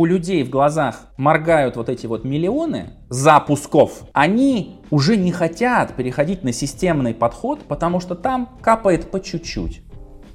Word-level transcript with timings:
у 0.00 0.04
людей 0.04 0.44
в 0.44 0.48
глазах 0.48 1.08
моргают 1.16 1.74
вот 1.74 1.88
эти 1.88 2.06
вот 2.06 2.22
миллионы 2.22 2.90
запусков, 3.08 4.04
они 4.12 4.76
уже 4.92 5.16
не 5.16 5.32
хотят 5.32 5.96
переходить 5.96 6.44
на 6.44 6.52
системный 6.52 7.12
подход, 7.14 7.62
потому 7.66 7.98
что 7.98 8.14
там 8.14 8.48
капает 8.62 9.10
по 9.10 9.18
чуть-чуть. 9.18 9.82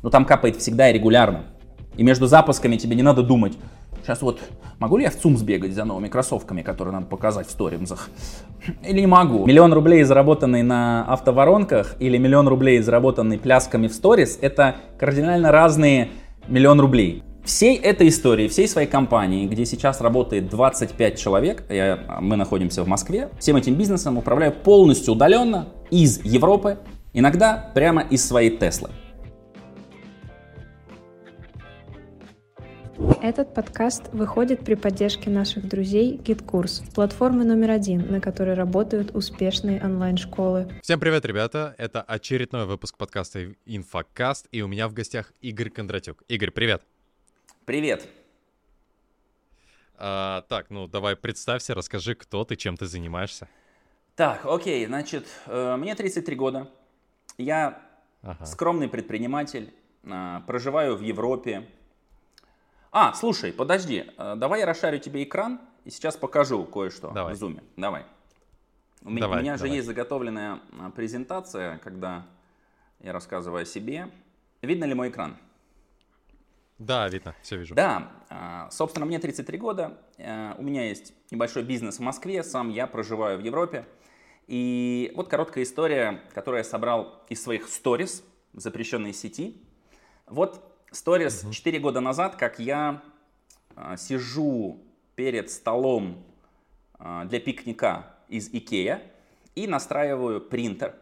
Но 0.02 0.10
там 0.10 0.26
капает 0.26 0.58
всегда 0.58 0.90
и 0.90 0.94
регулярно. 0.94 1.46
И 1.96 2.04
между 2.04 2.28
запусками 2.28 2.76
тебе 2.76 2.98
не 2.98 3.04
надо 3.04 3.24
думать, 3.24 3.58
сейчас 4.02 4.22
вот 4.22 4.42
могу 4.80 4.98
ли 4.98 5.06
я 5.06 5.10
в 5.10 5.16
ЦУМ 5.16 5.38
сбегать 5.38 5.72
за 5.72 5.86
новыми 5.86 6.10
кроссовками, 6.10 6.62
которые 6.62 6.94
надо 6.94 7.06
показать 7.06 7.48
в 7.48 7.52
сторимзах? 7.52 8.10
Или 8.86 9.00
не 9.00 9.08
могу? 9.08 9.46
Миллион 9.46 9.72
рублей, 9.72 10.04
заработанный 10.04 10.64
на 10.64 11.06
автоворонках, 11.06 11.96
или 12.02 12.18
миллион 12.18 12.50
рублей, 12.50 12.82
заработанный 12.82 13.40
плясками 13.40 13.88
в 13.88 13.94
сторис, 13.94 14.38
это 14.42 14.76
кардинально 15.00 15.54
разные 15.54 16.10
миллион 16.50 16.82
рублей. 16.82 17.24
Всей 17.44 17.76
этой 17.78 18.08
истории, 18.08 18.48
всей 18.48 18.70
своей 18.70 18.88
компании, 18.88 19.48
где 19.48 19.66
сейчас 19.66 20.00
работает 20.00 20.50
25 20.50 21.20
человек, 21.20 21.66
я, 21.70 22.20
мы 22.22 22.38
находимся 22.38 22.84
в 22.84 22.88
Москве, 22.88 23.32
всем 23.38 23.58
этим 23.58 23.76
бизнесом 23.76 24.18
управляю 24.18 24.54
полностью 24.54 25.14
удаленно 25.14 25.68
из 25.92 26.24
Европы, 26.24 26.78
иногда 27.12 27.70
прямо 27.76 28.02
из 28.02 28.26
своей 28.26 28.58
Теслы. 28.58 28.92
Этот 33.22 33.54
подкаст 33.54 34.04
выходит 34.14 34.64
при 34.64 34.76
поддержке 34.76 35.30
наших 35.30 35.68
друзей 35.68 36.18
GitKurs, 36.24 36.94
платформы 36.94 37.44
номер 37.44 37.72
один, 37.72 38.10
на 38.10 38.22
которой 38.22 38.54
работают 38.54 39.14
успешные 39.16 39.84
онлайн-школы. 39.84 40.70
Всем 40.82 41.00
привет, 41.00 41.26
ребята! 41.26 41.76
Это 41.78 42.02
очередной 42.02 42.66
выпуск 42.66 42.98
подкаста 42.98 43.48
Инфокаст, 43.66 44.48
и 44.52 44.62
у 44.62 44.68
меня 44.70 44.88
в 44.88 44.94
гостях 44.94 45.34
Игорь 45.42 45.70
Кондратюк. 45.70 46.24
Игорь, 46.30 46.52
привет! 46.52 46.84
Привет. 47.66 48.10
А, 49.96 50.42
так, 50.50 50.70
ну 50.70 50.86
давай 50.88 51.16
представься, 51.16 51.74
расскажи, 51.74 52.14
кто 52.14 52.44
ты, 52.44 52.58
чем 52.58 52.76
ты 52.76 52.88
занимаешься. 52.88 53.48
Так, 54.16 54.46
окей, 54.46 54.86
значит, 54.86 55.26
э, 55.46 55.78
мне 55.78 55.96
33 55.96 56.36
года. 56.36 56.70
Я 57.38 57.82
ага. 58.22 58.46
скромный 58.46 58.90
предприниматель, 58.90 59.74
э, 60.04 60.42
проживаю 60.46 60.98
в 60.98 61.02
Европе. 61.02 61.70
А, 62.92 63.14
слушай, 63.14 63.54
подожди, 63.54 64.12
э, 64.18 64.36
давай 64.36 64.60
я 64.60 64.66
расшарю 64.66 65.00
тебе 65.00 65.24
экран 65.24 65.62
и 65.86 65.90
сейчас 65.90 66.18
покажу 66.18 66.66
кое-что 66.66 67.12
в 67.12 67.36
зуме. 67.36 67.64
Давай. 67.78 68.06
У, 69.04 69.16
давай, 69.16 69.40
у 69.40 69.42
меня 69.42 69.56
давай. 69.56 69.70
же 69.70 69.76
есть 69.76 69.88
заготовленная 69.88 70.60
презентация, 70.96 71.78
когда 71.78 72.26
я 73.00 73.14
рассказываю 73.14 73.62
о 73.62 73.66
себе. 73.66 74.10
Видно 74.62 74.84
ли 74.84 74.94
мой 74.94 75.10
экран? 75.10 75.38
Да, 76.80 77.08
видно, 77.08 77.36
все 77.42 77.58
вижу. 77.58 77.76
Да, 77.76 78.12
а, 78.30 78.70
собственно, 78.72 79.06
мне 79.06 79.20
33 79.20 79.58
года, 79.58 79.98
э, 80.18 80.54
у 80.58 80.64
меня 80.64 80.88
есть 80.88 81.14
небольшой 81.32 81.64
бизнес 81.64 81.98
в 81.98 82.02
Москве, 82.02 82.44
сам 82.44 82.70
я 82.70 82.88
проживаю 82.88 83.38
в 83.38 83.42
Европе. 83.42 83.86
И 84.48 85.12
вот 85.16 85.30
короткая 85.30 85.64
история, 85.64 86.22
которую 86.34 86.60
я 86.60 86.64
собрал 86.64 87.24
из 87.30 87.42
своих 87.42 87.68
сторис 87.68 88.24
в 88.52 88.60
запрещенной 88.60 89.14
сети. 89.14 89.62
Вот 90.26 90.62
сторис 90.92 91.44
угу. 91.44 91.54
4 91.54 91.80
года 91.80 92.00
назад, 92.02 92.36
как 92.36 92.60
я 92.60 93.02
а, 93.76 93.96
сижу 93.96 94.84
перед 95.16 95.50
столом 95.50 96.24
а, 96.96 97.26
для 97.26 97.40
пикника 97.40 98.16
из 98.28 98.50
Икея 98.50 99.02
и 99.56 99.68
настраиваю 99.68 100.42
принтер. 100.42 100.96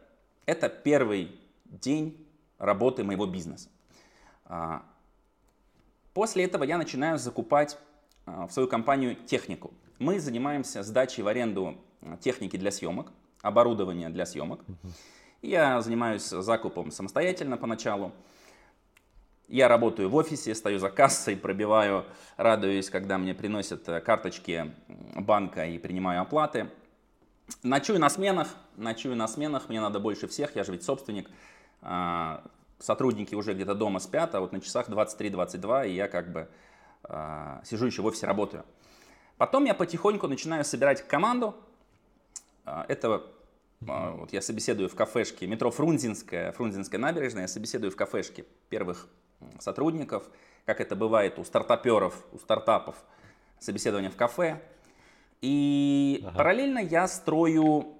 Это 0.45 0.69
первый 0.69 1.39
день 1.66 2.27
работы 2.58 3.03
моего 3.03 3.25
бизнеса. 3.25 3.69
После 6.14 6.44
этого 6.44 6.64
я 6.64 6.78
начинаю 6.78 7.17
закупать 7.17 7.78
а, 8.26 8.48
в 8.48 8.52
свою 8.52 8.67
компанию 8.67 9.16
технику. 9.16 9.73
Мы 10.00 10.20
занимаемся 10.20 10.84
сдачей 10.84 11.23
в 11.23 11.28
аренду 11.28 11.78
а, 12.02 12.17
техники 12.17 12.58
для 12.58 12.72
съемок, 12.72 13.12
оборудования 13.42 14.09
для 14.09 14.26
съемок. 14.26 14.62
Я 15.42 15.82
занимаюсь 15.82 16.23
закупом 16.28 16.92
самостоятельно 16.92 17.58
поначалу. 17.58 18.11
Я 19.48 19.67
работаю 19.67 20.10
в 20.10 20.16
офисе, 20.16 20.54
стою 20.54 20.80
за 20.80 20.89
кассой, 20.89 21.36
пробиваю, 21.36 22.05
радуюсь, 22.38 22.89
когда 22.89 23.17
мне 23.17 23.33
приносят 23.33 23.89
э, 23.89 23.99
карточки 23.99 24.72
банка 25.16 25.66
и 25.66 25.78
принимаю 25.78 26.22
оплаты. 26.22 26.70
Ночую 27.64 27.99
на 27.99 28.10
сменах, 28.10 28.48
ночую 28.78 29.16
на 29.17 29.28
сменах, 29.28 29.67
мне 29.67 29.82
надо 29.82 29.99
больше 29.99 30.28
всех, 30.28 30.55
я 30.55 30.64
же 30.64 30.72
ведь 30.72 30.83
собственник. 30.83 31.30
А, 32.81 32.83
сотрудники 32.83 33.36
уже 33.36 33.53
где-то 33.53 33.75
дома 33.75 33.99
спят, 33.99 34.36
а 34.36 34.39
вот 34.39 34.52
на 34.52 34.61
часах 34.61 34.89
23-22, 34.89 35.89
и 35.89 35.93
я 35.93 36.08
как 36.08 36.31
бы 36.31 36.49
э, 37.03 37.61
сижу 37.64 37.86
еще 37.86 38.02
в 38.02 38.05
офисе, 38.05 38.27
работаю. 38.27 38.65
Потом 39.37 39.65
я 39.65 39.73
потихоньку 39.73 40.27
начинаю 40.27 40.65
собирать 40.65 41.08
команду. 41.08 41.55
Э, 42.65 42.83
это 42.87 43.23
э, 43.81 44.11
вот 44.17 44.33
я 44.33 44.42
собеседую 44.42 44.89
в 44.89 44.95
кафешке 44.95 45.47
метро 45.47 45.71
Фрунзенская, 45.71 46.52
Фрунзенская 46.52 46.99
набережная, 46.99 47.43
я 47.43 47.47
собеседую 47.47 47.92
в 47.92 47.95
кафешке 47.95 48.45
первых 48.69 49.08
сотрудников, 49.59 50.30
как 50.65 50.81
это 50.81 50.95
бывает 50.95 51.39
у 51.39 51.43
стартаперов, 51.43 52.23
у 52.31 52.37
стартапов, 52.37 52.95
собеседование 53.59 54.11
в 54.11 54.15
кафе. 54.15 54.61
И 55.42 56.23
ага. 56.23 56.37
параллельно 56.37 56.80
я 56.80 57.08
строю 57.08 57.95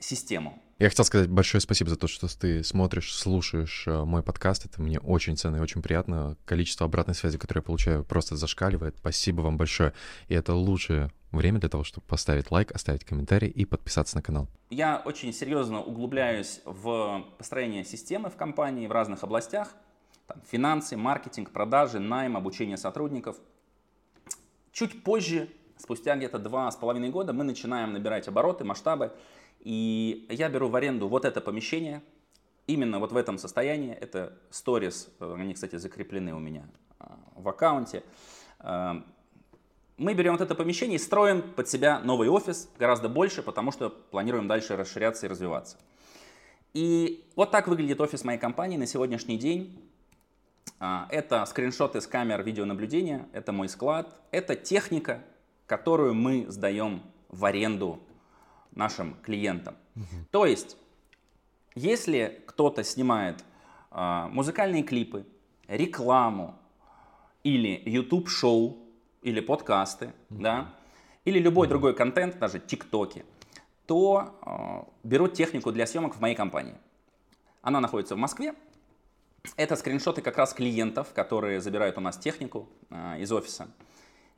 систему. 0.00 0.60
Я 0.80 0.88
хотел 0.88 1.04
сказать 1.04 1.28
большое 1.28 1.60
спасибо 1.60 1.90
за 1.90 1.96
то, 1.96 2.08
что 2.08 2.26
ты 2.26 2.64
смотришь, 2.64 3.14
слушаешь 3.14 3.84
э, 3.86 4.04
мой 4.04 4.22
подкаст. 4.22 4.64
Это 4.64 4.80
мне 4.80 4.98
очень 4.98 5.36
ценно 5.36 5.56
и 5.56 5.60
очень 5.60 5.82
приятно. 5.82 6.38
Количество 6.46 6.86
обратной 6.86 7.14
связи, 7.14 7.36
которое 7.36 7.58
я 7.58 7.62
получаю, 7.62 8.02
просто 8.02 8.34
зашкаливает. 8.34 8.96
Спасибо 8.96 9.42
вам 9.42 9.58
большое. 9.58 9.92
И 10.28 10.34
это 10.34 10.54
лучшее 10.54 11.10
время 11.32 11.60
для 11.60 11.68
того, 11.68 11.84
чтобы 11.84 12.06
поставить 12.06 12.50
лайк, 12.50 12.72
оставить 12.72 13.04
комментарий 13.04 13.48
и 13.48 13.66
подписаться 13.66 14.16
на 14.16 14.22
канал. 14.22 14.48
Я 14.70 15.02
очень 15.04 15.34
серьезно 15.34 15.82
углубляюсь 15.82 16.62
в 16.64 17.26
построение 17.36 17.84
системы 17.84 18.30
в 18.30 18.36
компании 18.36 18.86
в 18.86 18.92
разных 18.92 19.22
областях. 19.22 19.74
Там, 20.28 20.40
финансы, 20.50 20.96
маркетинг, 20.96 21.50
продажи, 21.50 21.98
найм, 21.98 22.38
обучение 22.38 22.78
сотрудников. 22.78 23.36
Чуть 24.72 25.04
позже, 25.04 25.50
спустя 25.76 26.16
где-то 26.16 26.38
два 26.38 26.70
с 26.70 26.76
половиной 26.76 27.10
года, 27.10 27.34
мы 27.34 27.44
начинаем 27.44 27.92
набирать 27.92 28.28
обороты, 28.28 28.64
масштабы. 28.64 29.12
И 29.60 30.26
я 30.30 30.48
беру 30.48 30.68
в 30.68 30.76
аренду 30.76 31.08
вот 31.08 31.24
это 31.24 31.40
помещение, 31.40 32.02
именно 32.66 32.98
вот 32.98 33.12
в 33.12 33.16
этом 33.16 33.38
состоянии. 33.38 33.92
Это 33.92 34.32
сторис, 34.50 35.08
они, 35.20 35.54
кстати, 35.54 35.76
закреплены 35.76 36.34
у 36.34 36.38
меня 36.38 36.66
а, 36.98 37.18
в 37.34 37.48
аккаунте. 37.48 38.02
А, 38.58 39.04
мы 39.96 40.14
берем 40.14 40.32
вот 40.32 40.40
это 40.40 40.54
помещение 40.54 40.96
и 40.96 40.98
строим 40.98 41.42
под 41.42 41.68
себя 41.68 42.00
новый 42.00 42.28
офис, 42.28 42.70
гораздо 42.78 43.08
больше, 43.08 43.42
потому 43.42 43.70
что 43.70 43.90
планируем 43.90 44.48
дальше 44.48 44.76
расширяться 44.76 45.26
и 45.26 45.28
развиваться. 45.28 45.76
И 46.72 47.28
вот 47.36 47.50
так 47.50 47.68
выглядит 47.68 48.00
офис 48.00 48.24
моей 48.24 48.38
компании 48.38 48.78
на 48.78 48.86
сегодняшний 48.86 49.36
день. 49.36 49.78
Это 50.78 51.44
скриншоты 51.44 52.00
с 52.00 52.06
камер 52.06 52.42
видеонаблюдения, 52.42 53.28
это 53.32 53.52
мой 53.52 53.68
склад, 53.68 54.14
это 54.30 54.56
техника, 54.56 55.22
которую 55.66 56.14
мы 56.14 56.46
сдаем 56.48 57.02
в 57.28 57.44
аренду 57.44 58.00
нашим 58.72 59.14
клиентам. 59.22 59.76
Угу. 59.96 60.26
То 60.30 60.46
есть, 60.46 60.76
если 61.74 62.42
кто-то 62.46 62.84
снимает 62.84 63.44
э, 63.90 64.28
музыкальные 64.30 64.82
клипы, 64.82 65.26
рекламу 65.68 66.58
или 67.44 67.82
YouTube-шоу 67.86 68.78
или 69.22 69.40
подкасты, 69.40 70.12
угу. 70.30 70.42
да, 70.42 70.74
или 71.24 71.38
любой 71.38 71.66
угу. 71.66 71.70
другой 71.70 71.94
контент, 71.94 72.38
даже 72.38 72.58
ТикТоки, 72.58 73.24
то 73.86 74.38
э, 74.42 75.08
берут 75.08 75.34
технику 75.34 75.72
для 75.72 75.86
съемок 75.86 76.16
в 76.16 76.20
моей 76.20 76.34
компании. 76.34 76.74
Она 77.62 77.80
находится 77.80 78.14
в 78.14 78.18
Москве. 78.18 78.54
Это 79.56 79.74
скриншоты 79.76 80.22
как 80.22 80.36
раз 80.36 80.52
клиентов, 80.52 81.12
которые 81.14 81.60
забирают 81.60 81.98
у 81.98 82.00
нас 82.00 82.16
технику 82.18 82.68
э, 82.90 83.20
из 83.20 83.32
офиса. 83.32 83.68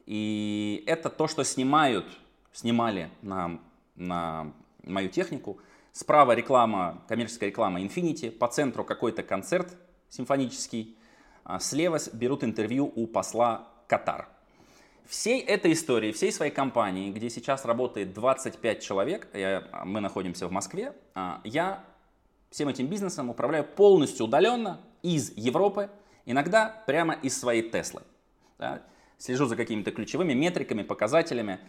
И 0.06 0.82
это 0.86 1.10
то, 1.10 1.28
что 1.28 1.44
снимают, 1.44 2.06
снимали 2.52 3.10
на 3.22 3.60
на 3.94 4.52
мою 4.84 5.08
технику. 5.08 5.58
Справа 5.92 6.32
реклама, 6.32 7.04
коммерческая 7.08 7.50
реклама 7.50 7.80
Infinity, 7.82 8.30
по 8.30 8.48
центру 8.48 8.84
какой-то 8.84 9.22
концерт 9.22 9.76
симфонический, 10.08 10.96
а 11.44 11.58
слева 11.58 11.98
берут 12.12 12.44
интервью 12.44 12.92
у 12.94 13.06
посла 13.06 13.68
Катар. 13.88 14.28
Всей 15.06 15.40
этой 15.40 15.72
истории, 15.72 16.12
всей 16.12 16.32
своей 16.32 16.52
компании, 16.52 17.10
где 17.10 17.28
сейчас 17.28 17.64
работает 17.64 18.14
25 18.14 18.82
человек, 18.82 19.28
я, 19.34 19.68
мы 19.84 20.00
находимся 20.00 20.46
в 20.46 20.52
Москве, 20.52 20.94
а, 21.14 21.40
я 21.44 21.84
всем 22.50 22.68
этим 22.68 22.86
бизнесом 22.86 23.28
управляю 23.28 23.64
полностью 23.64 24.26
удаленно 24.26 24.80
из 25.02 25.32
Европы, 25.36 25.90
иногда 26.24 26.82
прямо 26.86 27.14
из 27.14 27.38
своей 27.38 27.68
Теслы. 27.68 28.02
Да? 28.58 28.82
Слежу 29.18 29.46
за 29.46 29.56
какими-то 29.56 29.90
ключевыми 29.90 30.32
метриками, 30.34 30.82
показателями. 30.82 31.60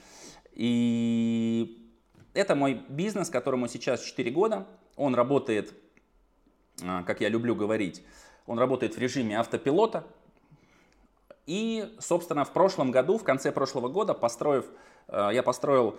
И 0.54 1.83
это 2.34 2.56
мой 2.56 2.84
бизнес, 2.90 3.30
которому 3.30 3.68
сейчас 3.68 4.02
4 4.02 4.32
года. 4.32 4.68
Он 4.96 5.16
работает, 5.16 5.74
а, 6.84 7.04
как 7.04 7.22
я 7.22 7.30
люблю 7.30 7.56
говорить, 7.56 8.04
он 8.46 8.60
работает 8.60 8.96
в 8.96 9.00
режиме 9.00 9.40
автопилота. 9.40 10.06
И, 11.46 11.94
собственно, 12.00 12.46
в 12.46 12.54
прошлом 12.54 12.92
году, 12.92 13.18
в 13.18 13.24
конце 13.24 13.52
прошлого 13.52 13.90
года, 13.90 14.14
построив, 14.14 14.66
э, 15.10 15.30
я 15.34 15.44
построил 15.44 15.98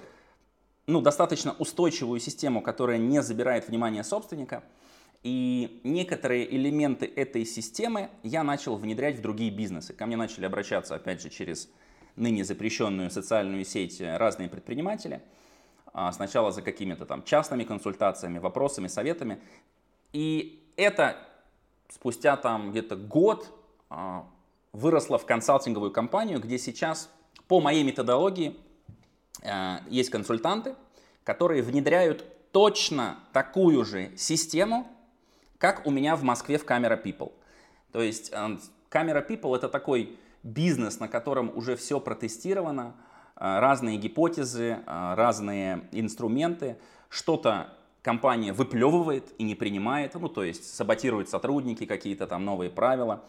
ну, 0.86 1.00
достаточно 1.00 1.54
устойчивую 1.58 2.20
систему, 2.20 2.62
которая 2.62 2.98
не 2.98 3.22
забирает 3.22 3.68
внимание 3.68 4.04
собственника. 4.04 4.64
И 5.22 5.80
некоторые 5.84 6.54
элементы 6.54 7.06
этой 7.06 7.46
системы 7.46 8.10
я 8.22 8.42
начал 8.42 8.76
внедрять 8.76 9.16
в 9.16 9.22
другие 9.22 9.50
бизнесы. 9.50 9.94
Ко 9.94 10.06
мне 10.06 10.16
начали 10.16 10.44
обращаться, 10.44 10.94
опять 10.94 11.22
же, 11.22 11.30
через 11.30 11.70
ныне 12.16 12.44
запрещенную 12.44 13.10
социальную 13.10 13.64
сеть 13.64 14.00
разные 14.00 14.48
предприниматели. 14.48 15.22
А, 15.96 16.10
сначала 16.10 16.50
за 16.50 16.60
какими-то 16.60 17.06
там 17.06 17.22
частными 17.22 17.62
консультациями, 17.62 18.38
вопросами, 18.38 18.88
советами. 18.88 19.40
И 20.12 20.68
это 20.76 21.16
спустя 21.88 22.36
там 22.36 22.72
где-то 22.72 22.96
год 22.96 23.48
а, 23.90 24.26
выросло 24.72 25.18
в 25.18 25.24
консалтинговую 25.24 25.92
компанию, 25.92 26.40
где 26.40 26.58
сейчас 26.58 27.08
по 27.46 27.60
моей 27.60 27.84
методологии 27.84 28.56
а, 29.44 29.82
есть 29.88 30.10
консультанты, 30.10 30.74
которые 31.22 31.62
внедряют 31.62 32.24
точно 32.50 33.20
такую 33.32 33.84
же 33.84 34.10
систему, 34.16 34.88
как 35.58 35.86
у 35.86 35.92
меня 35.92 36.16
в 36.16 36.24
Москве 36.24 36.58
в 36.58 36.64
Camera 36.64 37.00
People. 37.00 37.32
То 37.92 38.02
есть 38.02 38.32
Camera 38.32 39.24
People 39.24 39.54
это 39.54 39.68
такой 39.68 40.18
бизнес, 40.42 40.98
на 40.98 41.06
котором 41.06 41.56
уже 41.56 41.76
все 41.76 42.00
протестировано, 42.00 42.96
разные 43.36 43.96
гипотезы, 43.98 44.78
разные 44.86 45.88
инструменты, 45.92 46.76
что-то 47.08 47.68
компания 48.02 48.52
выплевывает 48.52 49.32
и 49.38 49.44
не 49.44 49.54
принимает, 49.54 50.14
ну 50.14 50.28
то 50.28 50.44
есть 50.44 50.74
саботирует 50.74 51.28
сотрудники, 51.28 51.86
какие-то 51.86 52.26
там 52.26 52.44
новые 52.44 52.70
правила. 52.70 53.24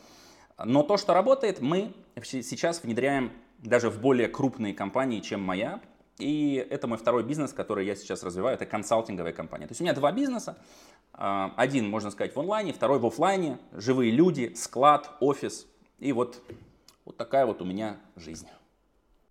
Но 0.63 0.84
то, 0.84 0.98
что 0.98 1.13
работает, 1.13 1.62
мы 1.62 1.94
сейчас 2.24 2.84
внедряем 2.84 3.31
даже 3.60 3.90
в 3.90 4.00
более 4.00 4.28
крупные 4.28 4.74
компании, 4.74 5.19
чем 5.19 5.42
моя. 5.42 5.81
И 6.18 6.66
это 6.69 6.88
мой 6.88 6.98
второй 6.98 7.24
бизнес, 7.24 7.51
который 7.51 7.86
я 7.86 7.96
сейчас 7.96 8.24
развиваю, 8.24 8.56
это 8.56 8.66
консалтинговая 8.66 9.34
компания. 9.34 9.68
То 9.68 9.72
есть 9.72 9.81
у 9.81 9.84
меня 9.84 9.94
два 9.94 10.13
бизнеса. 10.13 10.58
А, 11.12 11.54
один, 11.58 11.90
можно 11.90 12.10
сказать, 12.10 12.34
в 12.36 12.40
онлайне, 12.40 12.72
второй 12.72 13.00
в 13.00 13.06
офлайне. 13.06 13.58
Живые 13.74 14.12
люди, 14.12 14.54
склад, 14.56 15.12
офис. 15.19 15.68
И 16.00 16.13
вот, 16.13 16.42
вот 17.04 17.18
такая 17.18 17.46
вот 17.46 17.62
у 17.62 17.66
меня 17.66 17.98
жизнь. 18.16 18.48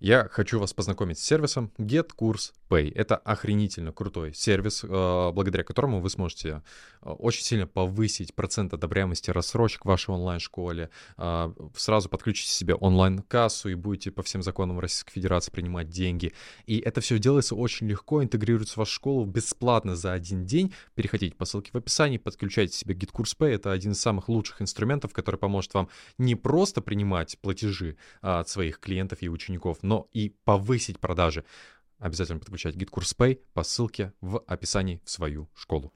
Я 0.04 0.28
хочу 0.30 0.60
вас 0.60 0.74
познакомить 0.74 1.18
с 1.18 1.24
сервисом 1.24 1.72
GetCourse 1.78 2.52
Pay. 2.68 2.92
Это 2.94 3.16
охренительно 3.16 3.92
крутой 3.92 4.34
сервис, 4.34 4.84
э, 4.84 5.30
благодаря 5.32 5.64
которому 5.64 6.00
вы 6.00 6.10
сможете 6.10 6.62
э, 7.02 7.10
очень 7.10 7.42
сильно 7.42 7.66
повысить 7.66 8.34
процент 8.34 8.72
одобряемости 8.72 9.30
рассрочек 9.30 9.84
в 9.84 9.88
вашей 9.88 10.10
онлайн-школе, 10.10 10.90
э, 11.16 11.52
сразу 11.76 12.08
подключите 12.08 12.50
себе 12.50 12.74
онлайн-кассу 12.74 13.68
и 13.68 13.74
будете 13.74 14.10
по 14.10 14.22
всем 14.22 14.42
законам 14.42 14.80
Российской 14.80 15.12
Федерации 15.12 15.50
принимать 15.50 15.88
деньги. 15.88 16.32
И 16.66 16.78
это 16.78 17.00
все 17.00 17.18
делается 17.18 17.54
очень 17.54 17.88
легко, 17.88 18.22
интегрируется 18.22 18.74
в 18.74 18.78
вашу 18.78 18.92
школу 18.92 19.24
бесплатно 19.24 19.96
за 19.96 20.12
один 20.12 20.46
день. 20.46 20.72
Переходите 20.94 21.36
по 21.36 21.44
ссылке 21.44 21.70
в 21.72 21.76
описании, 21.76 22.18
подключайте 22.18 22.76
себе 22.76 22.94
GitCourse 22.94 23.36
Pay. 23.38 23.54
Это 23.54 23.72
один 23.72 23.92
из 23.92 24.00
самых 24.00 24.28
лучших 24.28 24.62
инструментов, 24.62 25.12
который 25.12 25.36
поможет 25.36 25.74
вам 25.74 25.88
не 26.18 26.34
просто 26.34 26.80
принимать 26.80 27.38
платежи 27.40 27.96
от 28.20 28.48
своих 28.48 28.80
клиентов 28.80 29.18
и 29.22 29.28
учеников, 29.28 29.78
но 29.82 30.08
и 30.12 30.34
повысить 30.44 30.98
продажи. 30.98 31.44
Обязательно 32.04 32.38
подключать 32.38 32.76
GitKurs 32.76 33.16
Pay 33.16 33.40
по 33.54 33.62
ссылке 33.62 34.12
в 34.20 34.40
описании 34.40 35.00
в 35.06 35.10
свою 35.10 35.48
школу. 35.56 35.90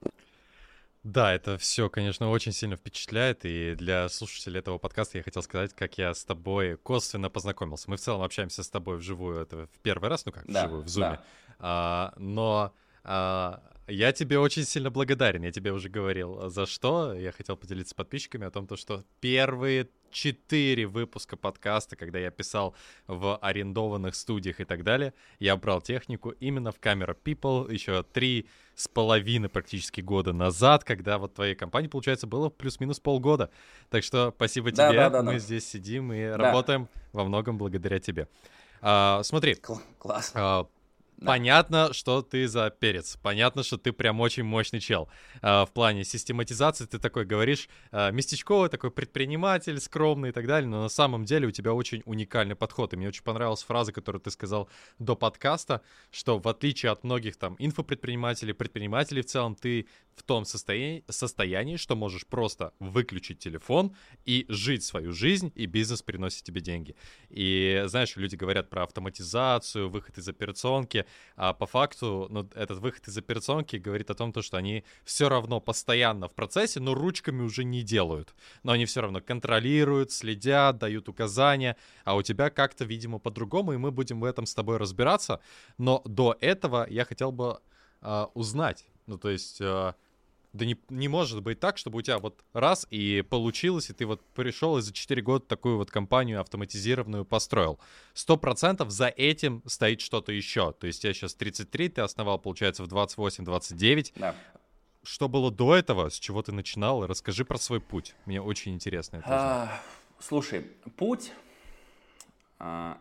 Да, 1.03 1.35
это 1.35 1.59
все, 1.59 1.91
конечно, 1.91 2.31
очень 2.31 2.53
сильно 2.53 2.77
впечатляет, 2.77 3.45
и 3.45 3.75
для 3.75 4.09
слушателей 4.09 4.61
этого 4.61 4.79
подкаста 4.79 5.19
я 5.19 5.23
хотел 5.23 5.43
сказать, 5.43 5.75
как 5.75 5.99
я 5.99 6.15
с 6.15 6.25
тобой 6.25 6.79
косвенно 6.79 7.29
познакомился. 7.29 7.91
Мы 7.91 7.99
в 7.99 8.01
целом 8.01 8.23
общаемся 8.23 8.63
с 8.63 8.71
тобой 8.71 8.97
вживую, 8.97 9.43
это 9.43 9.67
в 9.67 9.81
первый 9.83 10.09
раз, 10.09 10.25
ну 10.25 10.33
как, 10.33 10.47
да, 10.47 10.63
вживую, 10.63 10.85
в 10.85 10.89
Зуме. 10.89 11.11
Да. 11.11 11.25
А, 11.59 12.15
но 12.17 12.73
а, 13.05 13.63
я 13.89 14.13
тебе 14.13 14.39
очень 14.39 14.65
сильно 14.65 14.91
благодарен, 14.91 15.43
я 15.43 15.51
тебе 15.51 15.73
уже 15.73 15.89
говорил, 15.89 16.49
за 16.51 16.67
что. 16.67 17.15
Я 17.15 17.33
хотел 17.33 17.57
поделиться 17.57 17.93
с 17.93 17.95
подписчиками 17.95 18.47
о 18.47 18.51
том, 18.51 18.67
то, 18.67 18.77
что 18.77 19.05
первые 19.21 19.89
четыре 20.11 20.87
выпуска 20.87 21.37
подкаста, 21.37 21.97
когда 21.97 22.19
я 22.19 22.31
писал 22.31 22.75
в 23.07 23.37
арендованных 23.39 24.15
студиях 24.15 24.61
и 24.61 24.65
так 24.65 24.85
далее, 24.85 25.15
я 25.39 25.57
брал 25.57 25.81
технику 25.81 26.31
именно 26.31 26.71
в 26.71 26.79
Camera 26.81 27.17
People 27.23 27.73
еще 27.73 28.03
три 28.03 28.47
с 28.75 28.89
половиной 28.89 29.49
практически 29.49 30.01
года 30.01 30.33
назад, 30.33 30.85
когда 30.85 31.19
вот 31.19 31.35
твоей 31.35 31.55
компании, 31.55 31.89
получается, 31.89 32.27
было 32.27 32.51
плюс-минус 32.51 33.01
полгода. 33.01 33.51
Так 33.91 34.05
что 34.05 34.33
спасибо 34.37 34.71
тебе, 34.71 34.93
да, 34.93 35.11
да, 35.11 35.23
мы 35.23 35.33
да. 35.33 35.39
здесь 35.39 35.67
сидим 35.67 36.13
и 36.13 36.29
да. 36.29 36.37
работаем 36.37 36.89
во 37.13 37.25
многом 37.25 37.59
благодаря 37.59 37.99
тебе. 37.99 38.29
А, 38.81 39.23
смотри. 39.25 39.57
Класс. 39.99 40.33
А, 40.35 40.67
Понятно, 41.25 41.93
что 41.93 42.23
ты 42.23 42.47
за 42.47 42.71
перец. 42.71 43.17
Понятно, 43.23 43.63
что 43.63 43.77
ты 43.77 43.93
прям 43.93 44.21
очень 44.21 44.45
мощный 44.45 44.81
чел. 44.81 45.09
А, 45.43 45.65
в 45.67 45.73
плане 45.73 46.05
систематизации 46.05 46.87
ты 46.87 46.99
такой 46.99 47.25
говоришь, 47.25 47.69
а, 47.91 48.11
местечковый 48.11 48.69
такой 48.69 48.91
предприниматель, 48.91 49.81
скромный 49.81 50.29
и 50.29 50.33
так 50.33 50.47
далее, 50.47 50.69
но 50.69 50.83
на 50.83 50.89
самом 50.89 51.25
деле 51.25 51.49
у 51.49 51.51
тебя 51.51 51.73
очень 51.73 52.03
уникальный 52.05 52.55
подход. 52.55 52.93
И 52.93 52.97
мне 52.97 53.09
очень 53.09 53.25
понравилась 53.25 53.63
фраза, 53.63 53.93
которую 53.93 54.23
ты 54.23 54.31
сказал 54.31 54.69
до 54.99 55.17
подкаста, 55.17 55.83
что 56.11 56.39
в 56.39 56.47
отличие 56.47 56.93
от 56.93 57.05
многих 57.05 57.37
там 57.37 57.57
инфопредпринимателей, 57.59 58.55
предпринимателей 58.55 59.23
в 59.23 59.27
целом, 59.27 59.55
ты 59.55 59.89
в 60.15 60.23
том 60.23 60.45
состоянии, 60.45 61.05
состоянии, 61.09 61.77
что 61.77 61.97
можешь 61.97 62.27
просто 62.27 62.73
выключить 62.81 63.39
телефон 63.39 63.95
и 64.25 64.47
жить 64.49 64.85
свою 64.85 65.13
жизнь, 65.13 65.53
и 65.55 65.67
бизнес 65.67 66.03
приносит 66.03 66.45
тебе 66.45 66.61
деньги. 66.61 66.97
И 67.29 67.85
знаешь, 67.87 68.17
люди 68.17 68.37
говорят 68.37 68.71
про 68.71 68.83
автоматизацию, 68.83 69.89
выход 69.89 70.19
из 70.19 70.29
операционки, 70.29 71.07
а 71.37 71.53
по 71.53 71.67
факту 71.67 72.27
ну, 72.31 72.49
этот 72.55 72.79
выход 72.79 73.07
из 73.09 73.17
операционки 73.17 73.77
говорит 73.77 74.11
о 74.11 74.15
том, 74.15 74.33
то, 74.33 74.43
что 74.43 74.57
они 74.57 74.85
все 75.05 75.29
равно 75.29 75.61
постоянно 75.61 76.29
в 76.29 76.35
процессе, 76.35 76.81
но 76.81 76.95
ручками 76.95 77.43
уже 77.43 77.65
не 77.65 77.83
делают. 77.83 78.35
Но 78.63 78.73
они 78.73 78.85
все 78.87 79.01
равно 79.01 79.21
контролируют, 79.21 80.13
следят, 80.13 80.79
дают 80.79 81.09
указания, 81.09 81.77
а 82.05 82.17
у 82.17 82.23
тебя 82.23 82.51
как-то, 82.51 82.85
видимо, 82.85 83.19
по-другому, 83.19 83.73
и 83.73 83.77
мы 83.77 83.91
будем 83.91 84.21
в 84.21 84.25
этом 84.25 84.47
с 84.47 84.55
тобой 84.55 84.77
разбираться. 84.77 85.41
Но 85.79 86.03
до 86.05 86.37
этого 86.41 86.87
я 86.89 87.05
хотел 87.05 87.33
бы 87.33 87.61
э, 88.03 88.27
узнать, 88.35 88.87
ну 89.07 89.19
то 89.19 89.31
есть... 89.31 89.61
Э, 89.61 89.95
да 90.59 90.67
не, 90.67 90.77
не 90.91 91.09
может 91.09 91.43
быть 91.43 91.61
так, 91.61 91.79
чтобы 91.79 91.99
у 91.99 92.03
тебя 92.03 92.19
вот 92.19 92.45
раз 92.53 92.87
и 92.91 93.23
получилось, 93.23 93.89
и 93.89 93.93
ты 93.93 94.05
вот 94.05 94.21
пришел 94.35 94.77
и 94.77 94.83
за 94.83 94.93
4 94.93 95.23
года 95.23 95.45
такую 95.47 95.79
вот 95.79 95.91
компанию 95.91 96.41
автоматизированную 96.41 97.25
построил. 97.25 97.79
Сто 98.13 98.37
процентов 98.37 98.91
за 98.91 99.07
этим 99.07 99.63
стоит 99.67 100.01
что-то 100.01 100.33
еще. 100.33 100.73
То 100.73 100.87
есть 100.87 101.05
я 101.05 101.15
сейчас 101.15 101.35
33, 101.35 101.89
ты 101.89 102.01
основал, 102.03 102.39
получается, 102.39 102.83
в 102.83 102.89
28-29. 102.89 104.13
Да. 104.17 104.35
Что 105.05 105.29
было 105.29 105.51
до 105.51 105.77
этого, 105.77 106.11
с 106.11 106.19
чего 106.19 106.43
ты 106.43 106.53
начинал? 106.53 107.07
Расскажи 107.07 107.45
про 107.45 107.57
свой 107.57 107.81
путь. 107.81 108.15
Мне 108.27 108.43
очень 108.43 108.75
интересно 108.75 109.19
это 109.19 109.27
а, 109.29 109.81
Слушай, 110.19 110.63
путь... 110.97 111.33
А, 112.61 112.99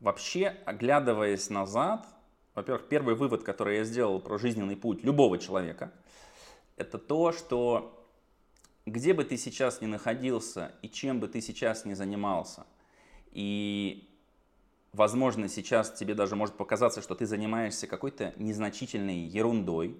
вообще, 0.00 0.56
оглядываясь 0.64 1.50
назад, 1.50 2.08
во-первых, 2.54 2.88
первый 2.88 3.14
вывод, 3.14 3.42
который 3.42 3.76
я 3.76 3.84
сделал 3.84 4.20
про 4.20 4.38
жизненный 4.38 4.76
путь 4.76 5.04
любого 5.04 5.38
человека– 5.38 5.92
это 6.76 6.98
то, 6.98 7.32
что 7.32 8.08
где 8.86 9.14
бы 9.14 9.24
ты 9.24 9.36
сейчас 9.36 9.80
ни 9.80 9.86
находился 9.86 10.72
и 10.82 10.88
чем 10.88 11.20
бы 11.20 11.28
ты 11.28 11.40
сейчас 11.40 11.84
ни 11.84 11.94
занимался, 11.94 12.66
и, 13.30 14.08
возможно, 14.92 15.48
сейчас 15.48 15.92
тебе 15.92 16.14
даже 16.14 16.36
может 16.36 16.56
показаться, 16.56 17.02
что 17.02 17.14
ты 17.14 17.26
занимаешься 17.26 17.86
какой-то 17.86 18.34
незначительной 18.36 19.18
ерундой, 19.18 19.96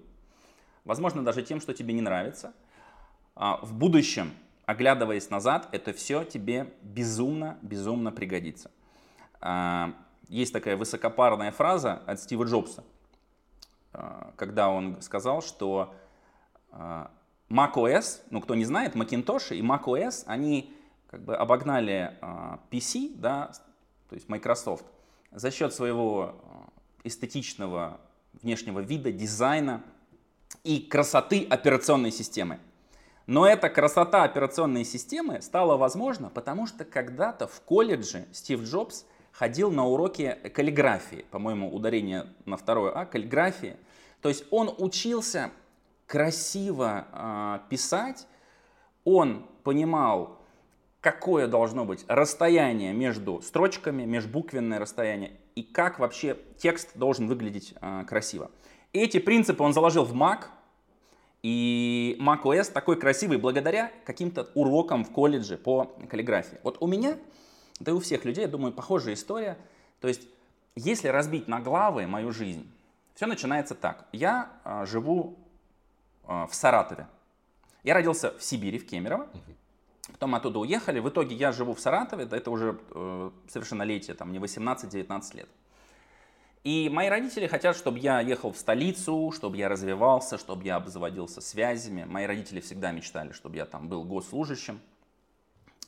возможно, 0.83 1.23
даже 1.23 1.41
тем, 1.43 1.59
что 1.59 1.73
тебе 1.73 1.93
не 1.93 2.01
нравится, 2.01 2.53
а 3.35 3.57
в 3.57 3.73
будущем, 3.73 4.33
оглядываясь 4.65 5.29
назад, 5.29 5.67
это 5.71 5.91
все 5.91 6.23
тебе 6.23 6.73
безумно, 6.81 7.57
безумно 7.61 8.11
пригодится. 8.11 8.71
А, 9.41 9.93
есть 10.29 10.53
такая 10.53 10.77
высокопарная 10.77 11.51
фраза 11.51 12.01
от 12.05 12.19
Стива 12.21 12.45
Джобса, 12.45 12.83
а, 13.91 14.33
когда 14.37 14.69
он 14.69 15.01
сказал, 15.01 15.41
что 15.41 15.93
macOS, 17.49 18.21
ну 18.29 18.41
кто 18.41 18.55
не 18.55 18.65
знает, 18.65 18.95
Macintosh 18.95 19.55
и 19.55 19.61
macOS, 19.61 20.23
они 20.25 20.73
как 21.07 21.23
бы 21.23 21.35
обогнали 21.35 22.17
а, 22.21 22.59
PC, 22.71 23.13
да, 23.15 23.51
то 24.09 24.15
есть 24.15 24.27
Microsoft, 24.27 24.85
за 25.31 25.51
счет 25.51 25.73
своего 25.73 26.35
а, 26.43 26.69
эстетичного 27.03 27.99
внешнего 28.41 28.79
вида, 28.79 29.11
дизайна 29.11 29.83
и 30.63 30.81
красоты 30.81 31.45
операционной 31.49 32.11
системы. 32.11 32.59
Но 33.27 33.47
эта 33.47 33.69
красота 33.69 34.23
операционной 34.23 34.85
системы 34.85 35.41
стала 35.41 35.77
возможна, 35.77 36.29
потому 36.29 36.67
что 36.67 36.85
когда-то 36.85 37.47
в 37.47 37.61
колледже 37.61 38.27
Стив 38.31 38.61
Джобс 38.61 39.05
ходил 39.31 39.71
на 39.71 39.85
уроки 39.85 40.37
каллиграфии, 40.53 41.25
по-моему, 41.31 41.73
ударение 41.73 42.27
на 42.45 42.57
второе 42.57 42.91
А, 42.91 43.05
каллиграфии. 43.05 43.77
То 44.21 44.29
есть 44.29 44.45
он 44.51 44.73
учился 44.77 45.51
красиво 46.07 47.07
э, 47.11 47.59
писать, 47.69 48.27
он 49.03 49.45
понимал, 49.63 50.39
какое 51.01 51.47
должно 51.47 51.85
быть 51.85 52.05
расстояние 52.07 52.93
между 52.93 53.41
строчками, 53.41 54.03
межбуквенное 54.05 54.79
расстояние, 54.79 55.33
и 55.55 55.63
как 55.63 55.99
вообще 55.99 56.37
текст 56.57 56.97
должен 56.97 57.27
выглядеть 57.27 57.73
э, 57.79 58.03
красиво. 58.07 58.51
Эти 58.93 59.19
принципы 59.19 59.63
он 59.63 59.73
заложил 59.73 60.03
в 60.03 60.13
Mac, 60.13 60.45
и 61.43 62.17
macOS 62.19 62.71
такой 62.71 62.99
красивый 62.99 63.37
благодаря 63.37 63.91
каким-то 64.03 64.49
урокам 64.55 65.05
в 65.05 65.11
колледже 65.11 65.57
по 65.57 65.95
каллиграфии. 66.09 66.57
Вот 66.63 66.77
у 66.79 66.87
меня, 66.87 67.19
да 67.79 67.91
и 67.91 67.93
у 67.93 67.99
всех 67.99 68.25
людей, 68.25 68.45
я 68.45 68.47
думаю, 68.47 68.73
похожая 68.73 69.13
история. 69.13 69.55
То 70.01 70.07
есть, 70.07 70.27
если 70.75 71.07
разбить 71.07 71.47
на 71.47 71.59
главы 71.59 72.07
мою 72.07 72.31
жизнь, 72.31 72.67
все 73.13 73.27
начинается 73.27 73.75
так. 73.75 74.07
Я 74.11 74.53
э, 74.63 74.87
живу 74.87 75.37
в 76.27 76.49
Саратове. 76.51 77.07
Я 77.83 77.93
родился 77.93 78.33
в 78.37 78.43
Сибири, 78.43 78.79
в 78.79 78.87
Кемерово. 78.87 79.27
Потом 80.11 80.35
оттуда 80.35 80.59
уехали. 80.59 80.99
В 80.99 81.09
итоге 81.09 81.35
я 81.35 81.51
живу 81.51 81.73
в 81.73 81.79
Саратове. 81.79 82.27
Это 82.29 82.51
уже 82.51 82.79
э, 82.91 83.31
совершеннолетие, 83.47 84.15
там, 84.15 84.29
мне 84.29 84.39
18-19 84.39 85.37
лет. 85.37 85.49
И 86.63 86.89
мои 86.89 87.09
родители 87.09 87.45
хотят, 87.45 87.75
чтобы 87.75 87.99
я 87.99 88.21
ехал 88.21 88.51
в 88.51 88.57
столицу, 88.57 89.31
чтобы 89.35 89.57
я 89.57 89.69
развивался, 89.69 90.39
чтобы 90.39 90.63
я 90.63 90.77
обзаводился 90.77 91.41
связями. 91.41 92.05
Мои 92.05 92.25
родители 92.25 92.59
всегда 92.59 92.91
мечтали, 92.91 93.33
чтобы 93.33 93.57
я 93.57 93.65
там 93.65 93.87
был 93.87 94.03
госслужащим. 94.03 94.79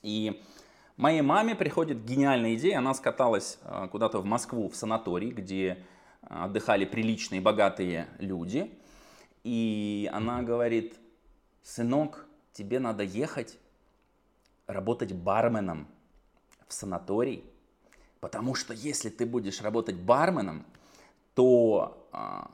И 0.03 0.39
моей 0.97 1.21
маме 1.21 1.55
приходит 1.55 2.05
гениальная 2.05 2.53
идея. 2.53 2.77
Она 2.77 2.93
скаталась 2.93 3.57
э, 3.63 3.87
куда-то 3.91 4.19
в 4.19 4.25
Москву, 4.25 4.69
в 4.69 4.75
санаторий, 4.75 5.31
где 5.31 5.83
отдыхали 6.21 6.85
приличные, 6.85 7.41
богатые 7.41 8.07
люди. 8.19 8.71
И 9.47 10.09
она 10.11 10.41
говорит, 10.41 10.99
сынок, 11.63 12.25
тебе 12.51 12.81
надо 12.81 13.03
ехать 13.03 13.57
работать 14.67 15.13
барменом 15.13 15.87
в 16.67 16.73
санаторий, 16.73 17.45
потому 18.19 18.55
что 18.55 18.73
если 18.73 19.07
ты 19.09 19.25
будешь 19.25 19.61
работать 19.61 19.95
барменом, 19.95 20.65
то 21.33 22.09
а, 22.11 22.51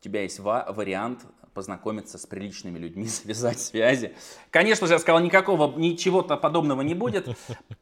у 0.00 0.02
тебя 0.02 0.22
есть 0.22 0.38
ва- 0.38 0.64
вариант 0.70 1.26
познакомиться 1.52 2.16
с 2.16 2.24
приличными 2.24 2.78
людьми, 2.78 3.06
связать 3.08 3.60
связи. 3.60 4.14
Конечно 4.50 4.86
же, 4.86 4.94
я 4.94 5.00
сказал, 5.00 5.20
никакого, 5.20 5.78
ничего-то 5.78 6.38
подобного 6.38 6.80
не 6.80 6.94
будет. 6.94 7.28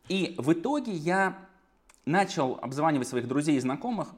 И 0.08 0.34
в 0.38 0.52
итоге 0.54 0.90
я 0.90 1.38
начал 2.04 2.58
обзванивать 2.60 3.06
своих 3.06 3.28
друзей 3.28 3.58
и 3.58 3.60
знакомых, 3.60 4.08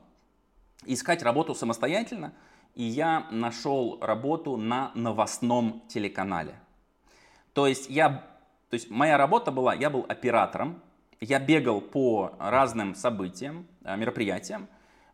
искать 0.86 1.22
работу 1.22 1.54
самостоятельно, 1.54 2.32
и 2.74 2.84
я 2.84 3.26
нашел 3.30 3.98
работу 4.00 4.56
на 4.56 4.90
новостном 4.94 5.82
телеканале. 5.88 6.54
То 7.52 7.66
есть 7.66 7.90
я 7.90 8.32
то 8.72 8.76
есть 8.76 8.88
моя 8.88 9.18
работа 9.18 9.50
была, 9.50 9.74
я 9.74 9.90
был 9.90 10.06
оператором, 10.08 10.80
я 11.20 11.38
бегал 11.38 11.82
по 11.82 12.32
разным 12.38 12.94
событиям, 12.94 13.66
э, 13.84 13.98
мероприятиям, 13.98 14.66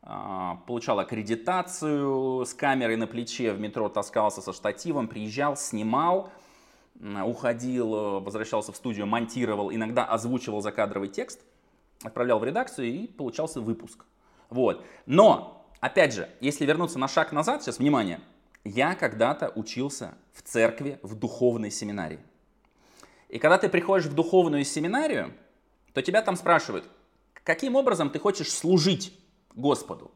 э, 0.04 0.52
получал 0.64 1.00
аккредитацию 1.00 2.46
с 2.46 2.54
камерой 2.54 2.94
на 2.94 3.08
плече, 3.08 3.52
в 3.52 3.58
метро 3.58 3.88
таскался 3.88 4.42
со 4.42 4.52
штативом, 4.52 5.08
приезжал, 5.08 5.56
снимал, 5.56 6.30
уходил, 7.24 8.20
возвращался 8.20 8.70
в 8.70 8.76
студию, 8.76 9.06
монтировал, 9.06 9.72
иногда 9.72 10.04
озвучивал 10.04 10.60
закадровый 10.60 11.08
текст, 11.08 11.40
отправлял 12.04 12.38
в 12.38 12.44
редакцию 12.44 12.86
и 12.86 13.06
получался 13.08 13.60
выпуск. 13.60 14.04
Вот. 14.50 14.84
Но, 15.06 15.57
опять 15.80 16.12
же, 16.14 16.28
если 16.40 16.66
вернуться 16.66 16.98
на 16.98 17.08
шаг 17.08 17.32
назад, 17.32 17.62
сейчас, 17.62 17.78
внимание, 17.78 18.20
я 18.64 18.94
когда-то 18.94 19.52
учился 19.54 20.14
в 20.32 20.42
церкви, 20.42 20.98
в 21.02 21.14
духовной 21.14 21.70
семинарии. 21.70 22.20
И 23.28 23.38
когда 23.38 23.58
ты 23.58 23.68
приходишь 23.68 24.06
в 24.06 24.14
духовную 24.14 24.64
семинарию, 24.64 25.32
то 25.92 26.02
тебя 26.02 26.22
там 26.22 26.36
спрашивают, 26.36 26.84
каким 27.44 27.76
образом 27.76 28.10
ты 28.10 28.18
хочешь 28.18 28.52
служить 28.52 29.12
Господу. 29.54 30.10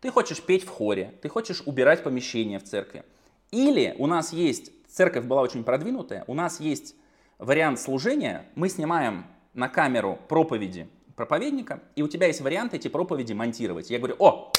Ты 0.00 0.10
хочешь 0.10 0.42
петь 0.42 0.64
в 0.64 0.68
хоре, 0.68 1.14
ты 1.22 1.28
хочешь 1.28 1.62
убирать 1.64 2.02
помещение 2.02 2.58
в 2.58 2.64
церкви. 2.64 3.04
Или 3.50 3.94
у 3.98 4.06
нас 4.06 4.32
есть, 4.32 4.70
церковь 4.86 5.24
была 5.24 5.42
очень 5.42 5.64
продвинутая, 5.64 6.24
у 6.26 6.34
нас 6.34 6.60
есть 6.60 6.94
вариант 7.38 7.80
служения, 7.80 8.46
мы 8.54 8.68
снимаем 8.68 9.26
на 9.54 9.68
камеру 9.68 10.18
проповеди 10.28 10.88
проповедника, 11.16 11.80
и 11.96 12.02
у 12.02 12.08
тебя 12.08 12.26
есть 12.26 12.40
вариант 12.40 12.74
эти 12.74 12.88
проповеди 12.88 13.32
монтировать. 13.32 13.90
Я 13.90 13.98
говорю, 13.98 14.16
о, 14.18 14.52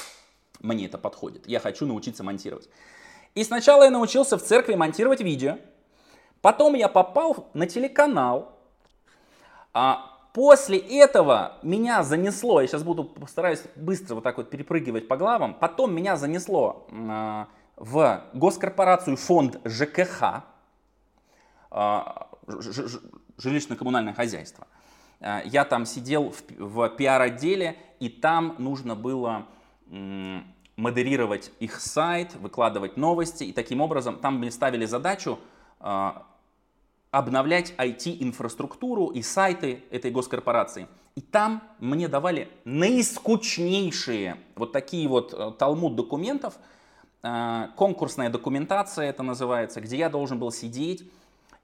мне 0.66 0.86
это 0.86 0.98
подходит, 0.98 1.46
я 1.46 1.60
хочу 1.60 1.86
научиться 1.86 2.22
монтировать. 2.22 2.68
И 3.34 3.44
сначала 3.44 3.84
я 3.84 3.90
научился 3.90 4.38
в 4.38 4.42
церкви 4.42 4.74
монтировать 4.74 5.20
видео, 5.20 5.58
Потом 6.46 6.74
я 6.74 6.88
попал 6.88 7.48
на 7.54 7.66
телеканал. 7.66 8.52
А 9.74 10.16
после 10.32 10.78
этого 10.78 11.58
меня 11.62 12.04
занесло, 12.04 12.60
я 12.60 12.68
сейчас 12.68 12.84
буду 12.84 13.02
постараюсь 13.02 13.62
быстро 13.74 14.14
вот 14.14 14.22
так 14.22 14.36
вот 14.36 14.48
перепрыгивать 14.48 15.08
по 15.08 15.16
главам. 15.16 15.54
Потом 15.54 15.92
меня 15.92 16.16
занесло 16.16 16.86
а, 16.92 17.48
в 17.74 18.22
госкорпорацию 18.32 19.16
фонд 19.16 19.58
ЖКХ, 19.64 20.44
а, 21.70 22.28
жилищно-коммунальное 23.38 24.14
хозяйство. 24.14 24.68
А, 25.20 25.42
я 25.44 25.64
там 25.64 25.84
сидел 25.84 26.30
в, 26.30 26.42
в 26.58 26.88
пиар-отделе, 26.90 27.76
и 27.98 28.08
там 28.08 28.54
нужно 28.58 28.94
было 28.94 29.46
модерировать 30.76 31.50
их 31.58 31.80
сайт, 31.80 32.34
выкладывать 32.36 32.96
новости. 32.96 33.44
И 33.44 33.52
таким 33.52 33.80
образом 33.80 34.18
там 34.18 34.38
мне 34.38 34.50
ставили 34.50 34.84
задачу 34.84 35.38
обновлять 37.10 37.72
IT-инфраструктуру 37.78 39.06
и 39.06 39.22
сайты 39.22 39.82
этой 39.90 40.10
госкорпорации. 40.10 40.86
И 41.14 41.22
там 41.22 41.62
мне 41.78 42.08
давали 42.08 42.50
наискучнейшие 42.64 44.36
вот 44.54 44.72
такие 44.72 45.08
вот 45.08 45.32
э, 45.32 45.52
талмуд 45.58 45.96
документов, 45.96 46.58
э, 47.22 47.68
конкурсная 47.74 48.28
документация 48.28 49.06
это 49.06 49.22
называется, 49.22 49.80
где 49.80 49.96
я 49.96 50.10
должен 50.10 50.38
был 50.38 50.52
сидеть 50.52 51.10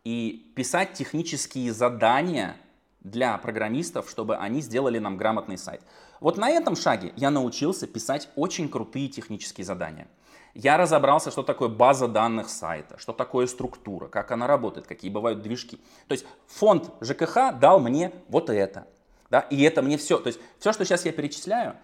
и 0.04 0.50
писать 0.56 0.94
технические 0.94 1.70
задания 1.74 2.56
для 3.00 3.36
программистов, 3.36 4.08
чтобы 4.08 4.36
они 4.36 4.62
сделали 4.62 4.98
нам 4.98 5.18
грамотный 5.18 5.58
сайт. 5.58 5.82
Вот 6.22 6.36
на 6.36 6.48
этом 6.48 6.76
шаге 6.76 7.12
я 7.16 7.30
научился 7.32 7.88
писать 7.88 8.30
очень 8.36 8.68
крутые 8.68 9.08
технические 9.08 9.64
задания. 9.64 10.06
Я 10.54 10.76
разобрался, 10.76 11.32
что 11.32 11.42
такое 11.42 11.68
база 11.68 12.06
данных 12.06 12.48
сайта, 12.48 12.96
что 12.96 13.12
такое 13.12 13.46
структура, 13.48 14.06
как 14.06 14.30
она 14.30 14.46
работает, 14.46 14.86
какие 14.86 15.10
бывают 15.10 15.42
движки. 15.42 15.80
То 16.06 16.12
есть 16.12 16.24
фонд 16.46 16.90
ЖКХ 17.00 17.58
дал 17.58 17.80
мне 17.80 18.12
вот 18.28 18.50
это. 18.50 18.86
Да, 19.30 19.40
и 19.40 19.62
это 19.62 19.82
мне 19.82 19.98
все. 19.98 20.18
То 20.18 20.28
есть 20.28 20.38
все, 20.60 20.72
что 20.72 20.84
сейчас 20.84 21.04
я 21.04 21.12
перечисляю, 21.12 21.74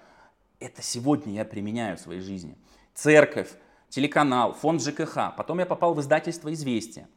это 0.61 0.83
сегодня 0.83 1.33
я 1.35 1.45
применяю 1.45 1.97
в 1.97 2.01
своей 2.01 2.21
жизни. 2.21 2.57
Церковь, 2.95 3.51
телеканал, 3.89 4.53
фонд 4.53 4.83
ЖКХ. 4.83 5.35
Потом 5.37 5.59
я 5.59 5.67
попал 5.67 5.95
в 5.95 6.01
издательство 6.01 6.53
«Известия». 6.53 7.09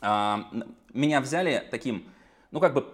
А, 0.00 0.48
меня 0.92 1.20
взяли 1.20 1.66
таким, 1.72 2.08
ну 2.52 2.60
как 2.60 2.72
бы, 2.72 2.86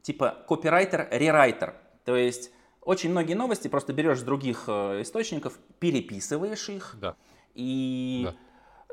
типа 0.00 0.46
копирайтер-рерайтер. 0.48 1.74
То 2.04 2.16
есть 2.16 2.52
очень 2.82 3.10
многие 3.10 3.34
новости 3.34 3.68
просто 3.68 3.92
берешь 3.92 4.20
с 4.20 4.22
других 4.22 4.64
э, 4.66 5.02
источников, 5.02 5.58
переписываешь 5.78 6.68
их 6.68 6.96
да. 7.00 7.14
И, 7.54 8.22
да. 8.24 8.34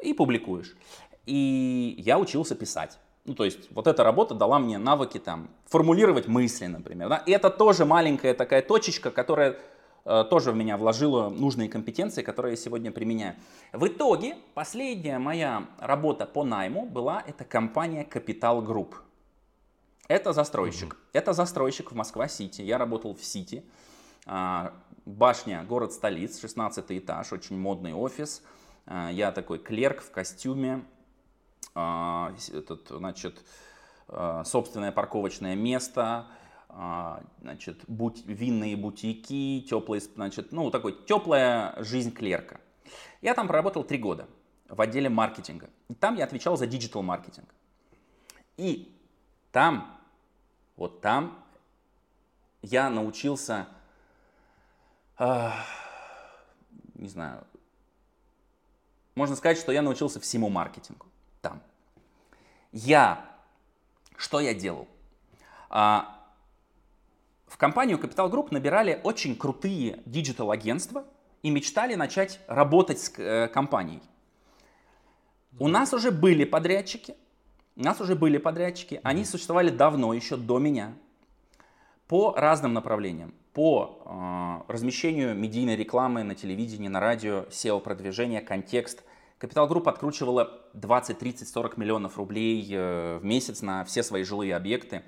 и 0.01 0.13
публикуешь. 0.13 0.75
И 1.25 1.95
я 1.97 2.19
учился 2.19 2.55
писать. 2.55 2.99
Ну, 3.25 3.33
то 3.33 3.43
есть, 3.43 3.69
вот 3.71 3.87
эта 3.87 4.03
работа 4.03 4.33
дала 4.33 4.57
мне 4.57 4.77
навыки 4.77 5.17
там 5.17 5.49
формулировать 5.65 6.27
мысли, 6.27 6.67
например. 6.67 7.09
Да? 7.09 7.17
И 7.17 7.31
это 7.31 7.49
тоже 7.49 7.85
маленькая 7.85 8.33
такая 8.33 8.61
точечка, 8.61 9.11
которая 9.11 9.57
э, 10.05 10.23
тоже 10.29 10.51
в 10.51 10.55
меня 10.55 10.77
вложила 10.77 11.29
нужные 11.29 11.67
компетенции, 11.67 12.21
которые 12.21 12.53
я 12.53 12.57
сегодня 12.57 12.91
применяю. 12.91 13.35
В 13.73 13.87
итоге, 13.87 14.37
последняя 14.53 15.19
моя 15.19 15.65
работа 15.79 16.25
по 16.25 16.45
найму 16.45 16.85
была, 16.85 17.21
это 17.27 17.43
компания 17.43 18.07
Capital 18.09 18.65
Group. 18.65 18.95
Это 20.07 20.33
застройщик. 20.33 20.93
Угу. 20.93 21.01
Это 21.13 21.33
застройщик 21.33 21.91
в 21.91 21.95
Москва-Сити. 21.95 22.61
Я 22.61 22.77
работал 22.77 23.13
в 23.13 23.23
Сити. 23.23 23.63
А, 24.25 24.73
башня, 25.05 25.63
город 25.63 25.93
столиц, 25.93 26.39
16 26.39 26.85
этаж, 26.91 27.31
очень 27.33 27.57
модный 27.57 27.93
офис. 27.93 28.43
А, 28.85 29.09
я 29.09 29.31
такой 29.31 29.59
клерк 29.59 30.01
в 30.01 30.11
костюме. 30.11 30.83
А, 31.75 32.33
этот, 32.53 32.87
значит, 32.89 33.43
собственное 34.45 34.93
парковочное 34.93 35.53
место, 35.53 36.27
значит, 37.41 37.83
бут, 37.89 38.19
винные 38.25 38.77
бутики, 38.77 39.65
теплые, 39.69 39.99
значит, 39.99 40.53
ну, 40.53 40.71
такой 40.71 40.93
теплая 41.05 41.75
жизнь 41.83 42.13
клерка. 42.13 42.61
Я 43.21 43.33
там 43.33 43.47
проработал 43.47 43.83
три 43.83 43.97
года 43.97 44.29
в 44.69 44.79
отделе 44.79 45.09
маркетинга. 45.09 45.69
И 45.89 45.93
там 45.93 46.15
я 46.15 46.23
отвечал 46.23 46.55
за 46.55 46.67
digital 46.67 47.03
маркетинг. 47.03 47.53
И 48.55 48.97
там 49.51 49.96
вот 50.77 51.01
там 51.01 51.43
я 52.61 52.89
научился, 52.89 53.67
э, 55.19 55.49
не 56.95 57.09
знаю, 57.09 57.43
можно 59.15 59.35
сказать, 59.35 59.57
что 59.57 59.71
я 59.71 59.81
научился 59.81 60.19
всему 60.19 60.49
маркетингу 60.49 61.07
там. 61.41 61.61
Я, 62.71 63.25
что 64.15 64.39
я 64.39 64.53
делал? 64.53 64.87
А, 65.69 66.23
в 67.47 67.57
компанию 67.57 67.97
Capital 67.97 68.29
Group 68.29 68.49
набирали 68.51 69.01
очень 69.03 69.35
крутые 69.35 70.03
digital-агентства 70.05 71.05
и 71.41 71.49
мечтали 71.49 71.95
начать 71.95 72.39
работать 72.47 72.99
с 72.99 73.11
э, 73.17 73.47
компанией. 73.47 74.03
У 75.59 75.67
нас 75.67 75.93
уже 75.93 76.11
были 76.11 76.43
подрядчики, 76.43 77.15
у 77.77 77.83
нас 77.83 78.01
уже 78.01 78.15
были 78.15 78.39
подрядчики, 78.39 78.99
они 79.03 79.23
существовали 79.23 79.69
давно, 79.69 80.13
еще 80.13 80.35
до 80.35 80.57
меня, 80.57 80.93
по 82.07 82.33
разным 82.35 82.73
направлениям. 82.73 83.33
По 83.53 84.63
э, 84.67 84.71
размещению 84.71 85.35
медийной 85.35 85.75
рекламы 85.75 86.23
на 86.23 86.35
телевидении, 86.35 86.87
на 86.87 86.99
радио, 86.99 87.45
SEO-продвижение, 87.49 88.41
контекст. 88.41 89.03
Capital 89.37 89.67
Group 89.67 89.87
откручивала 89.87 90.61
20, 90.73 91.19
30, 91.19 91.47
40 91.47 91.77
миллионов 91.77 92.17
рублей 92.17 92.67
э, 92.71 93.17
в 93.17 93.25
месяц 93.25 93.61
на 93.61 93.83
все 93.83 94.01
свои 94.01 94.23
жилые 94.23 94.55
объекты, 94.55 95.03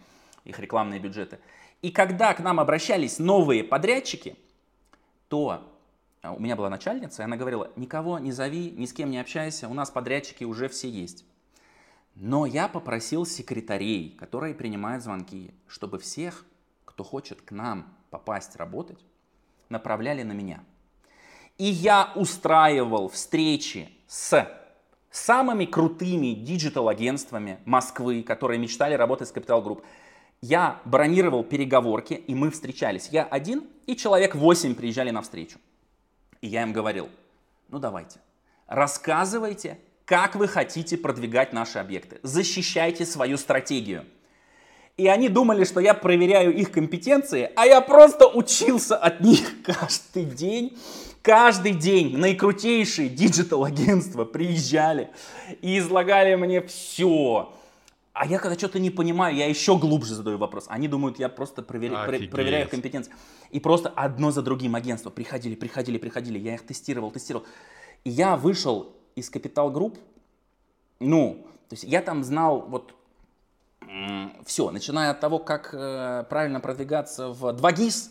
их 0.46 0.60
рекламные 0.60 1.00
бюджеты. 1.00 1.40
И 1.82 1.90
когда 1.92 2.34
к 2.34 2.40
нам 2.40 2.60
обращались 2.60 3.18
новые 3.18 3.64
подрядчики, 3.64 4.36
то 5.28 5.64
а, 6.22 6.34
у 6.34 6.40
меня 6.40 6.56
была 6.56 6.70
начальница, 6.70 7.22
и 7.22 7.26
она 7.26 7.38
говорила, 7.38 7.72
никого 7.76 8.20
не 8.20 8.32
зови, 8.32 8.72
ни 8.72 8.86
с 8.86 8.94
кем 8.94 9.10
не 9.10 9.20
общайся, 9.20 9.70
у 9.70 9.74
нас 9.74 9.90
подрядчики 9.90 10.44
уже 10.44 10.68
все 10.68 10.90
есть. 10.90 11.24
Но 12.20 12.46
я 12.46 12.68
попросил 12.68 13.26
секретарей, 13.26 14.10
которые 14.20 14.54
принимают 14.54 15.02
звонки, 15.02 15.54
чтобы 15.68 16.00
всех, 16.00 16.46
кто 16.84 17.06
хочет 17.06 17.42
к 17.42 17.52
нам 17.52 17.96
попасть 18.10 18.58
работать, 18.58 19.00
направляли 19.70 20.24
на 20.24 20.34
меня. 20.34 20.62
И 21.58 21.64
я 21.64 22.12
устраивал 22.16 23.08
встречи 23.08 23.90
с 24.06 24.46
самыми 25.10 25.64
крутыми 25.64 26.34
диджитал-агентствами 26.34 27.60
Москвы, 27.64 28.22
которые 28.22 28.60
мечтали 28.60 28.96
работать 28.96 29.30
с 29.30 29.34
Capital 29.34 29.64
Group. 29.64 29.84
Я 30.42 30.82
бронировал 30.84 31.46
переговорки, 31.46 32.16
и 32.16 32.36
мы 32.36 32.52
встречались. 32.52 33.08
Я 33.10 33.24
один, 33.24 33.66
и 33.88 33.96
человек 33.96 34.36
8 34.36 34.76
приезжали 34.76 35.12
на 35.12 35.22
встречу. 35.22 35.58
И 36.42 36.48
я 36.48 36.64
им 36.64 36.74
говорил, 36.74 37.10
ну 37.70 37.80
давайте, 37.80 38.20
рассказывайте, 38.68 39.80
как 40.10 40.36
вы 40.36 40.48
хотите 40.48 40.98
продвигать 40.98 41.54
наши 41.54 41.78
объекты. 41.78 42.18
Защищайте 42.24 43.06
свою 43.06 43.38
стратегию. 43.38 44.06
И 44.98 45.08
они 45.08 45.30
думали, 45.30 45.66
что 45.66 45.80
я 45.80 45.94
проверяю 45.94 46.52
их 46.52 46.72
компетенции, 46.72 47.52
а 47.56 47.68
я 47.68 47.80
просто 47.80 48.26
учился 48.26 48.98
от 48.98 49.22
них 49.22 49.62
каждый 49.64 50.26
день. 50.26 50.76
Каждый 51.22 51.74
день 51.74 52.18
наикрутейшие 52.18 53.08
digital-агентства 53.08 54.26
приезжали 54.26 55.12
и 55.62 55.78
излагали 55.78 56.34
мне 56.34 56.64
все. 56.64 57.54
А 58.14 58.26
я 58.26 58.40
когда 58.40 58.58
что-то 58.58 58.80
не 58.80 58.90
понимаю, 58.90 59.36
я 59.36 59.48
еще 59.48 59.78
глубже 59.78 60.16
задаю 60.16 60.40
вопрос. 60.40 60.66
Они 60.70 60.88
думают, 60.88 61.20
я 61.20 61.30
просто 61.30 61.62
проверя... 61.62 62.04
проверяю 62.32 62.68
компетенции. 62.68 63.14
И 63.52 63.60
просто 63.60 63.90
одно 63.90 64.32
за 64.32 64.42
другим 64.42 64.74
агентство 64.74 65.12
приходили, 65.12 65.54
приходили, 65.54 66.00
приходили. 66.00 66.40
Я 66.40 66.56
их 66.56 66.66
тестировал, 66.66 67.12
тестировал. 67.12 67.46
И 68.06 68.10
я 68.10 68.36
вышел 68.38 68.96
из 69.16 69.32
Capital 69.32 69.72
Group, 69.72 69.98
ну, 71.00 71.48
то 71.68 71.74
есть 71.74 71.84
я 71.84 72.02
там 72.02 72.24
знал 72.24 72.62
вот 72.62 72.96
все, 74.46 74.70
начиная 74.72 75.12
от 75.12 75.20
того, 75.20 75.40
как 75.40 75.74
э, 75.74 76.24
правильно 76.30 76.60
продвигаться 76.60 77.30
в 77.30 77.46
2GIS 77.46 78.10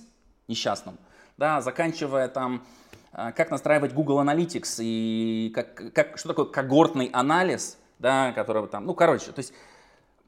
несчастном, 0.49 0.99
да, 1.37 1.61
заканчивая 1.61 2.29
там, 2.29 2.65
э, 3.13 3.33
как 3.33 3.51
настраивать 3.51 3.93
Google 3.93 4.21
Analytics 4.21 4.79
и 4.81 5.53
как, 5.55 5.93
как, 5.93 6.19
что 6.19 6.29
такое 6.31 6.47
когортный 6.47 7.07
анализ, 7.13 7.79
да, 7.99 8.33
которого 8.33 8.67
там, 8.67 8.87
ну, 8.87 8.95
короче, 8.95 9.31
то 9.31 9.39
есть 9.39 9.53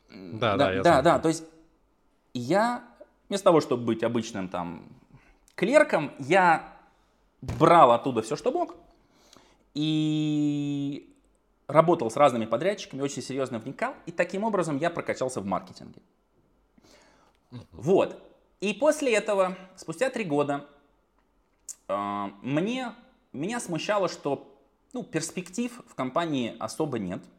да, 0.08 0.56
да, 0.56 0.72
да, 0.74 0.82
да, 0.82 1.02
да, 1.02 1.18
то 1.18 1.28
есть 1.28 1.44
я 2.32 2.84
вместо 3.28 3.44
того, 3.44 3.60
чтобы 3.60 3.84
быть 3.84 4.02
обычным 4.02 4.48
там 4.48 4.84
клерком, 5.54 6.12
я 6.18 6.76
брал 7.40 7.92
оттуда 7.92 8.22
все, 8.22 8.36
что 8.36 8.50
мог, 8.50 8.74
и 9.74 11.14
работал 11.66 12.10
с 12.10 12.16
разными 12.16 12.46
подрядчиками, 12.46 13.00
очень 13.00 13.22
серьезно 13.22 13.58
вникал, 13.58 13.94
и 14.06 14.12
таким 14.12 14.44
образом 14.44 14.78
я 14.78 14.90
прокачался 14.90 15.40
в 15.40 15.46
маркетинге. 15.46 16.00
Вот. 17.72 18.20
И 18.60 18.74
после 18.74 19.14
этого, 19.14 19.56
спустя 19.76 20.10
три 20.10 20.24
года, 20.24 20.66
э, 21.88 22.26
мне, 22.42 22.94
меня 23.32 23.60
смущало, 23.60 24.08
что 24.08 24.54
ну, 24.92 25.02
перспектив 25.02 25.80
в 25.86 25.94
компании 25.94 26.56
особо 26.58 26.98
нет– 26.98 27.22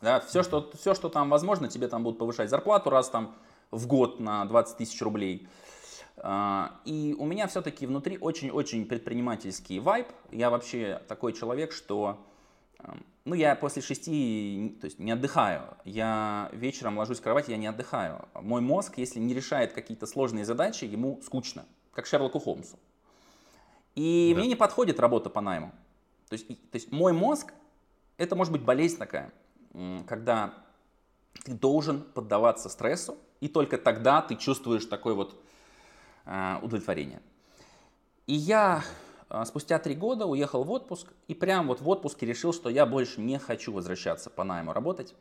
да, 0.00 0.20
все, 0.20 0.42
что, 0.42 0.70
все, 0.78 0.94
что 0.94 1.08
там 1.08 1.28
возможно, 1.28 1.68
тебе 1.68 1.88
там 1.88 2.04
будут 2.04 2.18
повышать 2.18 2.50
зарплату 2.50 2.90
раз 2.90 3.08
там 3.08 3.34
в 3.70 3.86
год 3.86 4.20
на 4.20 4.44
20 4.44 4.76
тысяч 4.76 5.00
рублей. 5.02 5.48
А, 6.22 6.80
и 6.84 7.14
у 7.18 7.24
меня 7.24 7.46
все-таки 7.46 7.86
внутри 7.86 8.18
очень-очень 8.18 8.86
предпринимательский 8.86 9.78
вайб. 9.78 10.06
Я 10.30 10.50
вообще 10.50 11.00
такой 11.08 11.32
человек, 11.32 11.72
что 11.72 12.18
эм, 12.80 13.04
ну, 13.24 13.34
я 13.34 13.54
после 13.54 13.82
шести, 13.82 14.76
то 14.80 14.86
есть 14.86 14.98
не 14.98 15.12
отдыхаю. 15.12 15.62
Я 15.84 16.50
вечером 16.52 16.98
ложусь 16.98 17.18
в 17.18 17.22
кровать, 17.22 17.48
я 17.48 17.56
не 17.56 17.66
отдыхаю. 17.66 18.28
Мой 18.34 18.60
мозг, 18.60 18.98
если 18.98 19.18
не 19.18 19.34
решает 19.34 19.72
какие-то 19.72 20.06
сложные 20.06 20.44
задачи, 20.44 20.84
ему 20.84 21.20
скучно, 21.22 21.64
как 21.92 22.06
Шерлоку 22.06 22.38
Холмсу. 22.38 22.78
И 23.94 24.32
да. 24.34 24.40
мне 24.40 24.48
не 24.48 24.56
подходит 24.56 25.00
работа 25.00 25.30
по 25.30 25.40
найму. 25.40 25.72
То 26.28 26.34
есть, 26.34 26.46
то 26.46 26.76
есть 26.76 26.92
мой 26.92 27.12
мозг, 27.12 27.52
это 28.16 28.36
может 28.36 28.52
быть 28.52 28.62
болезнь 28.62 28.98
такая 28.98 29.32
когда 30.06 30.54
ты 31.44 31.52
должен 31.52 32.02
поддаваться 32.02 32.68
стрессу, 32.68 33.16
и 33.40 33.48
только 33.48 33.78
тогда 33.78 34.22
ты 34.22 34.34
чувствуешь 34.34 34.86
такое 34.86 35.14
вот 35.14 35.40
э, 36.28 36.58
удовлетворение. 36.62 37.20
И 38.26 38.34
я 38.34 38.84
э, 39.30 39.44
спустя 39.46 39.78
три 39.78 39.94
года 39.94 40.26
уехал 40.26 40.62
в 40.62 40.70
отпуск, 40.70 41.08
и 41.26 41.34
прям 41.34 41.66
вот 41.68 41.80
в 41.80 41.88
отпуске 41.88 42.26
решил, 42.26 42.52
что 42.52 42.68
я 42.68 42.86
больше 42.86 43.20
не 43.20 43.38
хочу 43.38 43.72
возвращаться 43.72 44.30
по 44.30 44.44
найму 44.44 44.72
работать. 44.72 45.14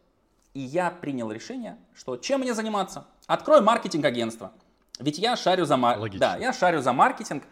И 0.53 0.59
я 0.59 0.91
принял 0.91 1.31
решение, 1.31 1.77
что 1.95 2.17
чем 2.17 2.41
мне 2.41 2.53
заниматься? 2.53 3.07
Открою 3.27 3.63
маркетинг-агентство. 3.63 4.51
Ведь 4.99 5.19
я 5.19 5.35
шарю 5.35 5.65
за, 5.65 5.77
мар... 5.77 5.99
да, 6.17 6.37
я 6.37 6.51
шарю 6.51 6.81
за 6.81 6.93
маркетинг. 6.93 7.43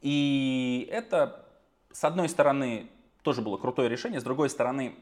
И 0.00 0.88
это, 0.90 1.44
с 1.92 2.04
одной 2.04 2.28
стороны, 2.28 2.88
тоже 3.22 3.42
было 3.42 3.56
крутое 3.56 3.88
решение, 3.88 4.20
с 4.20 4.24
другой 4.24 4.48
стороны, 4.48 4.94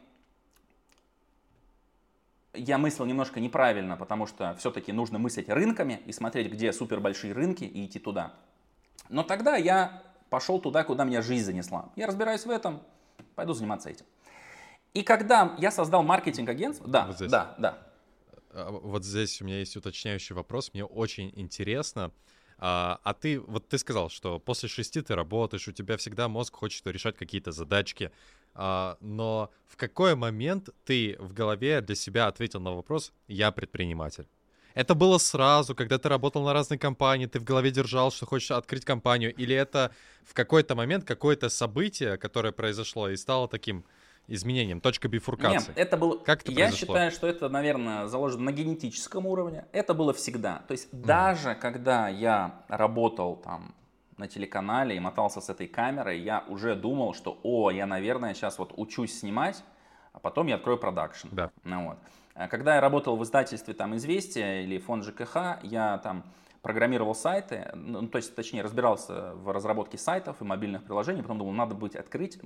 я 2.59 2.79
мыслил 2.79 3.07
немножко 3.07 3.41
неправильно, 3.41 3.97
потому 3.97 4.27
что 4.27 4.55
все-таки 4.59 4.93
нужно 4.93 5.19
мыслить 5.19 5.49
рынками 5.49 6.01
и 6.07 6.13
смотреть, 6.13 6.53
где 6.53 6.73
супер 6.73 7.01
большие 7.01 7.33
рынки 7.33 7.65
и 7.65 7.87
идти 7.87 7.99
туда. 7.99 8.35
Но 9.09 9.23
тогда 9.23 9.57
я 9.57 10.03
пошел 10.31 10.61
туда, 10.61 10.85
куда 10.85 11.05
меня 11.05 11.23
жизнь 11.23 11.45
занесла. 11.45 11.91
Я 11.97 12.07
разбираюсь 12.07 12.45
в 12.45 12.51
этом, 12.51 12.83
пойду 13.35 13.55
заниматься 13.55 13.91
этим. 13.91 14.05
И 14.95 15.03
когда 15.03 15.55
я 15.59 15.71
создал 15.71 16.03
маркетинг-агентство, 16.03 16.89
да, 16.89 17.07
вот 17.07 17.29
да, 17.29 17.55
да. 17.59 17.79
А, 18.53 18.71
вот 18.71 19.05
здесь 19.05 19.41
у 19.41 19.45
меня 19.45 19.59
есть 19.59 19.77
уточняющий 19.77 20.35
вопрос, 20.35 20.73
мне 20.73 20.85
очень 20.85 21.33
интересно. 21.37 22.11
А, 22.59 22.99
а 23.05 23.15
ты, 23.15 23.39
вот 23.41 23.69
ты 23.69 23.79
сказал, 23.79 24.11
что 24.11 24.39
после 24.41 24.69
шести 24.69 25.01
ты 25.01 25.15
работаешь, 25.15 25.69
у 25.69 25.73
тебя 25.73 25.97
всегда 25.97 26.29
мозг 26.29 26.57
хочет 26.57 26.87
решать 26.87 27.17
какие-то 27.17 27.53
задачки. 27.53 28.11
А, 28.61 28.97
но 29.01 29.53
в 29.69 29.77
какой 29.77 30.17
момент 30.17 30.71
ты 30.85 31.15
в 31.21 31.33
голове 31.33 31.81
для 31.81 31.95
себя 31.95 32.27
ответил 32.27 32.61
на 32.61 32.75
вопрос 32.75 33.13
«я 33.29 33.53
предприниматель»? 33.53 34.27
Это 34.75 34.97
было 34.97 35.19
сразу, 35.19 35.77
когда 35.77 35.99
ты 35.99 36.09
работал 36.09 36.43
на 36.45 36.53
разные 36.53 36.79
компании, 36.79 37.27
ты 37.27 37.39
в 37.39 37.45
голове 37.45 37.71
держал, 37.71 38.11
что 38.11 38.27
хочешь 38.27 38.51
открыть 38.51 38.85
компанию, 38.85 39.33
или 39.33 39.55
это 39.55 39.93
в 40.25 40.35
какой-то 40.35 40.75
момент 40.75 41.05
какое-то 41.05 41.49
событие, 41.49 42.17
которое 42.17 42.51
произошло 42.53 43.09
и 43.09 43.17
стало 43.17 43.47
таким 43.47 43.85
изменением, 44.27 44.81
точка 44.81 45.07
бифуркации? 45.07 45.69
Нет, 45.69 45.79
это 45.79 45.97
было... 45.97 46.19
Как 46.19 46.43
это 46.43 46.51
Я 46.51 46.67
произошло? 46.67 46.95
считаю, 46.95 47.11
что 47.13 47.27
это, 47.29 47.49
наверное, 47.49 48.09
заложено 48.09 48.43
на 48.43 48.53
генетическом 48.53 49.25
уровне. 49.27 49.67
Это 49.71 49.95
было 49.95 50.13
всегда. 50.13 50.65
То 50.67 50.73
есть 50.73 50.93
mm. 50.93 51.05
даже 51.05 51.55
когда 51.55 52.09
я 52.09 52.65
работал 52.69 53.37
там 53.37 53.75
на 54.19 54.29
телеканале 54.29 54.97
и 54.97 55.01
мотался 55.01 55.41
с 55.41 55.49
этой 55.49 55.69
камерой, 55.69 56.21
я 56.21 56.45
уже 56.49 56.75
думал, 56.75 57.15
что, 57.15 57.39
о, 57.43 57.71
я, 57.71 57.87
наверное, 57.87 58.35
сейчас 58.35 58.59
вот 58.59 58.73
учусь 58.77 59.19
снимать, 59.19 59.65
а 60.13 60.19
потом 60.19 60.49
я 60.49 60.57
открою 60.57 60.79
продакшн. 60.79 61.29
Да. 61.31 61.51
Ну, 61.65 61.91
вот. 61.91 61.99
А 62.35 62.49
когда 62.49 62.77
я 62.77 62.81
работал 62.81 63.17
в 63.17 63.23
издательстве 63.23 63.75
там 63.75 63.97
«Известия» 63.97 64.63
или 64.63 64.79
фонд 64.79 65.05
ЖКХ, 65.05 65.59
я 65.63 65.99
там 65.99 66.25
программировал 66.63 67.15
сайты, 67.15 67.71
ну, 67.75 68.07
то 68.09 68.17
есть, 68.17 68.35
точнее, 68.35 68.63
разбирался 68.63 69.35
в 69.35 69.53
разработке 69.53 69.97
сайтов 69.97 70.41
и 70.41 70.45
мобильных 70.45 70.85
приложений, 70.85 71.23
потом 71.23 71.39
думал, 71.39 71.53
надо 71.53 71.75
будет 71.75 71.97
открыть 71.97 72.39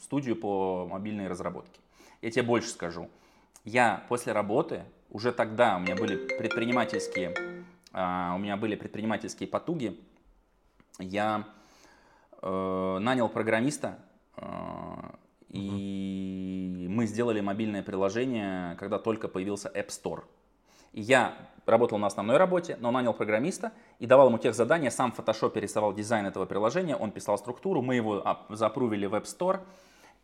студию 0.00 0.36
по 0.36 0.86
мобильной 0.88 1.28
разработке. 1.28 1.80
Я 2.20 2.30
тебе 2.30 2.42
больше 2.42 2.68
скажу. 2.68 3.08
Я 3.64 4.04
после 4.08 4.32
работы, 4.32 4.84
уже 5.10 5.32
тогда 5.32 5.76
у 5.76 5.80
меня 5.80 5.94
были 5.94 6.16
предпринимательские, 6.16 7.34
uh, 7.92 8.34
у 8.34 8.38
меня 8.38 8.56
были 8.56 8.74
предпринимательские 8.74 9.48
потуги, 9.48 10.00
я 11.00 11.44
э, 12.42 12.98
нанял 13.00 13.28
программиста, 13.28 13.98
э, 14.36 14.42
и 15.48 16.86
мы 16.88 17.06
сделали 17.06 17.40
мобильное 17.40 17.82
приложение, 17.82 18.76
когда 18.76 18.98
только 18.98 19.28
появился 19.28 19.68
App 19.74 19.88
Store. 19.88 20.22
Я 20.92 21.34
работал 21.66 21.98
на 21.98 22.06
основной 22.06 22.36
работе, 22.36 22.76
но 22.80 22.90
нанял 22.90 23.14
программиста 23.14 23.72
и 23.98 24.06
давал 24.06 24.28
ему 24.28 24.38
тех 24.38 24.54
задания, 24.54 24.90
сам 24.90 25.12
в 25.12 25.16
фотошопе 25.16 25.60
рисовал 25.60 25.92
дизайн 25.92 26.26
этого 26.26 26.46
приложения, 26.46 26.96
он 26.96 27.10
писал 27.12 27.38
структуру, 27.38 27.82
мы 27.82 27.94
его 27.94 28.24
запрувили 28.48 29.06
в 29.06 29.14
App 29.14 29.24
Store, 29.24 29.60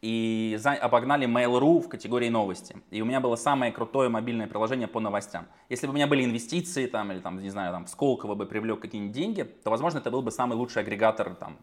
и 0.02 0.58
обогнали 0.80 1.26
Mail.ru 1.26 1.80
в 1.80 1.88
категории 1.88 2.28
новости. 2.28 2.76
И 2.90 3.00
у 3.00 3.04
меня 3.04 3.20
было 3.20 3.36
самое 3.36 3.72
крутое 3.72 4.08
мобильное 4.08 4.46
приложение 4.46 4.88
по 4.88 5.00
новостям. 5.00 5.46
Если 5.68 5.86
бы 5.86 5.92
у 5.92 5.96
меня 5.96 6.06
были 6.06 6.24
инвестиции, 6.24 6.86
там, 6.86 7.10
или 7.12 7.20
там, 7.20 7.40
не 7.40 7.50
знаю, 7.50 7.72
там, 7.72 7.86
в 7.86 7.88
Сколково 7.88 8.34
бы 8.34 8.46
привлек 8.46 8.80
какие-нибудь 8.80 9.14
деньги, 9.14 9.42
то, 9.42 9.70
возможно, 9.70 9.98
это 9.98 10.10
был 10.10 10.22
бы 10.22 10.30
самый 10.30 10.54
лучший 10.54 10.82
агрегатор 10.82 11.34
там, 11.34 11.56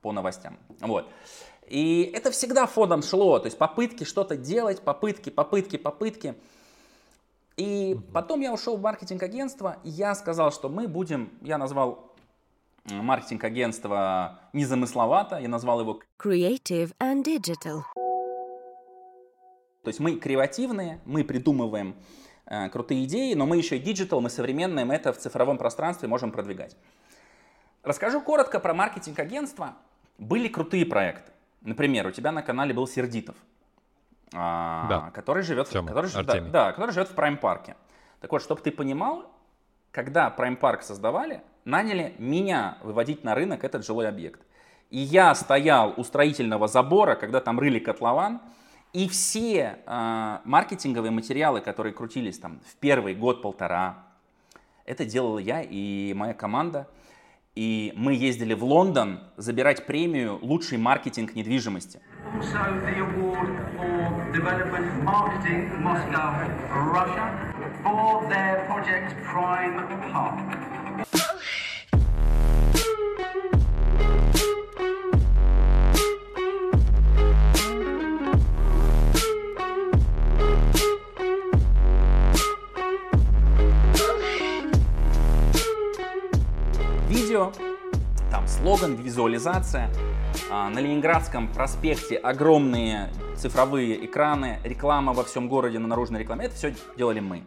по 0.00 0.12
новостям. 0.12 0.58
Вот. 0.80 1.08
И 1.66 2.10
это 2.14 2.30
всегда 2.30 2.66
фоном 2.66 3.02
шло, 3.02 3.38
то 3.38 3.46
есть 3.46 3.56
попытки 3.56 4.04
что-то 4.04 4.36
делать, 4.36 4.80
попытки, 4.82 5.30
попытки, 5.30 5.76
попытки. 5.76 6.34
И 7.56 7.96
потом 8.12 8.40
я 8.40 8.52
ушел 8.52 8.76
в 8.76 8.82
маркетинг-агентство, 8.82 9.76
и 9.84 9.90
я 9.90 10.14
сказал, 10.14 10.52
что 10.52 10.68
мы 10.68 10.88
будем, 10.88 11.30
я 11.40 11.56
назвал 11.56 12.13
маркетинг-агентство 12.90 14.40
незамысловато, 14.52 15.38
я 15.38 15.48
назвал 15.48 15.80
его 15.80 16.00
Creative 16.18 16.94
and 16.98 17.24
Digital. 17.24 17.82
То 19.82 19.88
есть 19.88 20.00
мы 20.00 20.16
креативные, 20.16 21.00
мы 21.04 21.24
придумываем 21.24 21.94
э, 22.46 22.68
крутые 22.70 23.04
идеи, 23.04 23.34
но 23.34 23.46
мы 23.46 23.56
еще 23.56 23.76
и 23.76 23.80
digital, 23.80 24.20
мы 24.20 24.30
современные, 24.30 24.84
мы 24.84 24.94
это 24.94 25.12
в 25.12 25.18
цифровом 25.18 25.58
пространстве 25.58 26.08
можем 26.08 26.30
продвигать. 26.30 26.76
Расскажу 27.82 28.22
коротко 28.22 28.60
про 28.60 28.72
маркетинг-агентство. 28.72 29.74
Были 30.16 30.48
крутые 30.48 30.86
проекты. 30.86 31.32
Например, 31.60 32.06
у 32.06 32.10
тебя 32.10 32.32
на 32.32 32.42
канале 32.42 32.72
был 32.72 32.86
Сердитов, 32.86 33.36
а, 34.34 34.86
да. 34.88 35.10
который 35.10 35.42
живет, 35.42 35.68
Тема, 35.68 35.88
который, 35.88 36.10
да, 36.24 36.40
да, 36.40 36.72
который 36.72 36.92
живет 36.92 37.08
в 37.08 37.14
Прайм-парке. 37.14 37.76
Так 38.20 38.30
вот, 38.32 38.42
чтобы 38.42 38.60
ты 38.60 38.70
понимал, 38.70 39.30
когда 39.90 40.30
Прайм-парк 40.30 40.82
создавали, 40.82 41.42
наняли 41.64 42.14
меня 42.18 42.78
выводить 42.82 43.24
на 43.24 43.34
рынок 43.34 43.64
этот 43.64 43.84
жилой 43.84 44.08
объект. 44.08 44.40
И 44.90 44.98
я 44.98 45.34
стоял 45.34 45.94
у 45.96 46.04
строительного 46.04 46.68
забора, 46.68 47.14
когда 47.14 47.40
там 47.40 47.58
рыли 47.58 47.78
котлован, 47.78 48.40
и 48.92 49.08
все 49.08 49.78
э, 49.84 50.38
маркетинговые 50.44 51.10
материалы, 51.10 51.60
которые 51.60 51.92
крутились 51.92 52.38
там 52.38 52.60
в 52.64 52.76
первый 52.76 53.14
год-полтора, 53.14 54.04
это 54.84 55.04
делал 55.04 55.38
я 55.38 55.62
и 55.62 56.12
моя 56.14 56.34
команда. 56.34 56.88
И 57.56 57.92
мы 57.96 58.14
ездили 58.14 58.52
в 58.52 58.64
Лондон 58.64 59.20
забирать 59.36 59.86
премию 59.86 60.38
«Лучший 60.42 60.78
маркетинг 60.78 61.34
недвижимости». 61.34 62.00
for 67.84 68.26
their 68.28 68.64
project 68.66 69.14
Prime 69.24 69.76
Park. 70.10 71.33
Слоган, 88.64 88.94
визуализация. 88.94 89.90
А, 90.50 90.70
на 90.70 90.78
Ленинградском 90.78 91.52
проспекте 91.52 92.16
огромные 92.16 93.10
цифровые 93.36 94.06
экраны, 94.06 94.58
реклама 94.64 95.12
во 95.12 95.22
всем 95.22 95.50
городе 95.50 95.78
на 95.78 95.86
наружной 95.86 96.20
рекламе. 96.20 96.46
Это 96.46 96.54
все 96.54 96.74
делали 96.96 97.20
мы. 97.20 97.44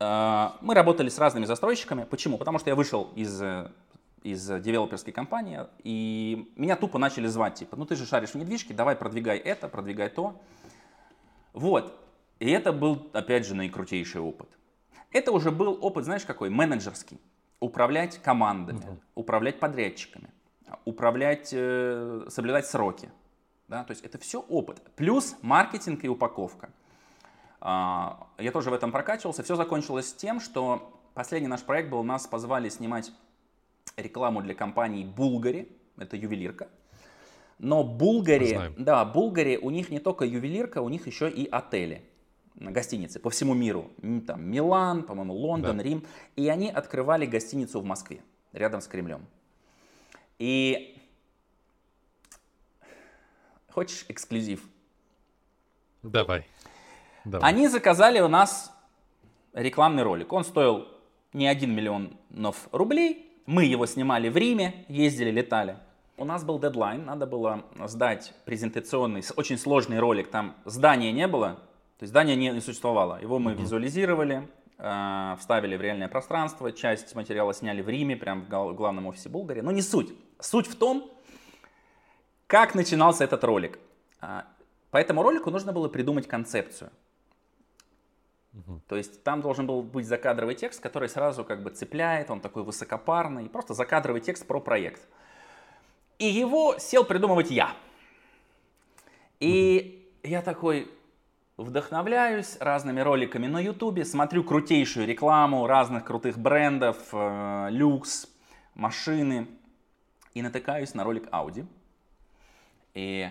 А, 0.00 0.56
мы 0.60 0.74
работали 0.74 1.10
с 1.10 1.18
разными 1.20 1.44
застройщиками. 1.44 2.02
Почему? 2.10 2.38
Потому 2.38 2.58
что 2.58 2.70
я 2.70 2.74
вышел 2.74 3.12
из 3.14 3.40
из 4.24 4.44
девелоперской 4.48 5.12
компании, 5.12 5.60
и 5.84 6.52
меня 6.56 6.74
тупо 6.76 6.98
начали 6.98 7.26
звать, 7.26 7.54
типа, 7.54 7.76
ну 7.76 7.84
ты 7.84 7.96
же 7.96 8.06
шаришь 8.06 8.30
в 8.30 8.34
недвижке, 8.36 8.72
давай 8.72 8.94
продвигай 8.94 9.36
это, 9.36 9.68
продвигай 9.68 10.08
то. 10.08 10.40
Вот. 11.52 11.92
И 12.38 12.48
это 12.50 12.72
был, 12.72 13.10
опять 13.12 13.46
же, 13.46 13.54
наикрутейший 13.54 14.20
опыт. 14.20 14.48
Это 15.12 15.30
уже 15.32 15.50
был 15.52 15.78
опыт, 15.80 16.04
знаешь, 16.04 16.24
какой? 16.24 16.50
Менеджерский 16.50 17.20
управлять 17.62 18.18
командами, 18.18 18.78
угу. 18.78 18.98
управлять 19.14 19.60
подрядчиками, 19.60 20.28
управлять, 20.84 21.50
э, 21.52 22.26
соблюдать 22.28 22.66
сроки. 22.66 23.08
Да? 23.68 23.84
То 23.84 23.92
есть 23.92 24.04
это 24.04 24.18
все 24.18 24.40
опыт. 24.40 24.82
Плюс 24.96 25.36
маркетинг 25.42 26.02
и 26.04 26.08
упаковка. 26.08 26.70
А, 27.60 28.26
я 28.38 28.50
тоже 28.50 28.70
в 28.70 28.74
этом 28.74 28.90
прокачивался. 28.90 29.44
Все 29.44 29.54
закончилось 29.54 30.12
тем, 30.12 30.40
что 30.40 31.00
последний 31.14 31.48
наш 31.48 31.62
проект 31.62 31.88
был, 31.88 32.02
нас 32.02 32.26
позвали 32.26 32.68
снимать 32.68 33.12
рекламу 33.96 34.42
для 34.42 34.54
компании 34.54 35.04
Булгари, 35.04 35.68
это 35.96 36.16
ювелирка. 36.16 36.68
Но 37.58 37.84
Булгари, 37.84 38.72
да, 38.76 39.04
Булгари, 39.04 39.56
у 39.56 39.70
них 39.70 39.90
не 39.90 40.00
только 40.00 40.24
ювелирка, 40.24 40.82
у 40.82 40.88
них 40.88 41.06
еще 41.06 41.30
и 41.30 41.46
отели 41.46 42.02
гостиницы 42.56 43.18
по 43.18 43.30
всему 43.30 43.54
миру. 43.54 43.90
Там 44.26 44.44
Милан, 44.44 45.02
по-моему, 45.02 45.34
Лондон, 45.34 45.78
да. 45.78 45.82
Рим. 45.82 46.04
И 46.36 46.48
они 46.48 46.70
открывали 46.70 47.26
гостиницу 47.26 47.80
в 47.80 47.84
Москве, 47.84 48.22
рядом 48.52 48.80
с 48.80 48.86
Кремлем. 48.86 49.26
И 50.38 50.98
хочешь 53.70 54.04
эксклюзив? 54.08 54.62
Давай. 56.02 56.46
Давай. 57.24 57.48
Они 57.48 57.68
заказали 57.68 58.20
у 58.20 58.28
нас 58.28 58.72
рекламный 59.52 60.02
ролик. 60.02 60.32
Он 60.32 60.44
стоил 60.44 60.88
не 61.32 61.46
1 61.46 61.72
миллион 61.72 62.16
рублей. 62.72 63.28
Мы 63.46 63.64
его 63.64 63.86
снимали 63.86 64.28
в 64.28 64.36
Риме, 64.36 64.84
ездили, 64.88 65.30
летали. 65.30 65.76
У 66.16 66.24
нас 66.24 66.44
был 66.44 66.60
дедлайн, 66.60 67.04
надо 67.04 67.26
было 67.26 67.64
сдать 67.86 68.34
презентационный, 68.44 69.22
очень 69.36 69.58
сложный 69.58 69.98
ролик. 69.98 70.30
Там 70.30 70.54
здания 70.64 71.10
не 71.10 71.26
было, 71.26 71.60
то 72.02 72.04
есть 72.04 72.10
здания 72.10 72.34
не, 72.34 72.60
существовало. 72.60 73.20
Его 73.22 73.38
мы 73.38 73.52
mm-hmm. 73.52 73.60
визуализировали, 73.60 74.48
э, 74.76 75.36
вставили 75.38 75.76
в 75.76 75.80
реальное 75.80 76.08
пространство, 76.08 76.72
часть 76.72 77.14
материала 77.14 77.54
сняли 77.54 77.80
в 77.80 77.88
Риме, 77.88 78.16
прямо 78.16 78.42
в 78.42 78.74
главном 78.74 79.06
офисе 79.06 79.28
Булгарии. 79.28 79.60
Но 79.60 79.70
не 79.70 79.82
суть. 79.82 80.12
Суть 80.40 80.66
в 80.66 80.74
том, 80.74 81.08
как 82.48 82.74
начинался 82.74 83.22
этот 83.22 83.44
ролик. 83.44 83.78
А, 84.20 84.46
по 84.90 84.96
этому 84.96 85.22
ролику 85.22 85.52
нужно 85.52 85.72
было 85.72 85.86
придумать 85.86 86.26
концепцию. 86.26 86.90
Угу. 88.52 88.80
То 88.88 88.96
есть 88.96 89.22
там 89.22 89.40
должен 89.40 89.68
был 89.68 89.82
быть 89.82 90.08
закадровый 90.08 90.56
текст, 90.56 90.80
который 90.80 91.08
сразу 91.08 91.44
как 91.44 91.62
бы 91.62 91.70
цепляет, 91.70 92.32
он 92.32 92.40
такой 92.40 92.64
высокопарный, 92.64 93.48
просто 93.48 93.74
закадровый 93.74 94.22
текст 94.22 94.44
про 94.44 94.58
проект. 94.60 95.02
И 96.18 96.26
его 96.26 96.78
сел 96.78 97.04
придумывать 97.04 97.52
я. 97.52 97.76
И 99.38 100.04
угу. 100.24 100.28
я 100.28 100.42
такой, 100.42 100.90
вдохновляюсь 101.56 102.56
разными 102.60 103.00
роликами 103.00 103.46
на 103.46 103.60
ютубе, 103.60 104.04
смотрю 104.04 104.44
крутейшую 104.44 105.06
рекламу 105.06 105.66
разных 105.66 106.04
крутых 106.04 106.38
брендов, 106.38 107.08
э, 107.12 107.68
люкс, 107.70 108.26
машины 108.74 109.46
и 110.34 110.42
натыкаюсь 110.42 110.94
на 110.94 111.04
ролик 111.04 111.28
Audi. 111.30 111.66
И 112.94 113.30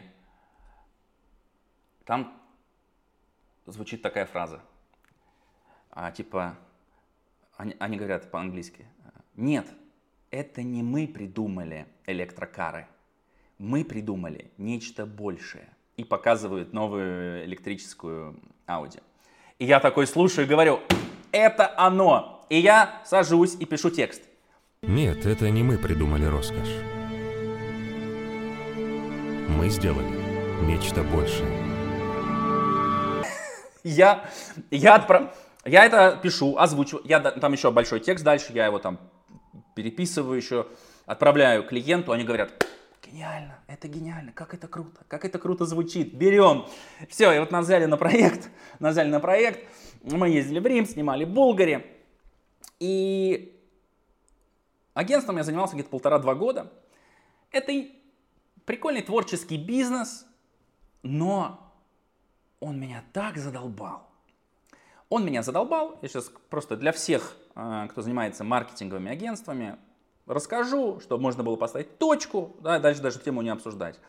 там 2.05 2.33
звучит 3.65 4.01
такая 4.01 4.25
фраза. 4.25 4.61
А, 5.91 6.11
типа, 6.11 6.57
они, 7.57 7.75
они 7.79 7.97
говорят 7.97 8.31
по-английски. 8.31 8.85
Нет, 9.35 9.67
это 10.29 10.63
не 10.63 10.83
мы 10.83 11.07
придумали 11.07 11.87
электрокары. 12.05 12.87
Мы 13.57 13.83
придумали 13.85 14.51
нечто 14.57 15.05
большее– 15.05 15.69
и 15.97 16.03
показывают 16.03 16.73
новую 16.73 17.45
электрическую 17.45 18.39
Audi. 18.67 19.01
И 19.59 19.65
я 19.65 19.79
такой 19.79 20.07
слушаю 20.07 20.45
и 20.45 20.49
говорю, 20.49 20.79
это 21.31 21.73
оно. 21.77 22.45
И 22.49 22.57
я 22.57 23.01
сажусь 23.05 23.55
и 23.59 23.65
пишу 23.65 23.89
текст. 23.89 24.23
Нет, 24.81 25.25
это 25.25 25.49
не 25.49 25.63
мы 25.63 25.77
придумали 25.77 26.25
роскошь. 26.25 26.75
Мы 29.49 29.69
сделали 29.69 30.09
нечто 30.65 31.03
большее. 31.03 31.49
Я, 33.83 34.25
я, 34.69 34.95
отправ... 34.95 35.35
я 35.65 35.85
это 35.85 36.19
пишу, 36.21 36.57
озвучиваю. 36.57 37.03
Я, 37.05 37.19
там 37.19 37.51
еще 37.53 37.71
большой 37.71 37.99
текст 37.99 38.23
дальше, 38.23 38.53
я 38.53 38.65
его 38.65 38.79
там 38.79 38.99
переписываю 39.75 40.35
еще, 40.35 40.67
отправляю 41.05 41.63
клиенту, 41.63 42.11
они 42.11 42.23
говорят, 42.23 42.65
гениально, 43.01 43.59
это 43.67 43.87
гениально, 43.87 44.31
как 44.31 44.53
это 44.53 44.67
круто, 44.67 45.03
как 45.07 45.25
это 45.25 45.39
круто 45.39 45.65
звучит, 45.65 46.13
берем. 46.13 46.65
Все, 47.09 47.31
и 47.31 47.39
вот 47.39 47.51
нас 47.51 47.65
взяли 47.65 47.85
на 47.85 47.97
проект, 47.97 48.49
нас 48.79 48.93
взяли 48.93 49.09
на 49.09 49.19
проект, 49.19 49.67
мы 50.03 50.29
ездили 50.29 50.59
в 50.59 50.65
Рим, 50.65 50.85
снимали 50.85 51.25
в 51.25 51.29
Булгаре, 51.29 51.85
и 52.79 53.59
агентством 54.93 55.37
я 55.37 55.43
занимался 55.43 55.75
где-то 55.75 55.89
полтора-два 55.89 56.35
года. 56.35 56.71
Это 57.51 57.73
прикольный 58.65 59.01
творческий 59.01 59.57
бизнес, 59.57 60.25
но 61.03 61.71
он 62.59 62.79
меня 62.79 63.03
так 63.13 63.37
задолбал. 63.37 64.07
Он 65.09 65.25
меня 65.25 65.43
задолбал. 65.43 65.99
Я 66.01 66.07
сейчас 66.07 66.31
просто 66.49 66.77
для 66.77 66.93
всех, 66.93 67.35
э, 67.55 67.87
кто 67.89 68.01
занимается 68.01 68.43
маркетинговыми 68.43 69.11
агентствами, 69.11 69.77
расскажу, 70.25 70.99
чтобы 70.99 71.21
можно 71.21 71.43
было 71.43 71.55
поставить 71.55 71.97
точку, 71.97 72.55
да, 72.61 72.79
дальше 72.79 73.01
даже 73.01 73.19
тему 73.19 73.41
не 73.41 73.49
обсуждать. 73.49 73.99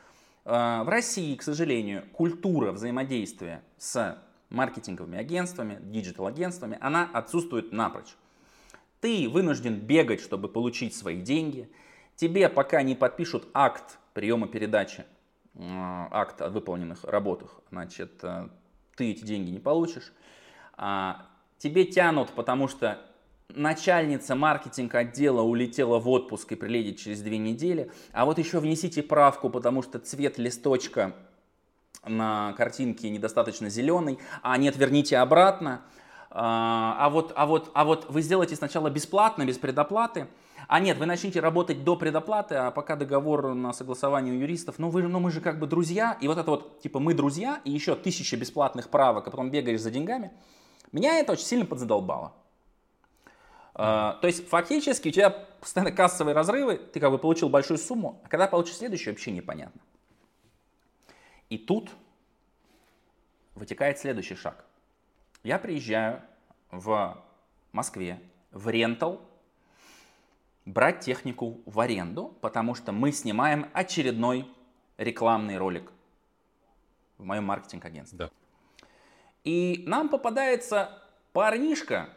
Э, 0.45 0.83
в 0.83 0.89
России, 0.89 1.35
к 1.37 1.43
сожалению, 1.43 2.05
культура 2.13 2.73
взаимодействия 2.73 3.63
с 3.79 4.19
маркетинговыми 4.51 5.19
агентствами, 5.19 5.79
диджитал-агентствами, 5.81 6.79
она 6.81 7.09
отсутствует 7.13 7.73
напрочь. 7.73 8.15
Ты 9.01 9.29
вынужден 9.29 9.77
бегать, 9.77 10.21
чтобы 10.21 10.49
получить 10.49 10.95
свои 10.95 11.21
деньги. 11.21 11.71
Тебе 12.17 12.49
пока 12.49 12.83
не 12.83 12.95
подпишут 12.95 13.49
акт 13.55 13.99
приема 14.15 14.47
передачи, 14.47 15.05
э, 15.55 15.59
акт 15.61 16.41
о 16.43 16.51
выполненных 16.51 17.05
работах, 17.05 17.61
значит, 17.71 18.23
э, 18.23 18.49
ты 18.97 19.11
эти 19.11 19.25
деньги 19.25 19.51
не 19.51 19.59
получишь. 19.59 20.13
А, 20.75 21.27
тебе 21.59 21.85
тянут, 21.85 22.31
потому 22.31 22.69
что 22.69 23.01
начальница 23.49 24.35
маркетинг 24.35 24.95
отдела 24.95 25.43
улетела 25.43 25.99
в 25.99 26.09
отпуск 26.09 26.53
и 26.53 26.55
прилетит 26.55 26.99
через 26.99 27.21
две 27.21 27.39
недели, 27.39 27.91
а 28.13 28.25
вот 28.25 28.39
еще 28.39 28.61
внесите 28.61 29.03
правку, 29.03 29.51
потому 29.51 29.83
что 29.83 29.99
цвет 29.99 30.39
листочка 30.39 31.15
на 32.05 32.53
картинке 32.55 33.11
недостаточно 33.11 33.69
зеленый, 33.69 34.19
а 34.43 34.57
нет, 34.57 34.77
верните 34.77 35.19
обратно. 35.19 35.83
А, 36.35 36.97
а 36.99 37.11
вот, 37.11 37.33
а, 37.37 37.47
вот, 37.47 37.71
а 37.75 37.85
вот 37.85 38.07
вы 38.09 38.23
сделаете 38.23 38.57
сначала 38.57 38.89
бесплатно, 38.89 39.45
без 39.45 39.59
предоплаты, 39.59 40.29
а 40.67 40.81
нет, 40.81 40.97
вы 40.97 41.05
начните 41.05 41.41
работать 41.41 41.85
до 41.85 41.97
предоплаты, 41.97 42.55
а 42.55 42.71
пока 42.71 42.97
договор 42.97 43.53
на 43.55 43.75
согласование 43.75 44.35
у 44.35 44.39
юристов, 44.39 44.79
ну, 44.79 44.89
вы, 44.89 45.03
ну 45.03 45.21
мы 45.21 45.31
же 45.31 45.43
как 45.43 45.59
бы 45.59 45.67
друзья, 45.67 46.17
и 46.21 46.29
вот 46.29 46.39
это 46.39 46.51
вот, 46.51 46.81
типа, 46.81 47.01
мы 47.01 47.13
друзья, 47.13 47.61
и 47.65 47.71
еще 47.71 47.95
тысяча 47.95 48.37
бесплатных 48.37 48.89
правок, 48.89 49.27
а 49.27 49.31
потом 49.31 49.51
бегаешь 49.51 49.81
за 49.81 49.91
деньгами, 49.91 50.33
меня 50.91 51.19
это 51.19 51.33
очень 51.33 51.45
сильно 51.45 51.67
подзадолбало. 51.67 52.33
Uh, 53.75 54.21
то 54.21 54.27
есть 54.27 54.47
фактически 54.49 55.09
у 55.09 55.11
тебя 55.11 55.31
постоянно 55.31 55.93
кассовые 55.93 56.35
разрывы, 56.35 56.77
ты 56.77 57.01
как 57.01 57.11
бы 57.11 57.19
получил 57.19 57.49
большую 57.49 57.79
сумму, 57.79 58.21
а 58.23 58.29
когда 58.29 58.47
получишь 58.47 58.77
следующую, 58.77 59.15
вообще 59.15 59.31
непонятно. 59.31 59.81
И 61.49 61.57
тут 61.57 61.91
вытекает 63.55 63.99
следующий 63.99 64.35
шаг. 64.35 64.67
Я 65.43 65.59
приезжаю 65.59 66.21
в 66.71 67.23
Москве 67.73 68.21
в 68.51 68.69
рентал 68.69 69.23
брать 70.67 71.01
технику 71.01 71.61
в 71.67 71.81
аренду, 71.81 72.37
потому 72.41 72.75
что 72.75 72.93
мы 72.93 73.11
снимаем 73.11 73.69
очередной 73.73 74.47
рекламный 74.99 75.57
ролик 75.57 75.91
в 77.19 77.25
моем 77.25 77.45
маркетинг-агентстве. 77.45 78.19
Да. 78.19 78.31
И 79.45 79.85
нам 79.87 80.09
попадается 80.09 81.03
парнишка, 81.33 82.11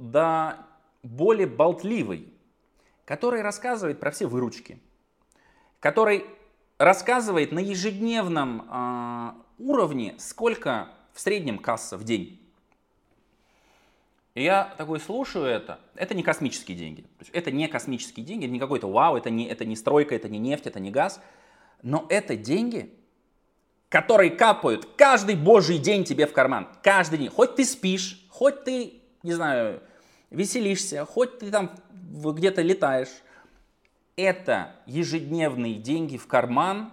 да 0.00 0.66
более 1.02 1.46
болтливый, 1.46 2.32
который 3.04 3.42
рассказывает 3.42 4.00
про 4.00 4.10
все 4.10 4.26
выручки, 4.26 4.80
который 5.78 6.24
рассказывает 6.78 7.52
на 7.52 7.58
ежедневном 7.58 8.66
э, 8.70 9.32
уровне, 9.58 10.14
сколько 10.18 10.88
в 11.12 11.20
среднем 11.20 11.58
касса 11.58 11.98
в 11.98 12.04
день. 12.04 12.38
И 14.34 14.42
я 14.42 14.72
такой 14.78 15.00
слушаю 15.00 15.44
это, 15.44 15.80
это 15.94 16.14
не 16.14 16.22
космические 16.22 16.76
деньги. 16.76 17.04
Это 17.32 17.50
не 17.50 17.68
космические 17.68 18.24
деньги, 18.24 18.44
это 18.44 18.52
не 18.52 18.60
какой-то 18.60 18.90
вау, 18.90 19.16
это 19.16 19.28
не, 19.28 19.46
это 19.46 19.64
не 19.64 19.76
стройка, 19.76 20.14
это 20.14 20.28
не 20.28 20.38
нефть, 20.38 20.66
это 20.66 20.80
не 20.80 20.90
газ. 20.90 21.20
Но 21.82 22.06
это 22.08 22.36
деньги, 22.36 22.94
которые 23.88 24.30
капают 24.30 24.88
каждый 24.96 25.34
божий 25.34 25.78
день 25.78 26.04
тебе 26.04 26.26
в 26.26 26.32
карман. 26.32 26.68
Каждый 26.82 27.18
день. 27.18 27.28
Хоть 27.28 27.56
ты 27.56 27.64
спишь, 27.64 28.24
хоть 28.30 28.64
ты, 28.64 29.02
не 29.22 29.32
знаю, 29.32 29.82
веселишься, 30.30 31.04
хоть 31.04 31.38
ты 31.38 31.50
там 31.50 31.70
где-то 31.90 32.62
летаешь. 32.62 33.22
Это 34.16 34.76
ежедневные 34.86 35.74
деньги 35.74 36.16
в 36.16 36.26
карман, 36.26 36.92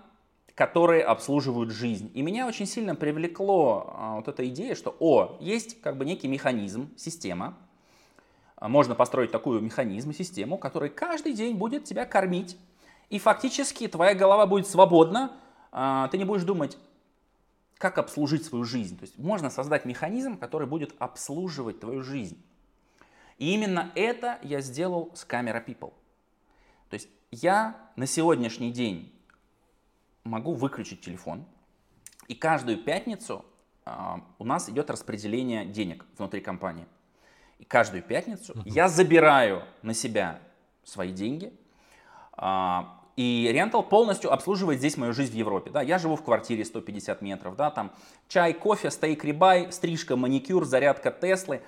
которые 0.55 1.03
обслуживают 1.03 1.71
жизнь. 1.71 2.11
И 2.15 2.21
меня 2.21 2.47
очень 2.47 2.65
сильно 2.65 2.95
привлекло 2.95 3.93
а, 3.93 4.15
вот 4.15 4.27
эта 4.27 4.47
идея, 4.47 4.75
что, 4.75 4.95
о, 4.99 5.37
есть 5.39 5.79
как 5.81 5.97
бы 5.97 6.05
некий 6.05 6.27
механизм, 6.27 6.89
система, 6.97 7.57
а, 8.55 8.67
можно 8.67 8.95
построить 8.95 9.31
такую 9.31 9.61
механизм, 9.61 10.13
систему, 10.13 10.57
который 10.57 10.89
каждый 10.89 11.33
день 11.33 11.55
будет 11.55 11.83
тебя 11.83 12.05
кормить, 12.05 12.57
и 13.09 13.19
фактически 13.19 13.87
твоя 13.87 14.15
голова 14.15 14.47
будет 14.47 14.67
свободна, 14.67 15.31
а, 15.71 16.07
ты 16.07 16.17
не 16.17 16.25
будешь 16.25 16.43
думать, 16.43 16.77
как 17.77 17.99
обслужить 17.99 18.43
свою 18.43 18.63
жизнь. 18.63 18.97
То 18.97 19.03
есть 19.03 19.17
можно 19.19 19.51
создать 19.51 19.85
механизм, 19.85 20.37
который 20.37 20.67
будет 20.67 20.95
обслуживать 20.97 21.79
твою 21.79 22.01
жизнь. 22.01 22.43
И 23.37 23.53
именно 23.53 23.91
это 23.95 24.39
я 24.41 24.61
сделал 24.61 25.11
с 25.13 25.25
Camera 25.25 25.63
People. 25.63 25.93
То 26.89 26.93
есть 26.93 27.09
я 27.31 27.75
на 27.95 28.05
сегодняшний 28.05 28.71
день 28.71 29.13
могу 30.23 30.53
выключить 30.53 31.01
телефон, 31.01 31.45
и 32.27 32.35
каждую 32.35 32.77
пятницу 32.77 33.45
э, 33.85 33.91
у 34.39 34.43
нас 34.43 34.69
идет 34.69 34.89
распределение 34.89 35.65
денег 35.65 36.05
внутри 36.17 36.41
компании. 36.41 36.85
И 37.59 37.65
каждую 37.65 38.03
пятницу 38.03 38.53
uh-huh. 38.53 38.63
я 38.65 38.89
забираю 38.89 39.63
на 39.81 39.93
себя 39.93 40.39
свои 40.83 41.11
деньги, 41.11 41.53
э, 42.37 42.81
и 43.17 43.49
рентал 43.51 43.81
полностью 43.81 44.31
обслуживает 44.31 44.77
здесь 44.77 44.95
мою 44.95 45.11
жизнь 45.11 45.33
в 45.33 45.35
Европе. 45.35 45.71
Да, 45.71 45.81
я 45.81 45.97
живу 45.97 46.15
в 46.15 46.23
квартире 46.23 46.63
150 46.63 47.21
метров, 47.23 47.55
да, 47.55 47.71
там 47.71 47.91
чай, 48.27 48.53
кофе, 48.53 48.91
стейк, 48.91 49.23
рибай, 49.23 49.71
стрижка, 49.71 50.15
маникюр, 50.15 50.65
зарядка 50.65 51.11
Теслы. 51.11 51.61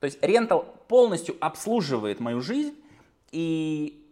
То 0.00 0.06
есть 0.06 0.18
рентал 0.22 0.64
полностью 0.88 1.36
обслуживает 1.40 2.20
мою 2.20 2.40
жизнь, 2.40 2.74
и 3.30 4.04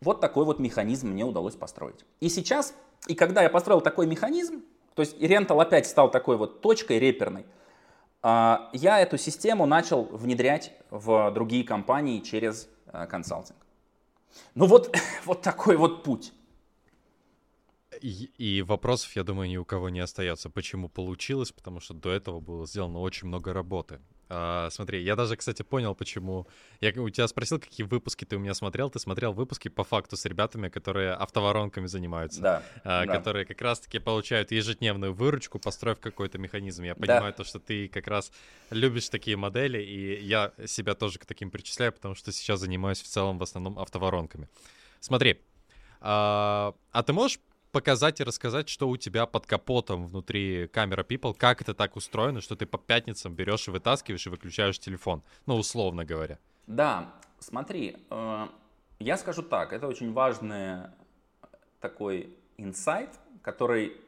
вот 0.00 0.20
такой 0.20 0.44
вот 0.44 0.58
механизм 0.58 1.08
мне 1.08 1.24
удалось 1.24 1.54
построить. 1.54 2.04
И 2.20 2.28
сейчас 2.28 2.74
и 3.06 3.14
когда 3.14 3.42
я 3.42 3.50
построил 3.50 3.80
такой 3.80 4.06
механизм, 4.06 4.62
то 4.94 5.00
есть 5.00 5.20
рентал 5.20 5.60
опять 5.60 5.86
стал 5.86 6.10
такой 6.10 6.36
вот 6.36 6.60
точкой 6.60 6.98
реперной, 6.98 7.46
а, 8.22 8.70
я 8.72 9.00
эту 9.00 9.16
систему 9.18 9.66
начал 9.66 10.04
внедрять 10.04 10.72
в 10.90 11.30
другие 11.32 11.64
компании 11.64 12.20
через 12.20 12.68
а, 12.86 13.06
консалтинг. 13.06 13.58
Ну 14.54 14.66
вот, 14.66 14.96
вот 15.24 15.42
такой 15.42 15.76
вот 15.76 16.02
путь. 16.02 16.32
И 18.02 18.62
вопросов, 18.66 19.14
я 19.16 19.22
думаю, 19.22 19.48
ни 19.48 19.56
у 19.56 19.64
кого 19.64 19.88
не 19.88 20.00
остается. 20.00 20.50
Почему 20.50 20.88
получилось? 20.88 21.52
Потому 21.52 21.80
что 21.80 21.94
до 21.94 22.10
этого 22.10 22.40
было 22.40 22.66
сделано 22.66 22.98
очень 22.98 23.28
много 23.28 23.54
работы. 23.54 24.00
А, 24.28 24.68
смотри, 24.70 25.02
я 25.02 25.14
даже, 25.14 25.36
кстати, 25.36 25.62
понял, 25.62 25.94
почему. 25.94 26.46
Я 26.80 26.90
у 27.00 27.08
тебя 27.10 27.28
спросил, 27.28 27.60
какие 27.60 27.86
выпуски 27.86 28.24
ты 28.24 28.36
у 28.36 28.38
меня 28.40 28.54
смотрел. 28.54 28.90
Ты 28.90 28.98
смотрел 28.98 29.32
выпуски 29.32 29.68
по 29.68 29.84
факту 29.84 30.16
с 30.16 30.24
ребятами, 30.24 30.68
которые 30.68 31.12
автоворонками 31.12 31.86
занимаются. 31.86 32.40
Да. 32.40 32.62
А, 32.84 33.06
да. 33.06 33.16
Которые 33.16 33.44
как 33.44 33.60
раз-таки 33.62 33.98
получают 34.00 34.50
ежедневную 34.50 35.14
выручку, 35.14 35.58
построив 35.58 36.00
какой-то 36.00 36.38
механизм. 36.38 36.82
Я 36.82 36.94
понимаю 36.94 37.32
Да. 37.32 37.32
то, 37.32 37.44
что 37.44 37.60
ты 37.60 37.88
как 37.88 38.08
раз 38.08 38.32
любишь 38.70 39.08
такие 39.08 39.36
модели, 39.36 39.80
и 39.80 40.20
я 40.24 40.52
себя 40.66 40.94
тоже 40.94 41.18
к 41.18 41.26
таким 41.26 41.50
причисляю, 41.50 41.92
потому 41.92 42.14
что 42.14 42.32
сейчас 42.32 42.60
занимаюсь 42.60 43.00
в 43.00 43.06
целом 43.06 43.38
в 43.38 43.42
основном 43.42 43.78
автоворонками. 43.78 44.48
Смотри, 45.00 45.40
а, 46.00 46.74
а 46.90 47.02
ты 47.02 47.12
можешь 47.12 47.38
показать 47.76 48.20
и 48.20 48.24
рассказать, 48.24 48.70
что 48.70 48.88
у 48.88 48.96
тебя 48.96 49.26
под 49.26 49.44
капотом 49.44 50.06
внутри 50.08 50.66
камера 50.68 51.02
People, 51.02 51.34
как 51.34 51.60
это 51.60 51.74
так 51.74 51.94
устроено, 51.96 52.40
что 52.40 52.56
ты 52.56 52.64
по 52.64 52.78
пятницам 52.78 53.34
берешь 53.34 53.68
и 53.68 53.70
вытаскиваешь 53.70 54.26
и 54.26 54.30
выключаешь 54.30 54.78
телефон, 54.78 55.22
ну, 55.44 55.56
условно 55.56 56.06
говоря. 56.06 56.38
Да, 56.66 57.12
смотри, 57.38 57.98
э, 58.08 58.46
я 58.98 59.18
скажу 59.18 59.42
так, 59.42 59.74
это 59.74 59.88
очень 59.88 60.14
важный 60.14 60.84
такой 61.80 62.34
инсайт, 62.56 63.10
который, 63.42 64.00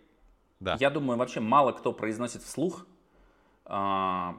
Да. 0.60 0.78
я 0.80 0.88
думаю, 0.88 1.18
вообще 1.18 1.40
мало 1.40 1.72
кто 1.72 1.92
произносит 1.92 2.42
вслух. 2.42 2.86
А, 3.66 4.34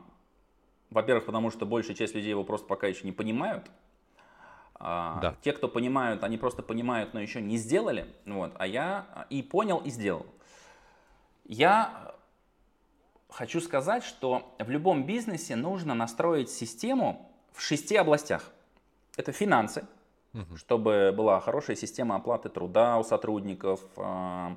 Во-первых, 0.90 1.26
потому 1.28 1.52
что 1.52 1.68
большая 1.68 1.96
часть 1.96 2.16
людей 2.16 2.32
его 2.32 2.44
просто 2.44 2.66
пока 2.66 2.88
еще 2.88 3.06
не 3.06 3.12
понимают. 3.12 3.70
А, 4.80 5.20
Да. 5.20 5.36
Те, 5.42 5.52
кто 5.54 5.68
понимают, 5.68 6.24
они 6.24 6.38
просто 6.38 6.64
понимают, 6.64 7.14
но 7.14 7.20
еще 7.20 7.42
не 7.42 7.58
сделали. 7.58 8.06
Вот, 8.26 8.54
а 8.58 8.66
я 8.66 9.26
и 9.30 9.44
понял, 9.44 9.80
и 9.80 9.90
сделал. 9.90 10.26
Я 11.46 12.16
хочу 13.30 13.60
сказать, 13.62 14.04
что 14.04 14.56
в 14.60 14.70
любом 14.70 15.06
бизнесе 15.06 15.56
нужно 15.56 15.94
настроить 15.96 16.50
систему 16.50 17.30
в 17.54 17.62
шести 17.62 17.96
областях. 17.96 18.52
Это 19.18 19.32
финансы, 19.32 19.86
Мгм. 20.34 20.58
чтобы 20.58 21.14
была 21.16 21.40
хорошая 21.42 21.76
система 21.76 22.16
оплаты 22.16 22.50
труда 22.50 22.98
у 22.98 23.04
сотрудников, 23.04 23.82
а, 23.98 24.56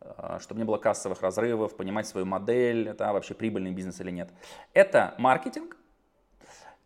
а, 0.00 0.38
чтобы 0.40 0.58
не 0.60 0.64
было 0.64 0.76
кассовых 0.76 1.22
разрывов, 1.22 1.76
понимать 1.76 2.06
свою 2.06 2.26
модель, 2.26 2.88
это 2.88 3.12
вообще 3.12 3.32
прибыльный 3.32 3.70
бизнес 3.70 4.00
или 4.00 4.10
нет. 4.10 4.30
Это 4.74 5.14
маркетинг, 5.18 5.76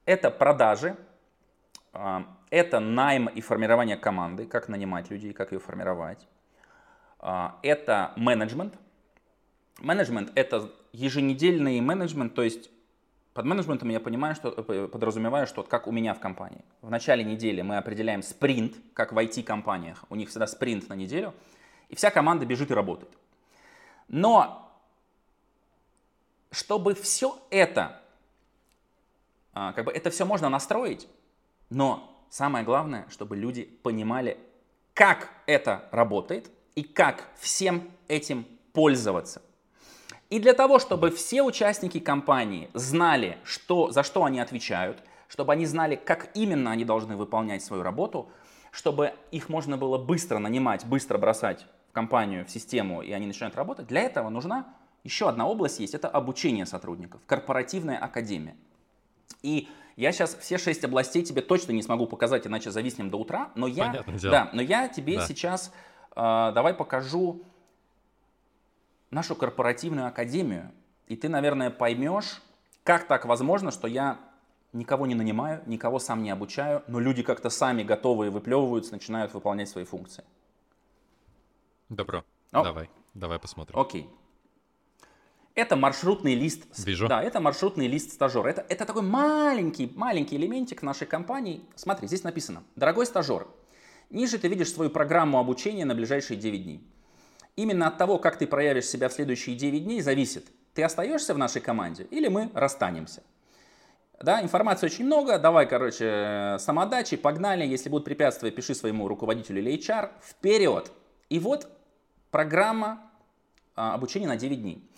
это 0.04 0.30
продажи, 0.30 0.96
а, 1.92 2.24
это 2.50 2.80
найм 2.80 3.26
и 3.26 3.40
формирование 3.40 3.96
команды, 3.96 4.46
как 4.46 4.68
нанимать 4.68 5.10
людей, 5.10 5.32
как 5.32 5.52
ее 5.52 5.58
формировать. 5.58 6.26
А, 7.18 7.58
Это 7.62 8.12
менеджмент. 8.16 8.74
Менеджмент– 9.78 10.32
это 10.34 10.70
еженедельный 10.92 11.80
менеджмент, 11.80 12.34
то 12.34 12.42
есть 12.42 12.70
Под 13.34 13.44
менеджментом 13.44 13.88
я 13.90 14.00
понимаю, 14.00 14.34
что, 14.34 14.50
подразумеваю, 14.88 15.46
что 15.46 15.62
как 15.62 15.86
у 15.86 15.92
меня 15.92 16.12
в 16.12 16.18
компании. 16.18 16.64
В 16.82 16.90
начале 16.90 17.22
недели 17.22 17.62
мы 17.62 17.76
определяем 17.76 18.20
спринт, 18.24 18.74
как 18.94 19.12
в 19.12 19.18
IT-компаниях. 19.18 20.04
У 20.10 20.16
них 20.16 20.30
всегда 20.30 20.48
спринт 20.48 20.88
на 20.88 20.94
неделю, 20.94 21.32
и 21.88 21.94
вся 21.94 22.10
команда 22.10 22.46
бежит 22.46 22.72
и 22.72 22.74
работает. 22.74 23.12
Но 24.08 24.68
чтобы 26.50 26.94
все 26.94 27.38
это, 27.50 28.00
а, 29.52 29.72
как 29.72 29.84
бы 29.84 29.92
это 29.92 30.10
все 30.10 30.24
можно 30.24 30.48
настроить, 30.48 31.06
но 31.70 32.17
самое 32.30 32.64
главное, 32.64 33.06
чтобы 33.10 33.36
люди 33.36 33.64
понимали, 33.82 34.38
как 34.94 35.30
это 35.46 35.88
работает 35.92 36.50
и 36.74 36.82
как 36.82 37.28
всем 37.38 37.90
этим 38.08 38.46
пользоваться. 38.72 39.42
И 40.30 40.38
для 40.38 40.52
того, 40.52 40.78
чтобы 40.78 41.10
все 41.10 41.42
участники 41.42 42.00
компании 42.00 42.70
знали, 42.74 43.38
что, 43.44 43.90
за 43.90 44.02
что 44.02 44.24
они 44.24 44.40
отвечают, 44.40 45.02
чтобы 45.26 45.52
они 45.52 45.66
знали, 45.66 45.96
как 45.96 46.30
именно 46.34 46.70
они 46.70 46.84
должны 46.84 47.16
выполнять 47.16 47.62
свою 47.62 47.82
работу, 47.82 48.30
чтобы 48.70 49.14
их 49.30 49.48
можно 49.48 49.76
было 49.76 49.96
быстро 49.98 50.38
нанимать, 50.38 50.84
быстро 50.84 51.16
бросать 51.16 51.66
в 51.88 51.92
компанию, 51.92 52.44
в 52.44 52.50
систему, 52.50 53.02
и 53.02 53.12
они 53.12 53.26
начинают 53.26 53.56
работать, 53.56 53.86
для 53.86 54.02
этого 54.02 54.28
нужна 54.28 54.74
еще 55.04 55.28
одна 55.28 55.46
область 55.46 55.80
есть, 55.80 55.94
это 55.94 56.08
обучение 56.08 56.66
сотрудников, 56.66 57.20
корпоративная 57.26 57.98
академия. 57.98 58.56
И 59.42 59.68
я 59.96 60.12
сейчас 60.12 60.34
все 60.36 60.58
шесть 60.58 60.84
областей 60.84 61.22
тебе 61.22 61.42
точно 61.42 61.72
не 61.72 61.82
смогу 61.82 62.06
показать, 62.06 62.46
иначе 62.46 62.70
зависнем 62.70 63.10
до 63.10 63.18
утра, 63.18 63.50
но 63.54 63.66
я, 63.66 64.04
да, 64.22 64.50
но 64.52 64.62
я 64.62 64.88
тебе 64.88 65.16
да. 65.16 65.26
сейчас 65.26 65.72
э, 66.14 66.52
давай 66.54 66.74
покажу 66.74 67.42
нашу 69.10 69.34
корпоративную 69.34 70.06
академию, 70.06 70.70
и 71.06 71.16
ты, 71.16 71.28
наверное, 71.28 71.70
поймешь, 71.70 72.42
как 72.84 73.06
так 73.06 73.24
возможно, 73.24 73.70
что 73.70 73.88
я 73.88 74.18
никого 74.72 75.06
не 75.06 75.14
нанимаю, 75.14 75.62
никого 75.66 75.98
сам 75.98 76.22
не 76.22 76.30
обучаю, 76.30 76.82
но 76.86 77.00
люди 77.00 77.22
как-то 77.22 77.50
сами 77.50 77.82
готовые 77.82 78.30
выплевываются, 78.30 78.92
начинают 78.92 79.34
выполнять 79.34 79.68
свои 79.68 79.84
функции. 79.84 80.24
Добро. 81.88 82.24
О. 82.52 82.62
Давай, 82.62 82.90
давай 83.14 83.38
посмотрим. 83.38 83.78
Окей. 83.78 84.08
Это 85.58 85.74
маршрутный 85.74 86.36
лист. 86.36 86.66
Вижу. 86.86 87.08
Да, 87.08 87.20
это 87.20 87.40
маршрутный 87.40 87.88
лист 87.88 88.12
стажера. 88.12 88.46
Это, 88.48 88.64
это 88.68 88.84
такой 88.84 89.02
маленький, 89.02 89.92
маленький 89.96 90.36
элементик 90.36 90.82
нашей 90.82 91.08
компании. 91.08 91.62
Смотри, 91.74 92.06
здесь 92.06 92.22
написано. 92.22 92.62
Дорогой 92.76 93.06
стажер, 93.06 93.48
ниже 94.08 94.38
ты 94.38 94.46
видишь 94.46 94.72
свою 94.72 94.88
программу 94.88 95.40
обучения 95.40 95.84
на 95.84 95.96
ближайшие 95.96 96.38
9 96.38 96.62
дней. 96.62 96.80
Именно 97.56 97.88
от 97.88 97.98
того, 97.98 98.18
как 98.18 98.38
ты 98.38 98.46
проявишь 98.46 98.84
себя 98.84 99.08
в 99.08 99.12
следующие 99.12 99.56
9 99.56 99.82
дней, 99.82 100.00
зависит, 100.00 100.46
ты 100.74 100.84
остаешься 100.84 101.34
в 101.34 101.38
нашей 101.38 101.60
команде 101.60 102.04
или 102.04 102.28
мы 102.28 102.52
расстанемся. 102.54 103.24
Да, 104.22 104.40
информации 104.40 104.86
очень 104.86 105.06
много, 105.06 105.40
давай, 105.40 105.66
короче, 105.68 106.58
самодачи, 106.60 107.16
погнали, 107.16 107.66
если 107.66 107.88
будут 107.88 108.04
препятствия, 108.04 108.52
пиши 108.52 108.76
своему 108.76 109.08
руководителю 109.08 109.60
или 109.60 109.76
HR, 109.76 110.10
вперед. 110.22 110.92
И 111.30 111.40
вот 111.40 111.68
программа 112.30 113.10
а, 113.74 113.94
обучения 113.94 114.28
на 114.28 114.36
9 114.36 114.62
дней. 114.62 114.88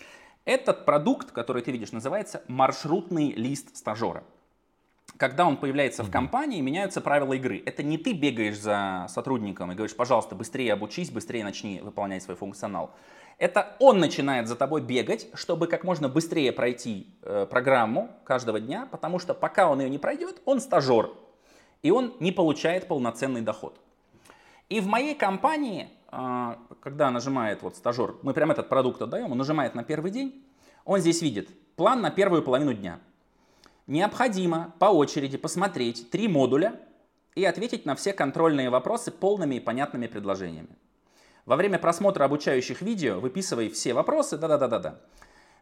Этот 0.44 0.84
продукт, 0.84 1.30
который 1.32 1.62
ты 1.62 1.70
видишь, 1.70 1.92
называется 1.92 2.42
маршрутный 2.48 3.32
лист 3.32 3.76
стажера 3.76 4.24
когда 5.20 5.46
он 5.46 5.58
появляется 5.58 6.02
в 6.02 6.10
компании, 6.10 6.62
меняются 6.62 7.02
правила 7.02 7.34
игры. 7.34 7.62
Это 7.66 7.82
не 7.82 7.98
ты 7.98 8.14
бегаешь 8.14 8.58
за 8.58 9.04
сотрудником 9.10 9.70
и 9.70 9.74
говоришь, 9.74 9.94
пожалуйста, 9.94 10.34
быстрее 10.34 10.72
обучись, 10.72 11.10
быстрее 11.10 11.44
начни 11.44 11.80
выполнять 11.82 12.22
свой 12.22 12.38
функционал. 12.38 12.94
Это 13.36 13.76
он 13.80 13.98
начинает 13.98 14.48
за 14.48 14.56
тобой 14.56 14.80
бегать, 14.80 15.28
чтобы 15.34 15.66
как 15.66 15.84
можно 15.84 16.08
быстрее 16.08 16.52
пройти 16.52 17.06
э, 17.20 17.46
программу 17.50 18.08
каждого 18.24 18.60
дня, 18.60 18.88
потому 18.90 19.18
что 19.18 19.34
пока 19.34 19.68
он 19.68 19.80
ее 19.80 19.90
не 19.90 19.98
пройдет, 19.98 20.40
он 20.46 20.58
стажер, 20.58 21.10
и 21.82 21.90
он 21.90 22.14
не 22.18 22.32
получает 22.32 22.88
полноценный 22.88 23.42
доход. 23.42 23.78
И 24.70 24.80
в 24.80 24.86
моей 24.86 25.14
компании, 25.14 25.90
когда 26.10 27.10
нажимает 27.10 27.62
вот 27.62 27.76
стажер, 27.76 28.16
мы 28.22 28.34
прям 28.34 28.50
этот 28.50 28.68
продукт 28.68 29.00
отдаем, 29.00 29.32
он 29.32 29.38
нажимает 29.38 29.74
на 29.74 29.84
первый 29.84 30.10
день, 30.10 30.44
он 30.84 31.00
здесь 31.00 31.22
видит 31.22 31.48
план 31.76 32.00
на 32.00 32.10
первую 32.10 32.42
половину 32.42 32.74
дня– 32.74 32.98
Необходимо 33.90 34.72
по 34.78 34.84
очереди 34.84 35.36
посмотреть 35.36 36.10
три 36.10 36.28
модуля 36.28 36.80
и 37.34 37.44
ответить 37.44 37.86
на 37.86 37.96
все 37.96 38.12
контрольные 38.12 38.70
вопросы 38.70 39.10
полными 39.10 39.56
и 39.56 39.60
понятными 39.60 40.06
предложениями. 40.06 40.78
Во 41.44 41.56
время 41.56 41.76
просмотра 41.80 42.22
обучающих 42.22 42.82
видео 42.82 43.18
выписывай 43.18 43.68
все 43.68 43.92
вопросы, 43.92 44.38
да-да-да-да-да. 44.38 45.00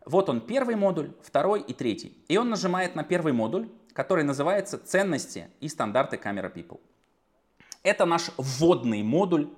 Вот 0.04 0.28
он 0.28 0.42
первый 0.42 0.76
модуль, 0.76 1.12
второй 1.22 1.62
и 1.62 1.72
третий. 1.72 2.22
И 2.28 2.36
он 2.36 2.50
нажимает 2.50 2.94
на 2.94 3.02
первый 3.02 3.32
модуль, 3.32 3.70
который 3.94 4.24
называется 4.24 4.76
«Ценности 4.76 5.48
и 5.60 5.68
стандарты 5.70 6.16
Camera 6.22 6.52
People». 6.52 6.80
Это 7.82 8.04
наш 8.04 8.30
вводный 8.36 9.02
модуль, 9.02 9.48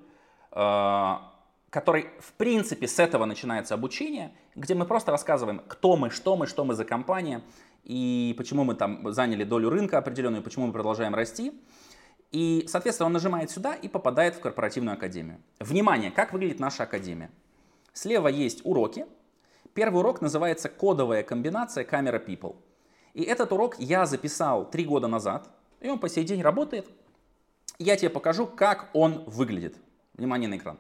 который, 0.51 2.11
в 2.19 2.33
принципе, 2.37 2.89
с 2.89 2.99
этого 2.99 3.25
начинается 3.25 3.75
обучение, 3.75 4.33
где 4.55 4.75
мы 4.75 4.85
просто 4.85 5.13
рассказываем, 5.13 5.63
кто 5.69 5.97
мы, 5.97 6.11
что 6.11 6.37
мы, 6.37 6.47
что 6.47 6.65
мы 6.65 6.75
за 6.75 6.85
компания, 6.85 7.43
и 7.85 8.35
почему 8.37 8.65
мы 8.65 8.75
там 8.75 9.13
заняли 9.13 9.45
долю 9.45 9.71
рынка 9.71 9.99
определенную, 9.99 10.43
почему 10.43 10.67
мы 10.67 10.73
продолжаем 10.73 11.15
расти. 11.15 11.53
И, 12.33 12.65
соответственно, 12.69 13.07
он 13.07 13.13
нажимает 13.13 13.51
сюда 13.51 13.75
и 13.75 13.89
попадает 13.89 14.37
в 14.37 14.41
корпоративную 14.41 14.95
академию. 14.95 15.41
Внимание, 15.59 16.11
как 16.11 16.33
выглядит 16.33 16.61
наша 16.61 16.85
академия. 16.85 17.31
Слева 17.93 18.29
есть 18.29 18.61
уроки. 18.65 19.07
Первый 19.75 19.99
урок 20.01 20.21
называется 20.21 20.69
«Кодовая 20.69 21.23
комбинация 21.23 21.85
камера 21.85 22.19
People». 22.19 22.57
И 23.15 23.23
этот 23.23 23.53
урок 23.53 23.77
я 23.79 24.07
записал 24.07 24.69
три 24.69 24.85
года 24.85 25.09
назад, 25.09 25.49
и 25.81 25.89
он 25.89 25.99
по 25.99 26.09
сей 26.09 26.25
день 26.25 26.43
работает. 26.43 26.89
Я 27.79 27.97
тебе 27.97 28.11
покажу, 28.11 28.47
как 28.47 28.91
он 28.93 29.25
выглядит. 29.27 29.77
Внимание 30.21 30.51
на 30.51 30.59
экран. 30.59 30.79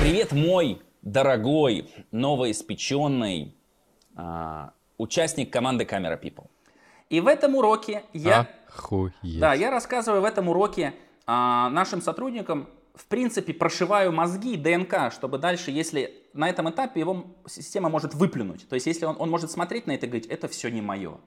Привет, 0.00 0.32
мой 0.32 0.80
дорогой, 1.02 1.90
новоиспеченный 2.10 3.54
а, 4.16 4.72
участник 4.96 5.52
команды 5.52 5.84
Camera 5.84 6.18
People. 6.18 6.46
И 7.10 7.20
в 7.20 7.26
этом 7.26 7.56
уроке 7.56 8.04
я... 8.14 8.48
Охуеть. 8.66 9.12
Да, 9.22 9.52
я 9.52 9.70
рассказываю 9.70 10.22
в 10.22 10.24
этом 10.24 10.48
уроке 10.48 10.94
а, 11.26 11.68
нашим 11.68 12.00
сотрудникам, 12.00 12.66
в 12.94 13.04
принципе, 13.04 13.52
прошиваю 13.52 14.10
мозги, 14.10 14.56
ДНК, 14.56 15.12
чтобы 15.12 15.36
дальше, 15.36 15.70
если 15.70 16.19
на 16.32 16.48
этом 16.48 16.70
этапе 16.70 17.00
его 17.00 17.26
система 17.46 17.88
может 17.88 18.14
выплюнуть. 18.14 18.68
То 18.68 18.74
есть, 18.74 18.86
если 18.86 19.04
он, 19.04 19.16
он 19.18 19.30
может 19.30 19.50
смотреть 19.50 19.86
на 19.86 19.92
это 19.92 20.06
и 20.06 20.08
говорить, 20.08 20.26
это 20.26 20.48
все 20.48 20.70
не 20.70 20.80
мое. 20.80 21.18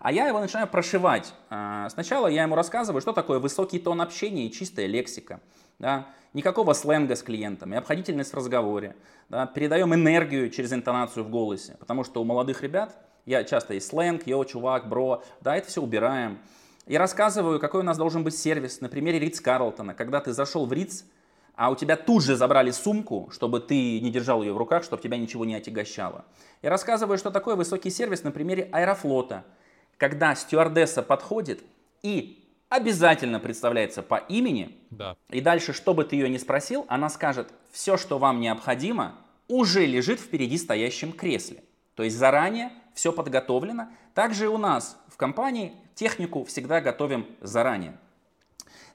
А 0.00 0.12
я 0.12 0.28
его 0.28 0.38
начинаю 0.38 0.68
прошивать. 0.68 1.32
А, 1.48 1.88
сначала 1.88 2.26
я 2.26 2.42
ему 2.42 2.54
рассказываю, 2.54 3.00
что 3.00 3.12
такое 3.12 3.38
высокий 3.38 3.78
тон 3.78 4.00
общения 4.00 4.46
и 4.46 4.52
чистая 4.52 4.86
лексика. 4.86 5.40
Да? 5.78 6.08
Никакого 6.34 6.74
сленга 6.74 7.16
с 7.16 7.22
клиентами, 7.22 7.76
обходительность 7.76 8.32
в 8.32 8.36
разговоре. 8.36 8.96
Да? 9.28 9.46
Передаем 9.46 9.94
энергию 9.94 10.50
через 10.50 10.72
интонацию 10.72 11.24
в 11.24 11.30
голосе. 11.30 11.76
Потому 11.80 12.04
что 12.04 12.20
у 12.20 12.24
молодых 12.24 12.62
ребят 12.62 12.96
я 13.24 13.44
часто 13.44 13.74
есть 13.74 13.88
сленг, 13.88 14.26
йо, 14.26 14.44
чувак, 14.44 14.88
бро. 14.88 15.22
Да, 15.40 15.56
это 15.56 15.68
все 15.68 15.80
убираем. 15.80 16.38
Я 16.86 16.98
рассказываю, 16.98 17.58
какой 17.58 17.80
у 17.80 17.84
нас 17.84 17.96
должен 17.96 18.22
быть 18.24 18.36
сервис. 18.36 18.82
На 18.82 18.90
примере 18.90 19.18
Ридс 19.18 19.40
Карлтона. 19.40 19.94
Когда 19.94 20.20
ты 20.20 20.34
зашел 20.34 20.66
в 20.66 20.72
Ридс, 20.72 21.04
а 21.56 21.70
у 21.70 21.76
тебя 21.76 21.96
тут 21.96 22.22
же 22.24 22.36
забрали 22.36 22.70
сумку, 22.70 23.28
чтобы 23.32 23.60
ты 23.60 24.00
не 24.00 24.10
держал 24.10 24.42
ее 24.42 24.52
в 24.52 24.56
руках, 24.56 24.84
чтобы 24.84 25.02
тебя 25.02 25.16
ничего 25.16 25.44
не 25.44 25.54
отягощало. 25.54 26.24
Я 26.62 26.70
рассказываю, 26.70 27.18
что 27.18 27.30
такое 27.30 27.56
высокий 27.56 27.90
сервис 27.90 28.24
на 28.24 28.30
примере 28.30 28.68
Аэрофлота, 28.72 29.44
когда 29.96 30.34
стюардесса 30.34 31.02
подходит 31.02 31.62
и 32.02 32.44
обязательно 32.68 33.38
представляется 33.38 34.02
по 34.02 34.16
имени, 34.16 34.76
да. 34.90 35.16
и 35.30 35.40
дальше, 35.40 35.72
что 35.72 35.94
бы 35.94 36.04
ты 36.04 36.16
ее 36.16 36.28
ни 36.28 36.38
спросил, 36.38 36.84
она 36.88 37.08
скажет, 37.08 37.52
все, 37.70 37.96
что 37.96 38.18
вам 38.18 38.40
необходимо, 38.40 39.14
уже 39.48 39.86
лежит 39.86 40.18
впереди 40.18 40.58
стоящем 40.58 41.12
кресле. 41.12 41.62
То 41.94 42.02
есть 42.02 42.16
заранее 42.16 42.72
все 42.94 43.12
подготовлено. 43.12 43.88
Также 44.14 44.44
и 44.44 44.48
у 44.48 44.58
нас 44.58 44.96
в 45.08 45.16
компании 45.16 45.72
технику 45.94 46.44
всегда 46.44 46.80
готовим 46.80 47.26
заранее. 47.40 47.98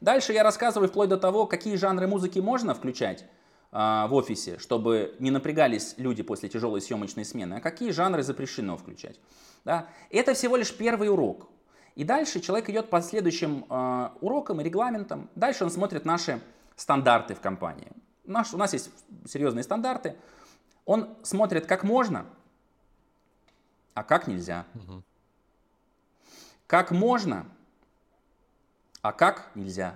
Дальше 0.02 0.34
я 0.34 0.44
рассказываю 0.44 0.88
вплоть 0.90 1.10
до 1.10 1.18
того, 1.18 1.46
какие 1.46 1.76
жанры 1.76 2.08
музыки 2.08 2.40
можно 2.40 2.74
включать 2.74 3.26
а, 3.72 4.08
в 4.08 4.14
офисе, 4.14 4.58
чтобы 4.58 5.16
не 5.20 5.30
напрягались 5.30 5.96
люди 5.98 6.24
после 6.24 6.50
тяжелой 6.50 6.82
съемочной 6.82 7.26
смены, 7.26 7.56
а 7.56 7.62
какие 7.62 7.92
жанры 7.92 8.24
запрещено 8.24 8.78
включать. 8.78 9.20
Да? 9.66 9.90
Это 10.10 10.34
всего 10.34 10.56
лишь 10.56 10.76
первый 10.76 11.10
урок. 11.10 11.50
И 11.96 12.04
дальше 12.06 12.40
человек 12.40 12.70
идет 12.70 12.90
по 12.90 13.02
следующим 13.02 13.66
э, 13.70 14.10
урокам 14.22 14.62
и 14.62 14.64
регламентам. 14.64 15.30
Дальше 15.36 15.66
он 15.66 15.70
смотрит 15.70 16.06
наши 16.06 16.40
стандарты 16.78 17.36
в 17.36 17.42
компании. 17.42 17.92
Наш, 18.24 18.54
у 18.54 18.58
нас 18.58 18.72
есть 18.74 18.90
серьезные 19.28 19.64
стандарты. 19.64 20.16
Он 20.86 21.10
смотрит, 21.24 21.66
как 21.66 21.84
можно, 21.84 22.26
а 23.94 24.04
как 24.04 24.28
нельзя. 24.28 24.66
Угу. 24.76 25.04
Как 26.68 26.92
можно, 26.92 27.46
а 29.10 29.12
как 29.12 29.50
нельзя. 29.56 29.96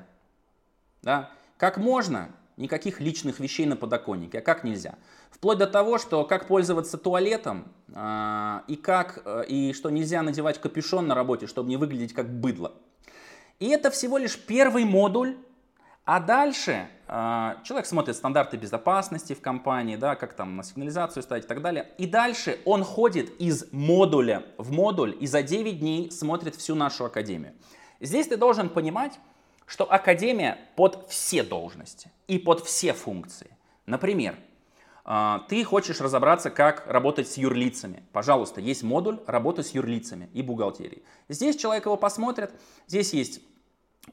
Да? 1.04 1.30
Как 1.58 1.78
можно, 1.78 2.32
никаких 2.58 3.00
личных 3.00 3.40
вещей 3.40 3.68
на 3.68 3.76
подоконнике, 3.76 4.40
а 4.40 4.42
как 4.42 4.64
нельзя. 4.64 4.96
Вплоть 5.30 5.60
до 5.60 5.68
того, 5.68 6.00
что 6.00 6.24
как 6.26 6.48
пользоваться 6.48 6.98
туалетом, 6.98 7.72
э, 7.94 8.62
и, 8.68 8.76
как, 8.76 9.22
э, 9.24 9.46
и 9.48 9.74
что 9.74 9.92
нельзя 9.92 10.24
надевать 10.24 10.60
капюшон 10.60 11.06
на 11.06 11.14
работе, 11.14 11.46
чтобы 11.46 11.70
не 11.70 11.78
выглядеть 11.78 12.14
как 12.14 12.28
быдло. 12.28 12.74
И 13.60 13.70
это 13.70 13.92
всего 13.92 14.18
лишь 14.18 14.36
первый 14.36 14.84
модуль, 14.84 15.38
а 16.06 16.20
дальше 16.20 16.88
э, 17.08 17.54
человек 17.64 17.86
смотрит 17.86 18.16
стандарты 18.16 18.58
безопасности 18.58 19.34
в 19.34 19.42
компании, 19.42 19.96
да, 19.96 20.16
как 20.16 20.34
там 20.34 20.56
на 20.56 20.64
сигнализацию 20.64 21.22
ставить 21.22 21.46
и 21.46 21.48
так 21.48 21.62
далее. 21.62 21.88
И 22.00 22.08
дальше 22.08 22.58
он 22.66 22.84
ходит 22.84 23.30
из 23.40 23.72
модуля 23.72 24.44
в 24.58 24.72
модуль 24.72 25.16
и 25.20 25.28
за 25.28 25.44
9 25.44 25.80
дней 25.80 26.10
смотрит 26.10 26.56
всю 26.56 26.74
нашу 26.74 27.06
академию. 27.06 27.54
Здесь 28.00 28.28
ты 28.28 28.38
должен 28.38 28.70
понимать, 28.70 29.20
что 29.66 29.92
академия 29.92 30.58
под 30.76 31.06
все 31.10 31.44
должности 31.44 32.12
и 32.28 32.38
под 32.38 32.66
все 32.66 32.94
функции. 32.94 33.56
Например, 33.86 34.36
э, 35.06 35.40
ты 35.48 35.64
хочешь 35.64 36.02
разобраться, 36.02 36.50
как 36.50 36.86
работать 36.88 37.28
с 37.28 37.38
юрлицами. 37.38 38.04
Пожалуйста, 38.12 38.62
есть 38.62 38.84
модуль 38.84 39.20
работы 39.26 39.64
с 39.64 39.72
юрлицами 39.72 40.30
и 40.34 40.42
бухгалтерией. 40.42 41.04
Здесь 41.30 41.56
человек 41.56 41.86
его 41.86 41.98
посмотрит, 41.98 42.52
здесь 42.88 43.14
есть 43.14 43.42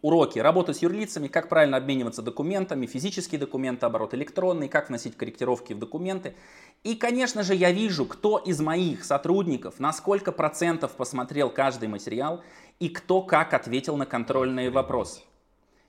уроки 0.02 0.38
работы 0.38 0.72
с 0.72 0.82
юрлицами, 0.82 1.28
как 1.28 1.48
правильно 1.48 1.76
обмениваться 1.76 2.22
документами, 2.22 2.86
физические 2.86 3.38
документы, 3.38 3.86
оборот 3.86 4.14
электронный, 4.14 4.68
как 4.68 4.88
вносить 4.88 5.16
корректировки 5.16 5.72
в 5.72 5.78
документы. 5.78 6.34
И, 6.82 6.94
конечно 6.94 7.42
же, 7.42 7.54
я 7.54 7.72
вижу, 7.72 8.06
кто 8.06 8.38
из 8.38 8.60
моих 8.60 9.04
сотрудников 9.04 9.78
на 9.80 9.92
сколько 9.92 10.32
процентов 10.32 10.92
посмотрел 10.92 11.50
каждый 11.50 11.88
материал 11.88 12.42
и 12.80 12.88
кто 12.88 13.22
как 13.22 13.54
ответил 13.54 13.96
на 13.96 14.06
контрольные 14.06 14.70
вопросы. 14.70 15.20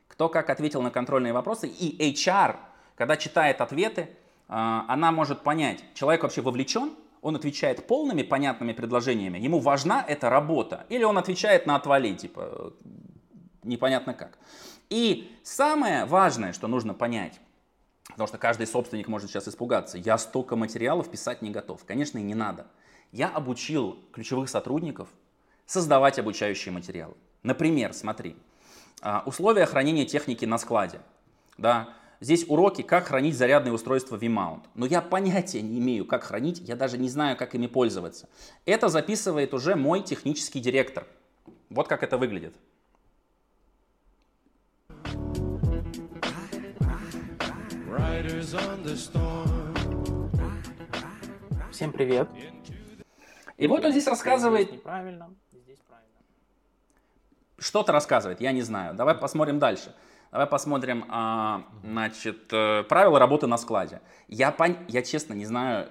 Кто 0.08 0.30
как 0.30 0.50
ответил 0.50 0.82
на 0.82 0.92
контрольные 0.92 1.34
вопросы. 1.34 1.68
И 1.68 2.14
HR, 2.14 2.58
когда 2.96 3.18
читает 3.18 3.62
ответы, 3.62 4.10
а, 4.48 4.86
она 4.88 5.12
может 5.12 5.42
понять, 5.42 5.84
человек 5.96 6.24
вообще 6.24 6.42
вовлечен, 6.42 6.94
он 7.22 7.36
отвечает 7.36 7.88
полными, 7.88 8.24
понятными 8.24 8.74
предложениями, 8.74 9.38
ему 9.38 9.60
важна 9.60 10.04
эта 10.06 10.30
работа, 10.30 10.86
или 10.90 11.04
он 11.04 11.18
отвечает 11.18 11.66
на 11.68 11.76
отвали, 11.76 12.14
типа, 12.14 12.74
непонятно 13.64 14.14
как. 14.14 14.38
И 14.90 15.32
самое 15.44 16.06
важное, 16.06 16.52
что 16.52 16.68
нужно 16.68 16.94
понять, 16.94 17.40
потому 18.10 18.28
что 18.28 18.38
каждый 18.38 18.68
собственник 18.68 19.08
может 19.08 19.30
сейчас 19.30 19.48
испугаться, 19.48 19.98
я 19.98 20.18
столько 20.18 20.56
материалов 20.56 21.10
писать 21.10 21.42
не 21.42 21.52
готов. 21.52 21.86
Конечно, 21.86 22.18
и 22.18 22.24
не 22.24 22.36
надо. 22.36 22.68
Я 23.12 23.30
обучил 23.30 24.00
ключевых 24.12 24.50
сотрудников 24.50 25.08
создавать 25.72 26.20
обучающие 26.20 26.74
материалы. 26.74 27.16
Например, 27.44 27.94
смотри, 27.94 28.36
а, 29.02 29.24
условия 29.26 29.66
хранения 29.66 30.06
техники 30.06 30.44
на 30.46 30.58
складе. 30.58 31.00
Да, 31.58 31.90
Здесь 32.20 32.46
уроки, 32.48 32.84
как 32.84 33.08
хранить 33.08 33.36
зарядное 33.36 33.72
устройство 33.72 34.16
V-Mount. 34.16 34.66
Но 34.76 34.86
я 34.86 35.02
понятия 35.02 35.60
не 35.64 35.80
имею, 35.80 36.06
как 36.06 36.24
хранить, 36.24 36.60
я 36.60 36.76
даже 36.76 37.00
не 37.00 37.10
знаю, 37.10 37.36
как 37.36 37.56
ими 37.56 37.66
пользоваться. 37.66 38.30
Это 38.64 38.90
записывает 38.90 39.56
уже 39.56 39.76
мой 39.76 40.04
технический 40.04 40.60
директор. 40.60 41.08
Вот 41.72 41.88
как 41.88 42.04
это 42.04 42.20
выглядит. 42.20 42.54
Всем 51.72 51.92
привет. 51.92 52.30
И 53.58 53.66
вот 53.66 53.84
он 53.84 53.92
здесь 53.92 54.06
рассказывает... 54.06 54.72
Неправильно. 54.72 55.36
Что-то 57.62 57.92
рассказывает, 57.92 58.42
я 58.42 58.52
не 58.54 58.64
знаю. 58.64 58.96
Давай 58.96 59.14
посмотрим 59.14 59.60
дальше. 59.60 59.94
Давай 60.32 60.48
посмотрим, 60.48 61.06
а, 61.10 61.64
значит, 61.84 62.52
э, 62.52 62.84
правила 62.84 63.20
работы 63.20 63.46
на 63.46 63.58
складе. 63.58 64.02
Я, 64.28 64.52
пон... 64.52 64.78
я 64.88 65.04
честно 65.04 65.34
не 65.34 65.46
знаю, 65.46 65.90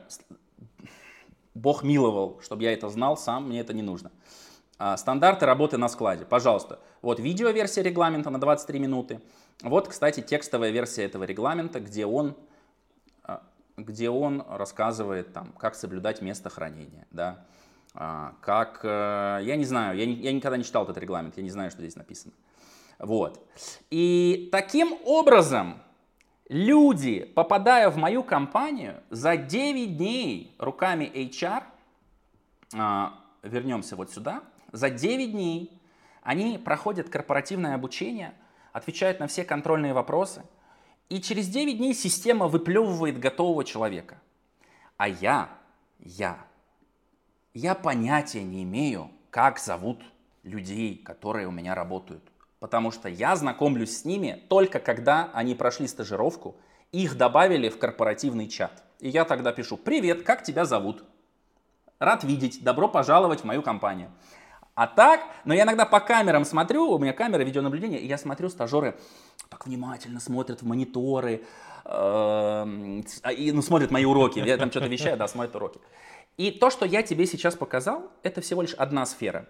Бог 1.55 1.85
миловал, 1.85 2.41
чтобы 2.43 2.65
я 2.65 2.73
это 2.73 2.89
знал 2.89 3.17
сам, 3.17 3.47
мне 3.49 3.61
это 3.61 3.73
не 3.73 3.83
нужно. 3.83 4.11
А, 4.79 4.97
стандарты 4.97 5.47
работы 5.47 5.77
на 5.77 5.89
складе. 5.89 6.25
Пожалуйста, 6.25 6.81
вот 7.03 7.21
видеоверсия 7.21 7.85
регламента 7.85 8.31
на 8.31 8.41
23 8.41 8.81
минуты. 8.81 9.21
Вот, 9.63 9.87
кстати, 9.87 10.23
текстовая 10.23 10.71
версия 10.71 11.05
этого 11.05 11.23
регламента, 11.23 11.79
где 11.79 12.05
он, 12.05 12.35
а, 13.23 13.43
где 13.77 14.11
он 14.11 14.43
рассказывает, 14.49 15.33
там, 15.33 15.53
как 15.53 15.77
соблюдать 15.77 16.21
место 16.21 16.51
хранения. 16.51 17.07
Да? 17.13 17.45
А, 17.95 18.35
как, 18.41 18.81
э, 18.85 19.41
я 19.43 19.57
не 19.57 19.65
знаю, 19.65 19.97
я, 19.99 20.05
я 20.05 20.33
никогда 20.33 20.57
не 20.57 20.65
читал 20.65 20.85
этот 20.85 20.99
регламент, 20.99 21.37
я 21.37 21.43
не 21.43 21.51
знаю, 21.51 21.71
что 21.71 21.81
здесь 21.81 21.97
написано. 21.97 22.33
Вот. 22.99 23.45
И 23.91 24.49
таким 24.53 24.95
образом 25.05 25.83
люди, 26.49 27.25
попадая 27.25 27.91
в 27.91 27.97
мою 27.97 28.23
компанию, 28.23 29.03
за 29.11 29.37
9 29.37 29.97
дней 29.97 30.55
руками 30.59 31.11
HR, 31.13 31.63
а, 32.77 33.19
вернемся 33.43 33.97
вот 33.97 34.13
сюда, 34.13 34.43
за 34.73 34.91
9 34.91 35.33
дней 35.33 35.81
они 36.23 36.59
проходят 36.59 37.09
корпоративное 37.09 37.75
обучение– 37.75 38.35
отвечает 38.73 39.21
на 39.21 39.27
все 39.27 39.45
контрольные 39.45 39.93
вопросы, 39.93 40.45
и 41.09 41.21
через 41.21 41.49
9 41.49 41.79
дней 41.79 41.95
система 41.95 42.47
выплевывает 42.47 43.19
готового 43.19 43.65
человека. 43.65 44.21
А 44.97 45.09
я, 45.09 45.49
я, 45.99 46.39
я 47.55 47.75
понятия 47.75 48.43
не 48.43 48.63
имею, 48.63 49.11
как 49.31 49.59
зовут 49.59 50.03
людей, 50.43 50.97
которые 50.97 51.47
у 51.49 51.51
меня 51.51 51.75
работают. 51.75 52.23
Потому 52.59 52.91
что 52.91 53.09
я 53.09 53.37
знакомлюсь 53.37 53.99
с 53.99 54.05
ними 54.05 54.43
только 54.49 54.81
когда 54.81 55.31
они 55.33 55.55
прошли 55.55 55.87
стажировку, 55.87 56.57
их 56.93 57.17
добавили 57.17 57.69
в 57.69 57.79
корпоративный 57.79 58.49
чат. 58.49 58.83
И 58.99 59.09
я 59.09 59.25
тогда 59.25 59.53
пишу, 59.53 59.77
привет, 59.77 60.23
как 60.23 60.43
тебя 60.43 60.65
зовут? 60.65 61.05
Рад 61.99 62.25
видеть, 62.25 62.63
добро 62.63 62.89
пожаловать 62.89 63.41
в 63.41 63.45
мою 63.45 63.63
компанию. 63.63 64.11
А 64.75 64.87
так, 64.87 65.21
но 65.45 65.53
я 65.53 65.65
иногда 65.65 65.85
по 65.85 66.01
камерам 66.01 66.45
смотрю, 66.45 66.91
у 66.91 66.99
меня 66.99 67.13
камера 67.13 67.43
видеонаблюдения, 67.43 67.99
и 67.99 68.07
я 68.07 68.17
смотрю, 68.17 68.49
стажеры 68.49 68.99
так 69.51 69.67
внимательно 69.67 70.21
смотрят 70.21 70.63
в 70.63 70.67
мониторы, 70.67 71.45
а, 71.85 72.67
и, 73.37 73.53
ну, 73.53 73.63
смотрят 73.63 73.91
мои 73.91 74.05
уроки, 74.05 74.39
я 74.39 74.57
там 74.57 74.71
что-то 74.71 74.87
вещаю, 74.87 75.17
да, 75.17 75.27
смотрят 75.29 75.55
уроки. 75.57 75.81
И 76.37 76.51
то, 76.51 76.71
что 76.71 76.87
я 76.87 77.03
тебе 77.03 77.27
сейчас 77.27 77.55
показал, 77.55 78.11
это 78.23 78.41
всего 78.41 78.63
лишь 78.63 78.75
одна 78.75 79.05
сфера. 79.07 79.49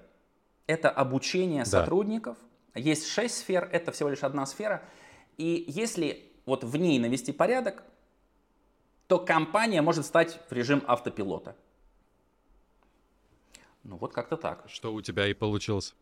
Это 0.67 0.91
обучение 0.91 1.65
да. 1.65 1.71
сотрудников. 1.71 2.37
Есть 2.75 3.09
шесть 3.09 3.39
сфер, 3.39 3.69
это 3.73 3.93
всего 3.93 4.09
лишь 4.09 4.23
одна 4.23 4.47
сфера. 4.47 4.83
И 5.37 5.65
если 5.69 6.31
вот 6.47 6.65
в 6.65 6.77
ней 6.77 6.99
навести 6.99 7.33
порядок, 7.33 7.83
то 9.07 9.19
компания 9.19 9.83
может 9.83 10.07
стать 10.07 10.41
в 10.49 10.53
режим 10.53 10.83
автопилота. 10.87 11.57
Ну 13.83 13.97
вот 13.97 14.13
как-то 14.13 14.37
так. 14.37 14.65
Что 14.69 14.93
у 14.93 15.01
тебя 15.01 15.27
и 15.27 15.35
получилось. 15.35 15.95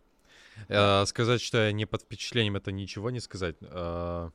Э, 0.68 1.04
сказать, 1.06 1.40
что 1.40 1.58
я 1.58 1.72
не 1.72 1.86
под 1.86 2.02
впечатлением, 2.02 2.56
это 2.56 2.72
ничего 2.72 3.10
не 3.10 3.20
сказать. 3.20 3.56
Э, 3.60 4.30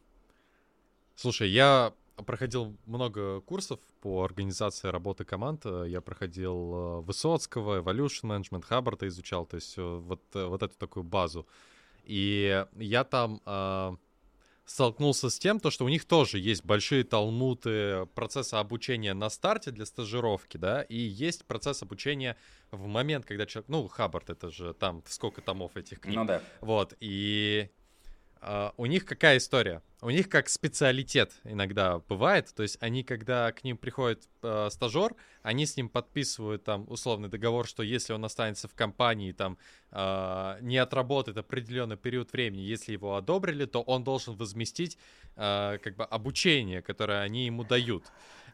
слушай, 1.15 1.49
я 1.49 1.93
проходил 2.25 2.77
много 2.85 3.41
курсов 3.41 3.79
по 4.01 4.23
организации 4.23 4.89
работы 4.89 5.25
команд. 5.25 5.65
Я 5.65 6.01
проходил 6.01 6.73
э, 6.73 7.01
Высоцкого, 7.01 7.81
Evolution 7.81 8.23
Management, 8.23 8.63
Хаббарда 8.63 9.07
изучал, 9.07 9.45
то 9.45 9.55
есть 9.55 9.77
вот, 9.77 10.21
вот 10.33 10.63
эту 10.63 10.77
такую 10.77 11.03
базу. 11.03 11.47
И 12.03 12.65
я 12.75 13.03
там 13.03 13.99
столкнулся 14.65 15.29
с 15.29 15.37
тем, 15.39 15.59
то, 15.59 15.69
что 15.69 15.85
у 15.85 15.89
них 15.89 16.05
тоже 16.05 16.39
есть 16.39 16.63
большие 16.63 17.03
талмуты 17.03 18.05
процесса 18.15 18.59
обучения 18.59 19.13
на 19.13 19.29
старте 19.29 19.71
для 19.71 19.85
стажировки, 19.85 20.57
да, 20.57 20.83
и 20.83 20.97
есть 20.97 21.45
процесс 21.45 21.83
обучения 21.83 22.37
в 22.71 22.87
момент, 22.87 23.25
когда 23.25 23.45
человек, 23.45 23.69
ну, 23.69 23.87
Хаббард, 23.87 24.29
это 24.29 24.49
же 24.49 24.73
там 24.73 25.03
сколько 25.07 25.41
томов 25.41 25.75
этих 25.75 25.99
книг. 25.99 26.15
Ну 26.15 26.25
да. 26.25 26.41
Вот, 26.61 26.95
и 26.99 27.69
у 28.77 28.85
них 28.85 29.05
какая 29.05 29.37
история? 29.37 29.81
У 30.01 30.09
них 30.09 30.27
как 30.27 30.49
специалитет 30.49 31.31
иногда 31.45 31.99
бывает, 31.99 32.53
то 32.53 32.61
есть 32.61 32.77
они, 32.81 33.03
когда 33.03 33.53
к 33.53 33.63
ним 33.63 33.77
приходит 33.77 34.27
э, 34.41 34.69
стажер, 34.69 35.15
они 35.43 35.65
с 35.65 35.77
ним 35.77 35.87
подписывают 35.87 36.65
там 36.65 36.85
условный 36.89 37.29
договор, 37.29 37.65
что 37.65 37.83
если 37.83 38.11
он 38.11 38.25
останется 38.25 38.67
в 38.67 38.73
компании, 38.73 39.31
там 39.31 39.57
э, 39.91 40.61
не 40.61 40.77
отработает 40.77 41.37
определенный 41.37 41.95
период 41.95 42.33
времени, 42.33 42.61
если 42.61 42.91
его 42.91 43.15
одобрили, 43.15 43.63
то 43.65 43.81
он 43.81 44.03
должен 44.03 44.35
возместить 44.35 44.97
как 45.35 45.95
бы 45.95 46.03
обучение, 46.03 46.83
которое 46.83 47.21
они 47.21 47.47
ему 47.47 47.63
дают. 47.63 48.03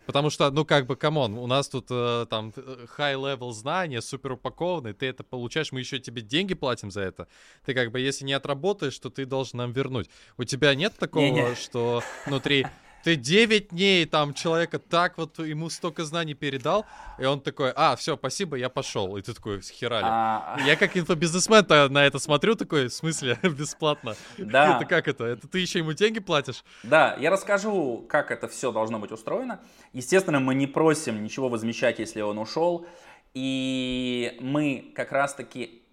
Потому 0.05 0.29
что, 0.29 0.49
ну, 0.49 0.65
как 0.65 0.87
бы, 0.87 0.95
come 0.95 1.19
on, 1.19 1.37
у 1.37 1.45
нас 1.45 1.69
тут 1.69 1.87
э, 1.91 2.25
там 2.29 2.51
high-level 2.97 3.51
знания, 3.51 4.01
супер 4.01 4.33
упакованные, 4.33 4.93
ты 4.93 5.05
это 5.05 5.23
получаешь, 5.23 5.71
мы 5.71 5.81
еще 5.81 5.99
тебе 5.99 6.21
деньги 6.21 6.55
платим 6.55 6.89
за 6.89 7.01
это. 7.01 7.27
Ты 7.65 7.73
как 7.73 7.91
бы, 7.91 7.99
если 7.99 8.25
не 8.25 8.33
отработаешь, 8.33 8.97
то 8.97 9.09
ты 9.09 9.25
должен 9.25 9.57
нам 9.57 9.71
вернуть. 9.71 10.09
У 10.37 10.43
тебя 10.45 10.73
нет 10.73 10.95
такого, 10.97 11.23
Не-не. 11.23 11.55
что 11.55 12.01
внутри 12.25 12.65
Ты 13.03 13.15
9 13.15 13.69
дней 13.69 14.05
там 14.05 14.33
человека 14.33 14.79
так 14.79 15.17
вот 15.17 15.39
ему 15.39 15.69
столько 15.69 16.03
знаний 16.03 16.33
передал, 16.33 16.85
и 17.17 17.25
он 17.25 17.41
такой, 17.41 17.71
а, 17.75 17.95
все, 17.95 18.17
спасибо, 18.17 18.57
я 18.57 18.69
пошел. 18.69 19.17
И 19.17 19.21
ты 19.21 19.33
такой, 19.33 19.61
херали. 19.61 20.05
А, 20.05 20.57
Я 20.65 20.75
как 20.75 20.97
инфобизнесмен 20.97 21.65
на 21.91 22.05
это 22.05 22.19
смотрю, 22.19 22.55
такой, 22.55 22.87
в 22.87 22.93
смысле, 22.93 23.37
бесплатно? 23.43 24.15
Да. 24.37 24.75
Это 24.79 24.85
как 24.85 25.07
это? 25.07 25.25
Это 25.25 25.47
ты 25.47 25.59
еще 25.59 25.79
ему 25.79 25.93
деньги 25.93 26.19
платишь? 26.19 26.63
Да, 26.83 27.15
я 27.19 27.29
расскажу, 27.29 28.05
как 28.09 28.31
это 28.31 28.47
все 28.47 28.71
должно 28.71 28.99
быть 28.99 29.11
устроено. 29.11 29.59
Естественно, 29.93 30.39
мы 30.39 30.55
не 30.55 30.67
просим 30.67 31.23
ничего 31.23 31.49
возмещать, 31.49 31.99
если 31.99 32.21
он 32.21 32.37
ушел. 32.37 32.85
И 33.33 34.37
мы 34.39 34.91
как 34.95 35.11
раз-таки... 35.11 35.83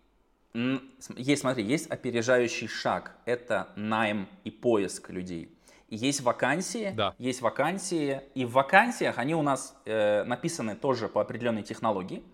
Есть, 1.17 1.43
смотри, 1.43 1.65
есть 1.65 1.91
опережающий 1.91 2.67
шаг. 2.69 3.17
Это 3.27 3.69
найм 3.77 4.29
и 4.45 4.51
поиск 4.51 5.11
людей. 5.11 5.56
Есть 5.89 6.21
вакансии, 6.23 6.93
Да. 6.97 7.15
есть 7.19 7.41
вакансии, 7.43 8.21
и 8.35 8.45
в 8.45 8.53
вакансиях 8.53 9.19
они 9.19 9.35
у 9.35 9.43
нас 9.43 9.77
э, 9.85 10.25
написаны 10.25 10.75
тоже 10.75 11.09
по 11.09 11.21
определенной 11.21 11.63
технологии. 11.63 12.25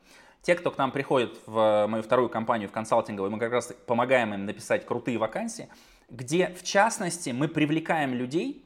Те, 0.41 0.55
кто 0.55 0.71
к 0.71 0.79
нам 0.79 0.91
приходит 0.91 1.39
в 1.47 1.87
мою 1.89 2.03
вторую 2.03 2.29
компанию, 2.29 2.69
в 2.69 2.73
консалтинговую, 2.73 3.31
мы 3.31 3.39
как 3.39 3.53
раз 3.53 3.73
помогаем 3.87 4.35
им 4.35 4.47
написать 4.47 4.85
крутые 4.87 5.19
вакансии, 5.19 5.69
где, 6.09 6.49
в 6.49 6.65
частности, 6.65 7.31
мы 7.31 7.47
привлекаем 7.47 8.15
людей 8.15 8.65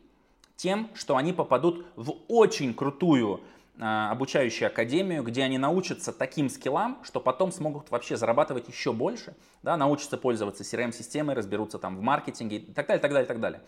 тем, 0.57 0.89
что 0.95 1.17
они 1.17 1.33
попадут 1.33 1.87
в 1.97 2.15
очень 2.29 2.73
крутую 2.73 3.41
а, 3.79 4.11
обучающую 4.11 4.69
академию, 4.69 5.23
где 5.23 5.43
они 5.43 5.59
научатся 5.59 6.13
таким 6.13 6.49
скиллам, 6.49 6.99
что 7.03 7.21
потом 7.21 7.53
смогут 7.53 7.91
вообще 7.91 8.17
зарабатывать 8.17 8.69
еще 8.69 8.95
больше, 8.95 9.35
да, 9.63 9.77
научатся 9.77 10.17
пользоваться 10.17 10.63
CRM-системой, 10.63 11.35
разберутся 11.35 11.79
там 11.79 11.97
в 11.99 12.01
маркетинге 12.01 12.57
и 12.57 12.73
так 12.73 12.87
далее, 12.87 13.03
так 13.03 13.11
далее, 13.11 13.27
так 13.27 13.41
далее. 13.41 13.61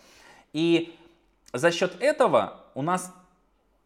И 0.51 0.95
за 1.53 1.71
счет 1.71 1.95
этого 1.99 2.65
у 2.75 2.81
нас 2.81 3.13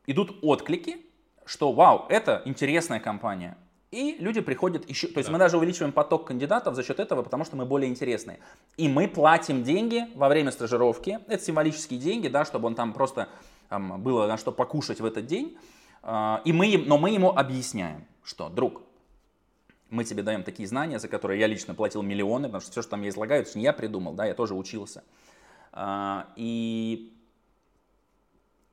идут 0.08 0.38
отклики, 0.42 0.98
что 1.46 1.72
вау, 1.72 2.06
это 2.10 2.42
интересная 2.46 3.00
компания. 3.00 3.58
И 3.92 4.16
люди 4.20 4.42
приходят 4.42 4.90
еще, 4.90 5.08
то 5.08 5.20
есть 5.20 5.30
мы 5.30 5.38
даже 5.38 5.56
увеличиваем 5.58 5.92
поток 5.92 6.26
кандидатов 6.26 6.74
за 6.74 6.82
счет 6.84 7.00
этого, 7.00 7.22
потому 7.22 7.46
что 7.46 7.56
мы 7.56 7.66
более 7.66 7.92
интересные. 7.92 8.40
И 8.76 8.88
мы 8.88 9.08
платим 9.08 9.64
деньги 9.64 10.06
во 10.16 10.30
время 10.30 10.52
стажировки, 10.52 11.20
это 11.28 11.44
символические 11.44 12.00
деньги, 12.00 12.28
да, 12.28 12.44
чтобы 12.44 12.66
он 12.66 12.76
там 12.76 12.92
просто 12.94 13.30
там, 13.70 14.02
было 14.02 14.26
на 14.26 14.38
что 14.38 14.52
покушать 14.52 15.00
в 15.00 15.06
этот 15.06 15.28
день. 15.28 15.58
А, 16.02 16.42
И 16.44 16.52
мы, 16.52 16.84
но 16.84 16.98
мы 16.98 17.12
ему 17.12 17.30
объясняем, 17.30 18.08
что, 18.24 18.50
друг, 18.50 18.82
мы 19.92 20.04
тебе 20.06 20.24
даем 20.24 20.42
такие 20.42 20.68
знания, 20.68 20.98
за 20.98 21.08
которые 21.08 21.40
я 21.40 21.46
лично 21.46 21.76
платил 21.76 22.02
миллионы, 22.02 22.48
потому 22.48 22.62
что 22.62 22.72
все, 22.72 22.82
что 22.82 22.92
там 22.92 23.04
я 23.04 23.10
излагаю, 23.10 23.44
это 23.44 23.56
не 23.56 23.64
я 23.64 23.74
придумал, 23.74 24.14
да, 24.14 24.26
я 24.26 24.34
тоже 24.34 24.56
учился. 24.56 25.04
А, 25.72 26.30
И 26.36 27.13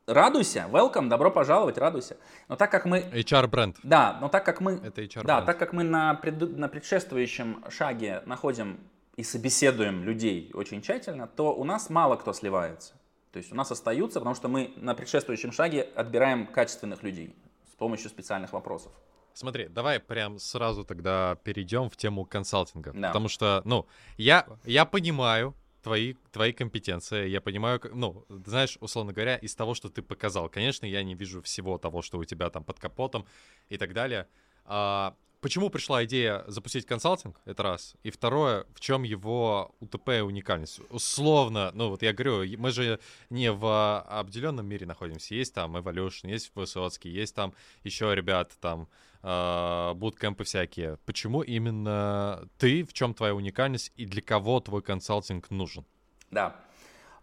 радуйся, 0.07 0.67
welcome, 0.71 1.09
добро 1.09 1.31
пожаловать, 1.31 1.79
радуйся. 1.79 2.17
Но 2.49 2.57
так 2.57 2.71
как 2.71 2.85
мы 2.85 3.01
HR-бренд. 3.13 3.77
да, 3.83 4.19
но 4.21 4.29
так 4.29 4.45
как 4.45 4.61
мы, 4.61 4.81
Это 4.85 5.03
HR 5.03 5.25
да, 5.25 5.43
так 5.43 5.59
как 5.59 5.73
мы 5.73 5.83
на, 5.85 6.15
преду- 6.15 6.49
на 6.57 6.69
предшествующем 6.69 7.65
шаге 7.69 8.23
находим 8.27 8.79
и 9.17 9.23
собеседуем 9.23 10.05
людей 10.05 10.51
очень 10.55 10.83
тщательно, 10.83 11.27
то 11.27 11.55
у 11.55 11.65
нас 11.65 11.91
мало 11.91 12.17
кто 12.17 12.33
сливается. 12.33 12.95
То 13.33 13.39
есть 13.39 13.53
у 13.53 13.55
нас 13.55 13.71
остаются, 13.71 14.19
потому 14.19 14.35
что 14.35 14.49
мы 14.49 14.73
на 14.77 14.95
предшествующем 14.95 15.53
шаге 15.53 15.83
отбираем 15.95 16.47
качественных 16.47 17.03
людей 17.03 17.37
с 17.71 17.75
помощью 17.77 18.11
специальных 18.11 18.53
вопросов. 18.53 18.93
Смотри, 19.33 19.69
давай 19.69 20.01
прям 20.01 20.41
сразу 20.41 20.85
тогда 20.85 21.37
перейдем 21.45 21.89
в 21.89 21.97
тему 21.97 22.25
консалтинга. 22.25 22.93
Да. 22.93 23.09
Потому 23.09 23.29
что, 23.29 23.63
ну, 23.65 23.87
я, 24.17 24.45
я 24.65 24.85
понимаю 24.85 25.55
твои, 25.83 26.15
твои 26.33 26.53
компетенции, 26.53 27.29
я 27.29 27.41
понимаю, 27.41 27.81
ну, 27.93 28.25
знаешь, 28.47 28.77
условно 28.81 29.13
говоря, 29.13 29.37
из 29.37 29.55
того, 29.55 29.75
что 29.75 29.89
ты 29.89 30.03
показал. 30.03 30.49
Конечно, 30.49 30.87
я 30.87 31.03
не 31.03 31.15
вижу 31.15 31.43
всего 31.43 31.79
того, 31.79 32.03
что 32.03 32.19
у 32.19 32.25
тебя 32.25 32.51
там 32.51 32.65
под 32.65 32.79
капотом 32.79 33.27
и 33.69 33.79
так 33.79 33.93
далее. 33.93 34.27
А, 34.65 35.15
почему 35.41 35.71
пришла 35.71 36.05
идея 36.05 36.45
запустить 36.47 36.87
консалтинг? 36.87 37.41
Это 37.45 37.63
раз. 37.63 37.95
И 38.03 38.11
второе, 38.11 38.67
в 38.75 38.81
чем 38.81 39.03
его 39.03 39.75
УТП 39.81 40.09
и 40.11 40.21
уникальность? 40.21 40.81
Условно, 40.91 41.71
ну 41.75 41.89
вот 41.89 42.03
я 42.03 42.13
говорю, 42.13 42.45
мы 42.59 42.71
же 42.71 43.01
не 43.31 43.51
в 43.51 44.01
обделенном 44.03 44.67
мире 44.67 44.87
находимся. 44.87 45.35
Есть 45.35 45.55
там 45.55 45.77
Evolution, 45.77 46.31
есть 46.31 46.53
Высоцкий, 46.55 47.11
есть 47.11 47.35
там 47.35 47.55
еще 47.85 48.15
ребята 48.15 48.55
там 48.61 48.89
э, 49.23 49.93
буткемпы 49.95 50.45
всякие. 50.45 50.97
Почему 51.07 51.43
именно 51.43 52.49
ты, 52.59 52.85
в 52.85 52.93
чем 52.93 53.15
твоя 53.15 53.35
уникальность 53.35 53.93
и 53.97 54.07
для 54.07 54.23
кого 54.23 54.61
твой 54.61 54.83
консалтинг 54.83 55.51
нужен? 55.51 55.85
Да. 56.31 56.57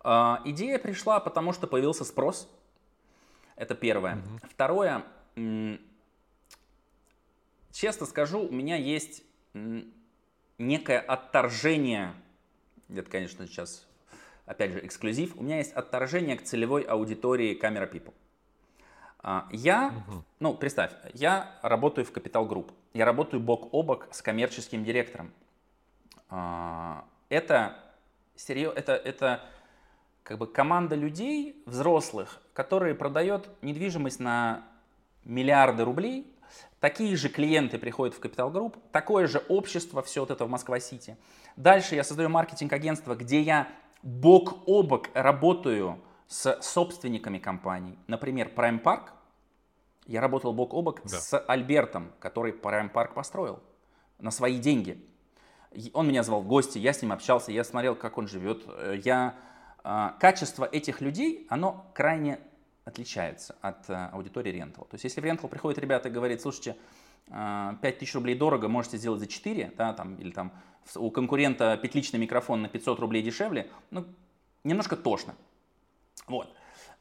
А, 0.02 0.42
идея 0.46 0.80
пришла, 0.80 1.20
потому 1.20 1.54
что 1.54 1.68
появился 1.68 2.06
спрос. 2.06 2.50
Это 3.56 3.76
первое. 3.76 4.22
Второе. 4.50 5.04
м, 5.36 5.80
Честно 7.72 8.06
скажу, 8.08 8.40
у 8.40 8.52
меня 8.52 8.76
есть 8.76 9.24
некое 10.58 11.00
отторжение. 11.00 12.14
Это, 12.90 13.10
конечно, 13.10 13.46
сейчас, 13.46 13.86
опять 14.48 14.72
же, 14.72 14.84
эксклюзив. 14.86 15.36
У 15.38 15.44
меня 15.44 15.58
есть 15.58 15.74
отторжение 15.74 16.38
к 16.38 16.44
целевой 16.44 16.82
аудитории 16.82 17.54
камера 17.54 17.86
People. 17.86 18.14
А, 19.30 19.46
Я, 19.52 19.92
ну, 20.40 20.54
представь, 20.54 20.92
я 21.14 21.52
работаю 21.62 22.06
в 22.06 22.14
Capital 22.14 22.48
Group. 22.48 22.72
Я 22.94 23.04
работаю 23.04 23.42
бок 23.42 23.74
о 23.74 23.84
бок 23.84 24.08
с 24.10 24.22
коммерческим 24.22 24.86
директором. 24.86 25.34
А, 26.30 27.04
Это 27.28 27.78
серьез, 28.38 28.72
это, 28.74 28.94
это 28.94 29.42
как 30.24 30.38
бы 30.38 30.48
команда 30.48 30.96
людей, 30.96 31.62
взрослых, 31.66 32.42
которые 32.54 32.96
продает 32.96 33.50
недвижимость 33.62 34.22
на 34.22 34.64
миллиарды 35.26 35.84
рублей. 35.84 36.34
Такие 36.80 37.14
же 37.18 37.28
клиенты 37.28 37.78
приходят 37.78 38.16
в 38.16 38.22
Capital 38.22 38.50
Group, 38.50 38.78
такое 38.94 39.28
же 39.28 39.40
общество, 39.50 40.02
все 40.04 40.22
вот 40.22 40.32
это 40.32 40.46
в 40.46 40.50
Москва-Сити. 40.50 41.18
Дальше 41.58 41.96
я 41.96 42.06
создаю 42.06 42.30
маркетинг-агентство, 42.30 43.14
где 43.14 43.42
я 43.42 43.68
бок 44.04 44.60
о 44.68 44.84
бок 44.84 45.10
работаю 45.14 46.00
с 46.30 46.62
собственниками 46.62 47.40
компаний. 47.40 48.00
Например, 48.08 48.50
Prime 48.56 48.82
Park. 48.82 49.17
Я 50.08 50.22
работал 50.22 50.54
бок 50.54 50.74
о 50.74 50.82
бок 50.82 51.02
Да. 51.04 51.10
с 51.20 51.38
Альбертом, 51.38 52.12
который 52.20 52.54
Prime 52.54 52.92
Park 52.92 53.14
построил 53.14 53.60
на 54.20 54.32
свои 54.32 54.58
деньги. 54.58 55.04
Он 55.94 56.08
меня 56.08 56.24
звал 56.24 56.42
в 56.42 56.48
гости, 56.48 56.80
я 56.80 56.94
с 56.94 57.02
ним 57.02 57.12
общался, 57.12 57.52
я 57.52 57.64
смотрел, 57.64 57.96
как 57.96 58.18
он 58.18 58.28
живет. 58.28 58.64
Э, 58.68 58.96
Я, 59.04 59.36
а, 59.84 60.16
качество 60.20 60.66
этих 60.66 61.02
людей, 61.02 61.46
оно 61.50 61.86
крайне 61.94 62.40
отличается 62.86 63.56
от 63.62 63.90
а, 63.90 64.10
аудитории 64.14 64.50
рентал. 64.52 64.86
То 64.86 64.96
есть 64.96 65.04
если 65.04 65.20
в 65.20 65.26
рентал 65.26 65.50
приходят 65.50 65.78
ребята 65.78 66.08
и 66.08 66.12
говорят, 66.12 66.40
слушайте, 66.42 66.78
а, 67.30 67.76
5000 67.82 68.16
рублей 68.16 68.36
дорого, 68.36 68.70
можете 68.70 68.98
сделать 68.98 69.20
за 69.20 69.28
4, 69.28 69.74
да, 69.78 69.94
там, 69.94 70.16
или 70.16 70.32
там 70.32 70.54
у 70.96 71.12
конкурента 71.12 71.76
петличный 71.76 72.18
микрофон 72.18 72.62
на 72.62 72.70
500 72.70 73.00
рублей 73.00 73.22
дешевле, 73.22 73.70
ну, 73.92 74.06
немножко 74.64 74.96
тошно. 74.96 75.36
Вот. 76.28 76.48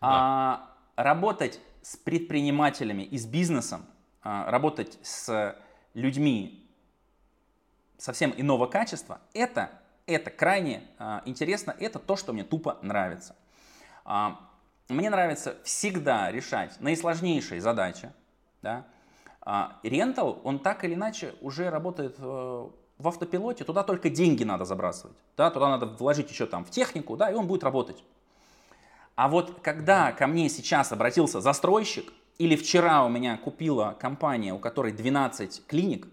А, 0.00 0.74
работать 0.96 1.60
с 1.86 1.96
предпринимателями 1.96 3.04
и 3.04 3.16
с 3.16 3.26
бизнесом, 3.26 3.86
а, 4.20 4.50
работать 4.50 4.98
с 5.02 5.56
людьми 5.94 6.68
совсем 7.96 8.34
иного 8.36 8.66
качества, 8.66 9.20
это, 9.34 9.70
это 10.06 10.30
крайне 10.30 10.82
а, 10.98 11.22
интересно, 11.26 11.76
это 11.78 12.00
то, 12.00 12.16
что 12.16 12.32
мне 12.32 12.42
тупо 12.42 12.78
нравится. 12.82 13.36
А, 14.04 14.40
мне 14.88 15.10
нравится 15.10 15.58
всегда 15.62 16.32
решать 16.32 16.80
наисложнейшие 16.80 17.60
задачи. 17.60 18.12
Да? 18.62 18.84
Рентал, 19.84 20.40
он 20.42 20.58
так 20.58 20.82
или 20.84 20.94
иначе 20.94 21.36
уже 21.40 21.70
работает 21.70 22.16
э, 22.18 22.22
в 22.98 23.08
автопилоте, 23.08 23.62
туда 23.62 23.84
только 23.84 24.10
деньги 24.10 24.42
надо 24.42 24.64
забрасывать, 24.64 25.16
да? 25.36 25.52
туда 25.52 25.68
надо 25.68 25.86
вложить 25.86 26.30
еще 26.30 26.46
там 26.46 26.64
в 26.64 26.70
технику, 26.70 27.16
да, 27.16 27.30
и 27.30 27.34
он 27.34 27.46
будет 27.46 27.62
работать. 27.62 28.02
А 29.16 29.28
вот 29.28 29.60
когда 29.62 30.12
ко 30.12 30.26
мне 30.26 30.48
сейчас 30.50 30.92
обратился 30.92 31.40
застройщик, 31.40 32.12
или 32.38 32.54
вчера 32.54 33.02
у 33.04 33.08
меня 33.08 33.38
купила 33.38 33.96
компания, 33.98 34.52
у 34.52 34.58
которой 34.58 34.92
12 34.92 35.66
клиник 35.66 36.06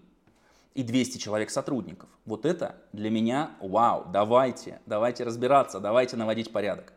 и 0.74 0.82
200 0.82 1.18
человек 1.18 1.50
сотрудников, 1.50 2.08
вот 2.24 2.46
это 2.46 2.76
для 2.94 3.10
меня 3.10 3.50
вау, 3.60 4.06
давайте, 4.10 4.80
давайте 4.86 5.24
разбираться, 5.24 5.80
давайте 5.80 6.16
наводить 6.16 6.50
порядок. 6.50 6.94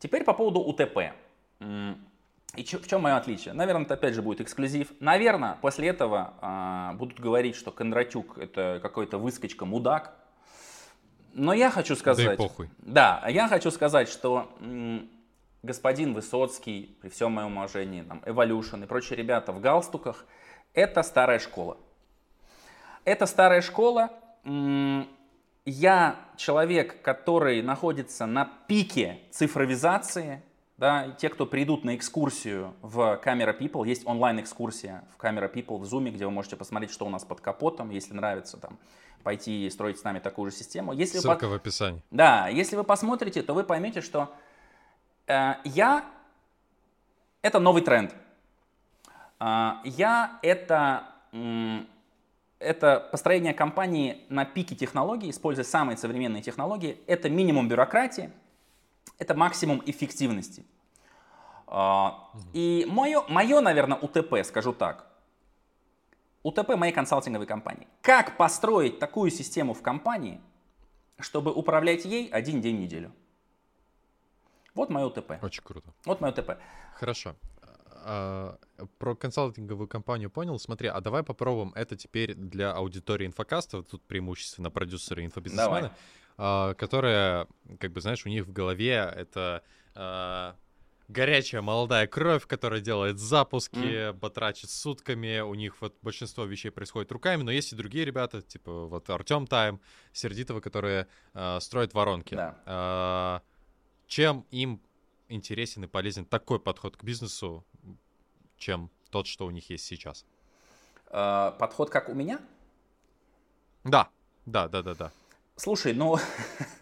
Теперь 0.00 0.24
по 0.24 0.34
поводу 0.34 0.58
УТП. 0.60 1.12
И 2.56 2.64
в 2.64 2.86
чем 2.88 3.02
мое 3.02 3.16
отличие? 3.16 3.54
Наверное, 3.54 3.84
это 3.84 3.94
опять 3.94 4.14
же 4.14 4.20
будет 4.20 4.40
эксклюзив. 4.40 4.92
Наверное, 4.98 5.56
после 5.62 5.88
этого 5.88 6.34
а, 6.40 6.92
будут 6.94 7.18
говорить, 7.18 7.54
что 7.54 7.70
Кондратюк 7.70 8.36
это 8.36 8.78
какой-то 8.82 9.16
выскочка, 9.16 9.64
мудак. 9.64 10.14
Но 11.34 11.52
я 11.52 11.70
хочу 11.70 11.96
сказать... 11.96 12.36
похуй. 12.36 12.68
Да, 12.78 13.24
я 13.28 13.48
хочу 13.48 13.70
сказать, 13.70 14.08
что 14.08 14.48
господин 15.62 16.14
Высоцкий, 16.14 16.96
при 17.00 17.08
всем 17.08 17.32
моем 17.32 17.56
уважении, 17.56 18.02
там, 18.02 18.22
Evolution 18.26 18.84
и 18.84 18.86
прочие 18.86 19.16
ребята 19.16 19.52
в 19.52 19.60
галстуках, 19.60 20.24
это 20.74 21.02
старая 21.02 21.38
школа. 21.38 21.76
Это 23.04 23.26
старая 23.26 23.62
школа. 23.62 24.10
Я 25.64 26.16
человек, 26.36 27.02
который 27.02 27.62
находится 27.62 28.26
на 28.26 28.50
пике 28.66 29.20
цифровизации. 29.30 30.42
Да, 30.78 31.10
те, 31.16 31.28
кто 31.28 31.46
придут 31.46 31.84
на 31.84 31.94
экскурсию 31.94 32.74
в 32.82 33.20
Camera 33.24 33.56
People, 33.56 33.86
есть 33.86 34.04
онлайн-экскурсия 34.04 35.04
в 35.16 35.22
Camera 35.22 35.52
People 35.52 35.76
в 35.76 35.84
Zoom, 35.84 36.10
где 36.10 36.24
вы 36.24 36.32
можете 36.32 36.56
посмотреть, 36.56 36.90
что 36.90 37.06
у 37.06 37.10
нас 37.10 37.24
под 37.24 37.40
капотом, 37.40 37.90
если 37.90 38.14
нравится 38.14 38.56
там 38.56 38.78
пойти 39.22 39.66
и 39.66 39.70
строить 39.70 39.98
с 39.98 40.04
нами 40.04 40.18
такую 40.18 40.50
же 40.50 40.56
систему. 40.56 40.92
Если 40.92 41.18
Ссылка 41.18 41.44
вы... 41.46 41.52
в 41.52 41.54
описании. 41.54 42.02
Да, 42.10 42.48
если 42.48 42.76
вы 42.76 42.84
посмотрите, 42.84 43.42
то 43.42 43.54
вы 43.54 43.64
поймете, 43.64 44.00
что 44.00 44.34
э, 45.26 45.54
я— 45.64 46.04
это 47.42 47.58
новый 47.60 47.82
тренд. 47.82 48.14
Э, 49.40 49.72
я— 49.84 50.38
это, 50.42 51.04
м, 51.32 51.86
это 52.58 53.08
построение 53.10 53.54
компании 53.54 54.24
на 54.28 54.44
пике 54.44 54.74
технологий, 54.74 55.30
используя 55.30 55.64
самые 55.64 55.96
современные 55.96 56.42
технологии. 56.42 56.98
Это 57.06 57.30
минимум 57.30 57.68
бюрократии, 57.68 58.30
это 59.18 59.34
максимум 59.34 59.82
эффективности. 59.86 60.64
А, 61.66 62.28
И 62.52 62.86
мое, 62.90 63.22
мое, 63.28 63.60
наверное, 63.60 63.96
УТП, 63.96 64.44
скажу 64.44 64.74
так, 64.74 65.06
УТП 66.42 66.76
моей 66.76 66.92
консалтинговой 66.92 67.46
компании. 67.46 67.86
Как 68.00 68.36
построить 68.36 68.98
такую 68.98 69.30
систему 69.30 69.74
в 69.74 69.82
компании, 69.82 70.40
чтобы 71.20 71.52
управлять 71.52 72.04
ей 72.04 72.28
один 72.28 72.60
день 72.60 72.76
в 72.76 72.80
неделю? 72.80 73.12
Вот 74.74 74.90
мое 74.90 75.06
УТП. 75.06 75.42
Очень 75.42 75.62
круто. 75.62 75.92
Вот 76.04 76.20
мое 76.20 76.32
УТП. 76.32 76.58
Хорошо. 76.94 77.36
А, 78.04 78.58
про 78.98 79.14
консалтинговую 79.14 79.86
компанию 79.86 80.30
понял. 80.30 80.58
Смотри, 80.58 80.88
а 80.88 81.00
давай 81.00 81.22
попробуем 81.22 81.72
это 81.74 81.96
теперь 81.96 82.34
для 82.34 82.72
аудитории 82.72 83.26
инфокаста. 83.26 83.82
Тут 83.82 84.02
преимущественно 84.02 84.70
продюсеры 84.70 85.22
и 85.22 85.26
инфобизнесмены, 85.26 85.90
а, 86.38 86.74
которые, 86.74 87.46
как 87.78 87.92
бы, 87.92 88.00
знаешь, 88.00 88.26
у 88.26 88.28
них 88.28 88.46
в 88.46 88.52
голове 88.52 89.12
это 89.14 89.62
а, 89.94 90.56
горячая 91.12 91.62
молодая 91.62 92.06
кровь, 92.06 92.46
которая 92.46 92.80
делает 92.80 93.18
запуски, 93.18 94.12
батрачит 94.12 94.70
сутками. 94.70 95.40
У 95.40 95.54
них 95.54 95.80
вот 95.80 95.96
большинство 96.02 96.44
вещей 96.44 96.70
происходит 96.70 97.12
руками, 97.12 97.42
но 97.42 97.50
есть 97.52 97.72
и 97.72 97.76
другие 97.76 98.04
ребята, 98.04 98.42
типа 98.42 98.86
вот 98.86 99.08
Артем 99.10 99.46
Тайм, 99.46 99.80
Сердитова, 100.12 100.60
которые 100.60 101.06
а, 101.34 101.60
строят 101.60 101.94
воронки. 101.94 102.34
Да. 102.34 102.56
А, 102.66 103.42
чем 104.08 104.46
им 104.50 104.80
интересен 105.28 105.84
и 105.84 105.86
полезен 105.86 106.24
такой 106.24 106.58
подход 106.58 106.96
к 106.96 107.04
бизнесу, 107.04 107.64
чем 108.56 108.90
тот, 109.10 109.26
что 109.26 109.46
у 109.46 109.50
них 109.50 109.70
есть 109.70 109.84
сейчас? 109.84 110.26
Э, 111.10 111.52
Подход 111.58 111.90
как 111.90 112.08
у 112.08 112.14
меня? 112.14 112.40
Да, 113.84 114.08
да, 114.44 114.68
да, 114.68 114.82
да, 114.82 114.94
да. 114.94 115.12
Слушай, 115.56 115.94
ну, 115.94 116.18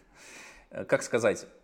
как 0.87 1.03
сказать, 1.03 1.45
Э, 1.45 1.60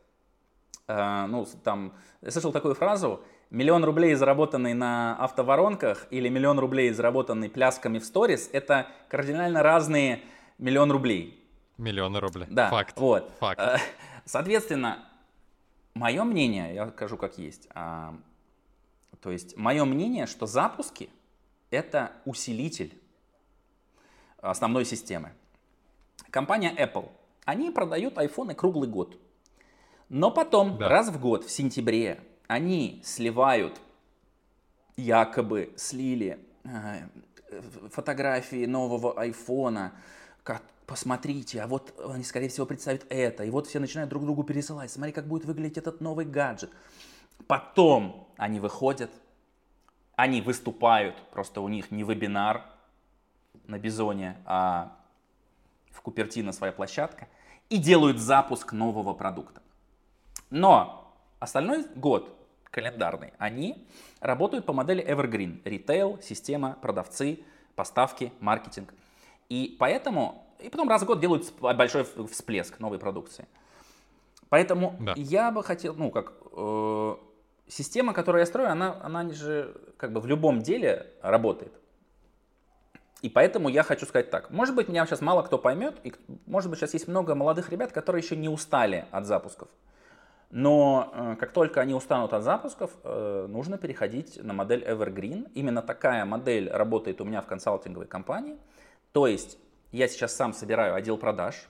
ну, 0.88 1.46
там, 1.64 1.94
я 2.22 2.32
слышал 2.32 2.52
такую 2.52 2.74
фразу, 2.76 3.22
миллион 3.50 3.84
рублей, 3.84 4.14
заработанный 4.16 4.74
на 4.74 5.16
автоворонках, 5.18 6.08
или 6.12 6.30
миллион 6.30 6.60
рублей, 6.60 6.92
заработанный 6.92 7.50
плясками 7.50 8.00
в 8.00 8.06
сторис, 8.06 8.50
это 8.54 8.88
кардинально 9.10 9.64
разные 9.64 10.22
миллион 10.58 10.92
рублей. 10.92 11.44
Миллионы 11.78 12.20
рублей. 12.20 12.48
Да, 12.50 12.70
Факт. 12.70 12.98
вот. 12.98 13.32
Факт. 13.40 13.60
Э, 13.60 13.78
Соответственно, 14.26 15.06
мое 15.94 16.24
мнение, 16.24 16.74
я 16.76 16.90
скажу 16.90 17.16
как 17.18 17.38
есть, 17.38 17.70
а, 17.74 18.14
то 19.22 19.32
есть 19.32 19.56
мое 19.56 19.86
мнение, 19.86 20.26
что 20.26 20.46
запуски 20.48 21.10
это 21.70 22.12
усилитель 22.26 22.94
основной 24.42 24.84
системы. 24.84 25.32
Компания 26.30 26.74
Apple, 26.76 27.10
они 27.46 27.72
продают 27.72 28.18
айфоны 28.18 28.54
круглый 28.54 28.90
год. 28.90 29.18
Но 30.10 30.32
потом, 30.32 30.78
Да. 30.78 30.90
раз 30.90 31.10
в 31.10 31.20
год, 31.20 31.44
в 31.46 31.52
сентябре, 31.52 32.20
они 32.48 33.02
сливают, 33.04 33.80
якобы 34.96 35.74
слили 35.76 36.40
э, 36.64 37.08
фотографии 37.92 38.66
нового 38.66 39.20
айфона, 39.20 39.94
как, 40.44 40.64
посмотрите, 40.86 41.62
а 41.62 41.68
вот 41.68 41.94
они, 42.10 42.24
скорее 42.24 42.48
всего, 42.48 42.66
представят 42.66 43.06
это, 43.10 43.44
и 43.44 43.50
вот 43.50 43.68
все 43.68 43.80
начинают 43.80 44.10
друг 44.10 44.24
другу 44.24 44.44
пересылать, 44.44 44.90
смотри, 44.92 45.12
как 45.12 45.28
будет 45.28 45.46
выглядеть 45.46 45.78
этот 45.78 46.00
новый 46.02 46.26
гаджет. 46.26 46.72
Потом 47.48 48.28
они 48.38 48.60
выходят, 48.60 49.12
они 50.16 50.42
выступают, 50.42 51.16
просто 51.32 51.62
у 51.62 51.68
них 51.68 51.92
не 51.92 52.04
вебинар 52.04 52.64
на 53.68 53.78
Бизоне, 53.78 54.38
а 54.46 54.96
в 55.92 56.02
Купертино 56.02 56.54
своя 56.54 56.72
площадка, 56.72 57.28
и 57.70 57.78
делают 57.78 58.18
запуск 58.18 58.72
нового 58.72 59.14
продукта. 59.14 59.62
Но 60.50 61.14
остальной 61.40 61.86
год 61.96 62.34
календарный 62.72 63.34
они 63.38 63.88
работают 64.20 64.66
по 64.66 64.74
модели 64.74 65.04
Evergreen. 65.04 65.62
Ритейл, 65.64 66.20
система, 66.22 66.78
продавцы, 66.82 67.40
поставки, 67.76 68.32
маркетинг. 68.40 68.94
И 69.50 69.76
поэтому, 69.80 70.46
и 70.60 70.70
потом 70.70 70.90
раз 70.90 71.02
в 71.04 71.06
год 71.06 71.20
делают 71.20 71.52
большой 71.60 72.06
всплеск 72.32 72.80
новой 72.80 73.00
продукции. 73.00 73.48
Поэтому 74.50 74.96
Да. 75.00 75.14
я 75.16 75.52
бы 75.52 75.64
хотел, 75.64 75.94
ну 75.96 76.10
как, 76.12 76.34
э, 76.56 77.16
система, 77.68 78.14
которую 78.14 78.40
я 78.42 78.46
строю, 78.46 78.72
она, 78.72 79.00
она 79.02 79.30
же 79.30 79.76
как 79.98 80.14
бы 80.14 80.22
в 80.22 80.26
любом 80.26 80.62
деле 80.62 81.08
работает. 81.22 81.74
И 83.22 83.30
поэтому 83.30 83.68
я 83.68 83.84
хочу 83.84 84.06
сказать 84.06 84.30
так. 84.30 84.52
Может 84.52 84.76
быть, 84.76 84.88
меня 84.88 85.06
сейчас 85.06 85.22
мало 85.22 85.42
кто 85.42 85.58
поймет, 85.58 86.00
и 86.04 86.14
может 86.46 86.70
быть, 86.70 86.80
сейчас 86.80 86.94
есть 86.94 87.08
много 87.08 87.36
молодых 87.36 87.72
ребят, 87.72 87.92
которые 87.92 88.22
еще 88.22 88.36
не 88.36 88.48
устали 88.48 89.06
от 89.12 89.26
запусков. 89.26 89.70
Но 90.50 91.12
э, 91.14 91.36
как 91.40 91.52
только 91.52 91.82
они 91.82 91.94
устанут 91.94 92.32
от 92.34 92.44
запусков, 92.44 92.92
э, 93.04 93.48
нужно 93.50 93.78
переходить 93.78 94.42
на 94.42 94.54
модель 94.54 94.84
Evergreen. 94.84 95.52
Именно 95.54 95.82
такая 95.82 96.24
модель 96.24 96.70
работает 96.70 97.20
у 97.20 97.26
меня 97.26 97.42
в 97.42 97.48
консалтинговой 97.48 98.08
компании. 98.08 98.58
То 99.12 99.28
есть 99.28 99.58
я 99.92 100.08
сейчас 100.08 100.36
сам 100.36 100.54
собираю 100.54 100.96
отдел 100.96 101.18
продаж. 101.18 101.68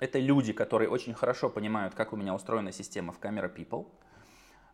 Это 0.00 0.18
люди, 0.18 0.52
которые 0.52 0.88
очень 0.88 1.14
хорошо 1.14 1.50
понимают, 1.50 1.94
как 1.94 2.12
у 2.12 2.16
меня 2.16 2.34
устроена 2.34 2.72
система 2.72 3.12
в 3.12 3.20
Camera 3.20 3.52
People 3.54 3.86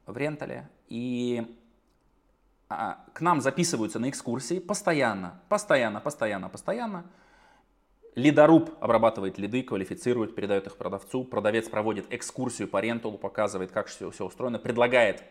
в 0.07 0.17
рентале. 0.17 0.69
И 0.89 1.57
а, 2.69 3.05
к 3.13 3.21
нам 3.21 3.41
записываются 3.41 3.99
на 3.99 4.09
экскурсии 4.09 4.61
постоянно, 4.61 5.41
постоянно, 5.49 6.01
постоянно, 6.01 6.49
постоянно. 6.49 7.05
Лидоруб 8.17 8.71
обрабатывает 8.81 9.39
лиды, 9.39 9.63
квалифицирует, 9.63 10.35
передает 10.35 10.67
их 10.67 10.77
продавцу. 10.77 11.25
Продавец 11.25 11.69
проводит 11.69 12.07
экскурсию 12.11 12.69
по 12.69 12.81
ренталу, 12.81 13.19
показывает, 13.19 13.71
как 13.71 13.87
все, 13.87 14.11
все 14.11 14.27
устроено, 14.27 14.59
предлагает 14.59 15.23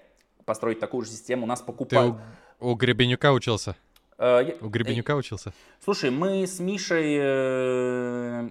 построить 0.46 0.80
такую 0.80 1.06
же 1.06 1.12
систему. 1.12 1.44
У 1.44 1.48
нас 1.48 1.60
Ты 1.60 1.66
покупают. 1.66 2.16
у, 2.60 2.70
у 2.70 2.76
Гребенюка 2.76 3.34
учился? 3.34 3.76
Э, 4.18 4.42
я- 4.46 4.56
У 4.66 4.70
Гребенюка 4.70 5.16
учился? 5.16 5.54
Слушай, 5.84 6.10
мы 6.10 6.48
с 6.48 6.60
Мишей 6.60 7.18
э, 7.20 8.50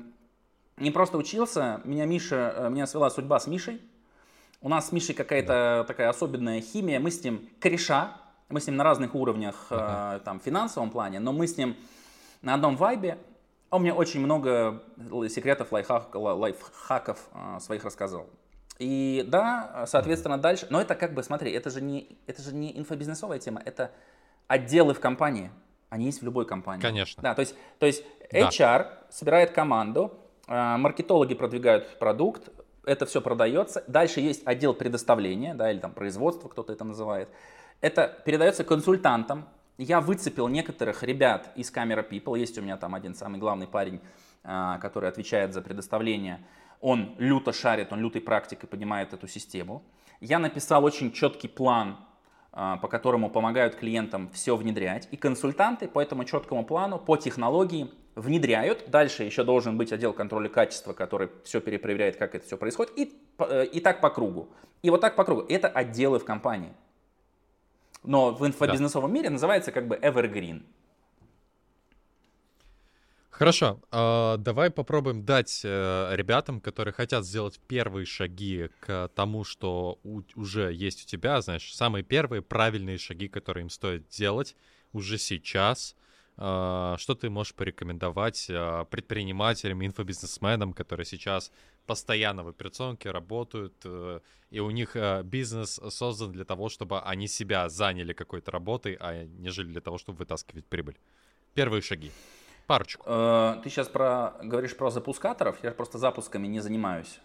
не 0.77 0.91
просто 0.91 1.17
учился, 1.19 1.81
меня 1.85 2.05
Миша, 2.05 2.55
э, 2.57 2.71
меня 2.71 2.87
свела 2.87 3.11
судьба 3.11 3.41
с 3.41 3.47
Мишей. 3.47 3.81
У 4.61 4.69
нас 4.69 4.89
с 4.89 4.93
Мишей 4.93 5.15
какая-то 5.15 5.85
такая 5.89 6.09
особенная 6.09 6.61
химия, 6.61 7.01
мы 7.01 7.11
с 7.11 7.23
ним 7.25 7.49
кореша, 7.61 8.17
мы 8.49 8.61
с 8.61 8.67
ним 8.67 8.77
на 8.77 8.85
разных 8.85 9.15
уровнях, 9.15 9.67
э, 9.71 10.21
там, 10.25 10.41
в 10.41 10.43
финансовом 10.43 10.91
плане, 10.91 11.19
но 11.21 11.33
мы 11.33 11.47
с 11.47 11.57
ним 11.57 11.77
на 12.43 12.55
одном 12.55 12.77
вайбе. 12.77 13.19
Он 13.71 13.83
мне 13.83 13.93
очень 13.93 14.21
много 14.21 14.83
секретов, 15.29 15.73
лайфхак- 15.73 16.17
ла- 16.17 16.35
лайфхаков 16.35 17.29
э, 17.33 17.61
своих 17.61 17.85
рассказал. 17.85 18.27
И 18.79 19.25
да, 19.27 19.85
соответственно, 19.87 20.39
дальше, 20.39 20.67
но 20.71 20.81
это 20.81 20.95
как 20.95 21.13
бы, 21.13 21.23
смотри, 21.23 21.51
это 21.53 21.69
же 21.69 21.81
не, 21.81 22.17
это 22.27 22.41
же 22.43 22.55
не 22.55 22.79
инфобизнесовая 22.79 23.39
тема, 23.41 23.61
это 23.65 23.91
отделы 24.47 24.95
в 24.95 25.01
компании, 25.01 25.51
они 25.91 26.07
есть 26.07 26.21
в 26.21 26.25
любой 26.25 26.47
компании. 26.47 26.81
Конечно. 26.81 27.23
Да, 27.23 27.35
то 27.35 27.41
есть, 27.41 27.55
то 27.79 27.87
есть 27.87 28.05
Да. 28.33 28.49
HR 28.49 28.87
собирает 29.11 29.51
команду, 29.51 30.19
э, 30.47 30.77
маркетологи 30.77 31.35
продвигают 31.35 31.99
продукт, 31.99 32.49
это 32.85 33.05
все 33.05 33.21
продается. 33.21 33.85
Дальше 33.87 34.21
есть 34.21 34.47
отдел 34.47 34.73
предоставления, 34.73 35.55
да, 35.55 35.71
или 35.71 35.79
там 35.79 35.93
производство, 35.93 36.49
кто-то 36.49 36.73
это 36.73 36.85
называет. 36.85 37.29
Это 37.81 38.23
передается 38.25 38.65
консультантам. 38.65 39.47
Я 39.79 40.01
выцепил 40.01 40.49
некоторых 40.49 41.03
ребят 41.03 41.51
из 41.57 41.73
Camera 41.73 42.07
People. 42.07 42.39
Есть 42.39 42.59
у 42.59 42.63
меня 42.63 42.77
там 42.77 42.95
один 42.95 43.15
самый 43.15 43.41
главный 43.41 43.67
парень, 43.67 44.01
э, 44.45 44.79
который 44.81 45.09
отвечает 45.09 45.55
за 45.55 45.63
предоставление. 45.63 46.45
Он 46.81 47.15
люто 47.19 47.53
шарит, 47.53 47.93
он 47.93 48.01
лютый 48.01 48.21
практик 48.21 48.65
и 48.65 48.67
понимает 48.67 49.13
эту 49.13 49.27
систему. 49.27 49.83
Я 50.21 50.39
написал 50.39 50.85
очень 50.85 51.13
четкий 51.13 51.49
план 51.49 51.97
а, 52.61 52.77
по 52.79 52.89
которому 52.89 53.31
помогают 53.31 53.77
клиентам 53.77 54.31
все 54.33 54.57
внедрять. 54.57 55.07
И 55.13 55.17
консультанты 55.17 55.87
по 55.87 56.01
этому 56.01 56.25
четкому 56.25 56.65
плану, 56.65 56.99
по 56.99 57.17
технологии 57.17 57.89
внедряют. 58.17 58.91
Дальше 58.91 59.23
еще 59.23 59.45
должен 59.45 59.77
быть 59.77 59.93
отдел 59.93 60.13
контроля 60.13 60.49
качества, 60.49 60.93
который 60.93 61.29
все 61.45 61.61
перепроверяет, 61.61 62.17
как 62.17 62.35
это 62.35 62.45
все 62.47 62.57
происходит. 62.57 62.99
И, 62.99 63.13
э, 63.39 63.67
и 63.67 63.79
так 63.79 64.01
по 64.01 64.11
кругу. 64.11 64.49
И 64.83 64.91
вот 64.91 65.01
так 65.01 65.15
по 65.15 65.23
кругу. 65.23 65.43
Это 65.49 65.69
отделы 65.69 66.19
в 66.19 66.25
компании. 66.25 66.73
Но 68.05 68.33
в 68.33 68.47
инфобизнесовом 68.47 69.13
мире 69.13 69.31
называется 69.31 69.73
как 69.73 69.87
бы 69.89 69.97
evergreen. 69.97 70.63
Хорошо, 73.31 73.81
а, 73.93 74.37
давай 74.37 74.69
попробуем 74.71 75.25
дать 75.25 75.61
э, 75.63 76.09
ребятам, 76.17 76.61
которые 76.61 76.93
хотят 76.93 77.25
сделать 77.25 77.61
первые 77.69 78.05
шаги 78.05 78.69
к 78.81 79.11
тому, 79.15 79.45
что 79.45 80.01
у- 80.03 80.23
уже 80.35 80.73
есть 80.73 81.05
у 81.05 81.07
тебя, 81.07 81.41
знаешь, 81.41 81.73
самые 81.73 82.03
первые 82.03 82.43
правильные 82.43 82.99
шаги, 82.99 83.29
которые 83.29 83.63
им 83.63 83.71
стоит 83.71 84.09
делать 84.09 84.57
уже 84.93 85.19
сейчас. 85.19 85.95
А, 86.37 86.97
Что 86.99 87.15
ты 87.15 87.31
можешь 87.31 87.55
порекомендовать 87.55 88.49
а, 88.51 88.85
предпринимателям, 88.87 89.85
инфобизнесменам, 89.87 90.73
которые 90.73 91.07
сейчас 91.07 91.53
постоянно 91.89 92.45
в 92.45 92.49
операционке 92.49 93.11
работают, 93.11 93.75
э, 93.85 94.21
и 94.51 94.61
у 94.61 94.71
них 94.71 94.95
э, 94.95 95.23
бизнес 95.25 95.81
создан 95.89 96.33
для 96.33 96.45
того, 96.45 96.69
чтобы 96.69 97.01
они 97.01 97.29
себя 97.29 97.69
заняли 97.69 98.13
какой-то 98.13 98.51
работой, 98.51 98.97
а 99.01 99.25
нежели 99.25 99.67
для 99.69 99.81
того, 99.81 99.99
чтобы 99.99 100.19
вытаскивать 100.19 100.67
прибыль? 100.67 100.97
Первые 101.55 101.81
шаги. 101.81 102.13
Парочку. 102.67 103.03
Э, 103.07 103.61
Ты 103.65 103.71
сейчас 103.71 103.89
про, 103.89 104.33
говоришь 104.43 104.77
про 104.77 104.91
запускаторов, 104.91 105.57
я 105.65 105.71
просто 105.71 105.99
запусками 105.99 106.47
не 106.47 106.61
занимаюсь. 106.61 107.21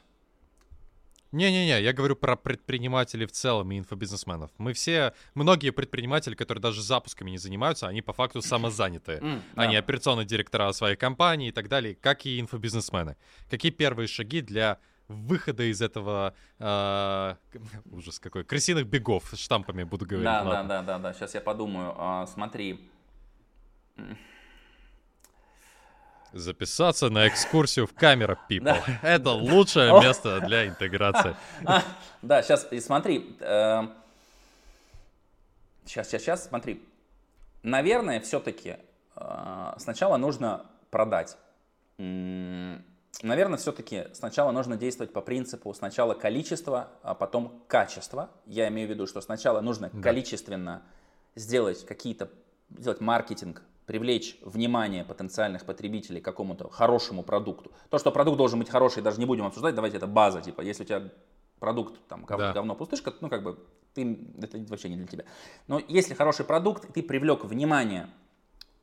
Не-не-не, 1.34 1.82
я 1.82 1.94
говорю 1.94 2.16
про 2.16 2.36
предпринимателей 2.36 3.26
в 3.26 3.32
целом 3.32 3.72
и 3.72 3.80
инфобизнесменов. 3.80 4.52
Мы 4.60 4.74
все, 4.74 5.14
многие 5.34 5.72
предприниматели, 5.72 6.36
которые 6.36 6.62
даже 6.62 6.84
запусками 6.84 7.32
не 7.32 7.40
занимаются, 7.40 7.88
они 7.88 8.04
по 8.04 8.14
факту 8.14 8.42
самозанятые. 8.42 9.42
Они 9.56 9.74
да. 9.74 9.80
операционные 9.80 10.26
директора 10.26 10.72
своей 10.74 10.96
компании 10.96 11.50
и 11.50 11.52
так 11.52 11.70
далее, 11.70 11.96
как 11.96 12.26
и 12.28 12.40
инфобизнесмены. 12.40 13.18
Какие 13.50 13.72
первые 13.72 14.08
шаги 14.08 14.42
для 14.42 14.78
выхода 15.08 15.64
из 15.64 15.82
этого 15.82 16.36
э, 16.60 17.36
ужас 17.92 18.20
какой 18.20 18.44
крысиных 18.44 18.88
бегов 18.88 19.30
с 19.34 19.38
штампами 19.38 19.84
буду 19.84 20.06
говорить. 20.06 20.26
Да, 20.26 20.44
да, 20.44 20.64
да, 20.64 20.82
да, 20.82 21.00
да. 21.00 21.14
Сейчас 21.14 21.34
я 21.34 21.42
подумаю. 21.42 21.94
А, 21.98 22.26
Смотри, 22.28 22.90
Записаться 26.34 27.10
на 27.10 27.28
экскурсию 27.28 27.86
в 27.88 27.94
камера 27.94 28.40
People. 28.50 28.78
Это 29.04 29.30
лучшее 29.32 29.94
место 30.02 30.40
для 30.42 30.68
интеграции. 30.68 31.36
А, 31.66 31.84
да, 32.22 32.42
сейчас, 32.42 32.68
смотри. 32.82 33.36
сейчас, 35.86 36.08
сейчас, 36.10 36.22
сейчас, 36.24 36.48
смотри. 36.48 36.84
Наверное, 37.62 38.20
все-таки 38.20 38.78
сначала 39.78 40.18
нужно 40.18 40.66
продать. 40.90 41.38
Наверное, 41.98 43.58
все-таки 43.58 44.06
сначала 44.14 44.52
нужно 44.52 44.76
действовать 44.76 45.14
по 45.14 45.22
принципу 45.22 45.72
сначала 45.74 46.16
количество, 46.16 46.90
а 47.04 47.14
потом 47.14 47.64
качество. 47.68 48.32
Я 48.48 48.68
имею 48.70 48.88
в 48.88 48.92
виду, 48.92 49.06
что 49.06 49.22
сначала 49.22 49.62
нужно 49.62 49.92
Да. 49.94 50.02
количественно 50.02 50.82
сделать 51.36 51.86
какие-то, 51.86 52.30
сделать 52.76 53.02
маркетинг, 53.02 53.62
привлечь 53.86 54.38
внимание 54.42 55.04
потенциальных 55.04 55.66
потребителей 55.66 56.22
к 56.22 56.26
какому-то 56.26 56.70
хорошему 56.70 57.24
продукту. 57.24 57.72
То, 57.90 57.98
что 57.98 58.12
продукт 58.12 58.38
должен 58.38 58.60
быть 58.60 58.70
хороший, 58.70 59.04
даже 59.04 59.20
не 59.20 59.26
будем 59.26 59.46
обсуждать, 59.46 59.76
давайте 59.76 59.98
это 59.98 60.08
база, 60.08 60.42
типа, 60.42 60.62
если 60.62 60.84
у 60.84 60.86
тебя 60.86 61.10
продукт, 61.60 62.00
там, 62.08 62.26
гов- 62.26 62.40
Да. 62.40 62.54
говно, 62.54 62.76
пустышка, 62.76 63.14
ну, 63.22 63.30
как 63.30 63.44
бы, 63.44 63.58
ты, 63.94 64.18
это 64.42 64.58
вообще 64.70 64.90
не 64.90 64.98
для 64.98 65.08
тебя. 65.08 65.26
Но 65.68 65.80
если 65.88 66.14
хороший 66.14 66.46
продукт, 66.46 66.94
ты 66.94 67.04
привлек 67.04 67.46
внимание 67.46 68.10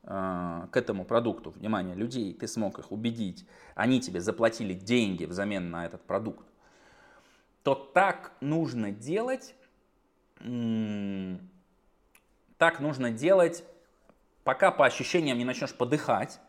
э, 0.02 0.66
к 0.70 0.76
этому 0.76 1.04
продукту, 1.04 1.50
внимание 1.50 1.94
людей, 1.94 2.32
ты 2.32 2.48
смог 2.48 2.78
их 2.78 2.90
убедить, 2.90 3.46
они 3.74 4.00
тебе 4.00 4.20
заплатили 4.20 4.72
деньги 4.72 5.26
взамен 5.26 5.70
на 5.70 5.84
этот 5.84 6.02
продукт, 6.02 6.46
то 7.62 7.74
так 7.74 8.32
нужно 8.40 8.90
делать, 8.90 9.54
так 12.56 12.80
нужно 12.80 13.10
делать, 13.10 13.64
пока 14.44 14.70
по 14.70 14.86
ощущениям 14.86 15.38
не 15.38 15.44
начнешь 15.44 15.74
подыхать. 15.74 16.40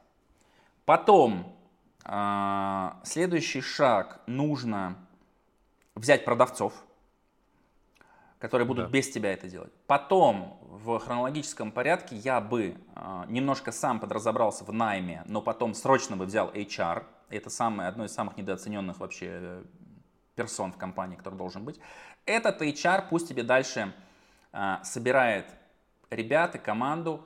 Потом 0.85 1.55
а, 2.03 2.99
следующий 3.03 3.61
шаг 3.61 4.21
нужно 4.27 4.95
взять 5.95 6.25
продавцов, 6.25 6.73
которые 8.39 8.67
будут 8.67 8.85
Да. 8.85 8.91
без 8.91 9.09
тебя 9.09 9.33
это 9.33 9.47
делать. 9.47 9.71
Потом 9.85 10.57
в 10.61 10.97
хронологическом 10.99 11.71
порядке 11.71 12.15
я 12.15 12.41
бы 12.41 12.75
а, 12.95 13.25
немножко 13.27 13.71
сам 13.71 13.99
подразобрался 13.99 14.63
в 14.63 14.73
найме, 14.73 15.23
но 15.27 15.41
потом 15.41 15.73
срочно 15.73 16.17
бы 16.17 16.25
взял 16.25 16.49
HR. 16.51 17.03
Это 17.29 17.49
самое, 17.49 17.87
одно 17.87 18.05
из 18.05 18.13
самых 18.13 18.35
недооцененных 18.35 18.99
вообще 18.99 19.27
э, 19.31 19.63
персон 20.35 20.73
в 20.73 20.77
компании, 20.77 21.15
который 21.15 21.35
должен 21.35 21.63
быть. 21.63 21.79
Этот 22.25 22.61
HR 22.61 23.05
пусть 23.09 23.29
тебе 23.29 23.43
дальше 23.43 23.93
а, 24.51 24.83
собирает 24.83 25.45
ребят 26.09 26.55
и 26.55 26.57
команду, 26.57 27.25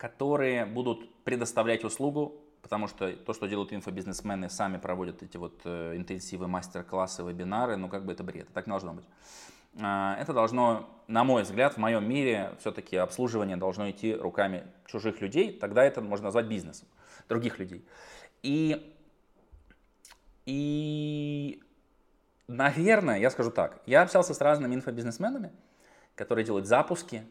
которые 0.00 0.64
будут 0.64 1.12
предоставлять 1.24 1.84
услугу, 1.84 2.40
потому 2.62 2.88
что 2.88 3.12
то, 3.12 3.34
что 3.34 3.46
делают 3.46 3.70
инфобизнесмены, 3.74 4.48
сами 4.48 4.78
проводят 4.78 5.22
эти 5.22 5.36
вот 5.36 5.60
э, 5.64 5.94
интенсивы, 5.94 6.48
мастер-классы, 6.48 7.22
вебинары, 7.22 7.76
ну 7.76 7.90
как 7.90 8.06
бы 8.06 8.12
это 8.12 8.24
бред, 8.24 8.48
так 8.54 8.66
не 8.66 8.70
должно 8.70 8.94
быть. 8.94 9.04
А, 9.78 10.16
Это 10.18 10.32
должно, 10.32 10.88
на 11.06 11.22
мой 11.22 11.42
взгляд, 11.42 11.74
в 11.74 11.76
моем 11.76 12.08
мире 12.08 12.54
все-таки 12.60 12.96
обслуживание 12.96 13.58
должно 13.58 13.90
идти 13.90 14.14
руками 14.14 14.66
чужих 14.86 15.20
людей, 15.20 15.52
тогда 15.52 15.84
это 15.84 16.00
можно 16.00 16.24
назвать 16.28 16.46
бизнесом, 16.46 16.88
других 17.28 17.58
людей. 17.58 17.86
И, 18.42 18.96
и 20.46 21.62
наверное, 22.48 23.18
я 23.18 23.28
скажу 23.28 23.50
так, 23.50 23.82
я 23.84 24.00
общался 24.00 24.32
с 24.32 24.40
разными 24.40 24.74
инфобизнесменами, 24.74 25.52
которые 26.14 26.46
делают 26.46 26.66
запуски, 26.66 27.22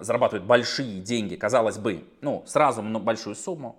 зарабатывают 0.00 0.46
большие 0.46 1.00
деньги, 1.00 1.36
казалось 1.36 1.78
бы, 1.78 2.04
ну, 2.20 2.42
сразу 2.46 2.82
большую 2.82 3.34
сумму. 3.34 3.76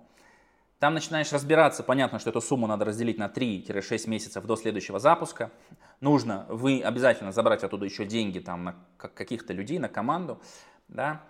Там 0.78 0.94
начинаешь 0.94 1.32
разбираться, 1.32 1.84
понятно, 1.84 2.18
что 2.18 2.30
эту 2.30 2.40
сумму 2.40 2.66
надо 2.66 2.84
разделить 2.84 3.16
на 3.16 3.28
3-6 3.28 4.08
месяцев 4.08 4.44
до 4.44 4.56
следующего 4.56 4.98
запуска. 4.98 5.52
Нужно, 6.00 6.44
вы 6.48 6.82
обязательно 6.82 7.30
забрать 7.30 7.62
оттуда 7.62 7.84
еще 7.84 8.04
деньги 8.04 8.40
там 8.40 8.64
на 8.64 8.76
ка- 8.96 9.08
каких-то 9.08 9.52
людей, 9.52 9.78
на 9.78 9.88
команду, 9.88 10.40
да. 10.88 11.22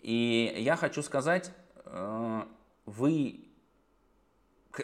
И 0.00 0.56
я 0.58 0.74
хочу 0.74 1.02
сказать, 1.02 1.52
э, 1.84 2.42
вы, 2.84 3.44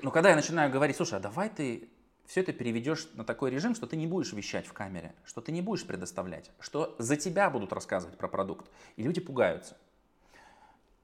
ну, 0.02 0.12
когда 0.12 0.30
я 0.30 0.36
начинаю 0.36 0.70
говорить, 0.70 0.96
слушай, 0.96 1.18
а 1.18 1.20
давай 1.20 1.48
ты 1.48 1.88
все 2.26 2.40
это 2.40 2.52
переведешь 2.52 3.08
на 3.14 3.24
такой 3.24 3.50
режим, 3.50 3.74
что 3.74 3.86
ты 3.86 3.96
не 3.96 4.06
будешь 4.06 4.32
вещать 4.32 4.66
в 4.66 4.72
камере, 4.72 5.14
что 5.24 5.40
ты 5.40 5.52
не 5.52 5.62
будешь 5.62 5.86
предоставлять, 5.86 6.50
что 6.60 6.94
за 6.98 7.16
тебя 7.16 7.50
будут 7.50 7.72
рассказывать 7.72 8.16
про 8.16 8.28
продукт, 8.28 8.70
и 8.96 9.02
люди 9.02 9.20
пугаются. 9.20 9.76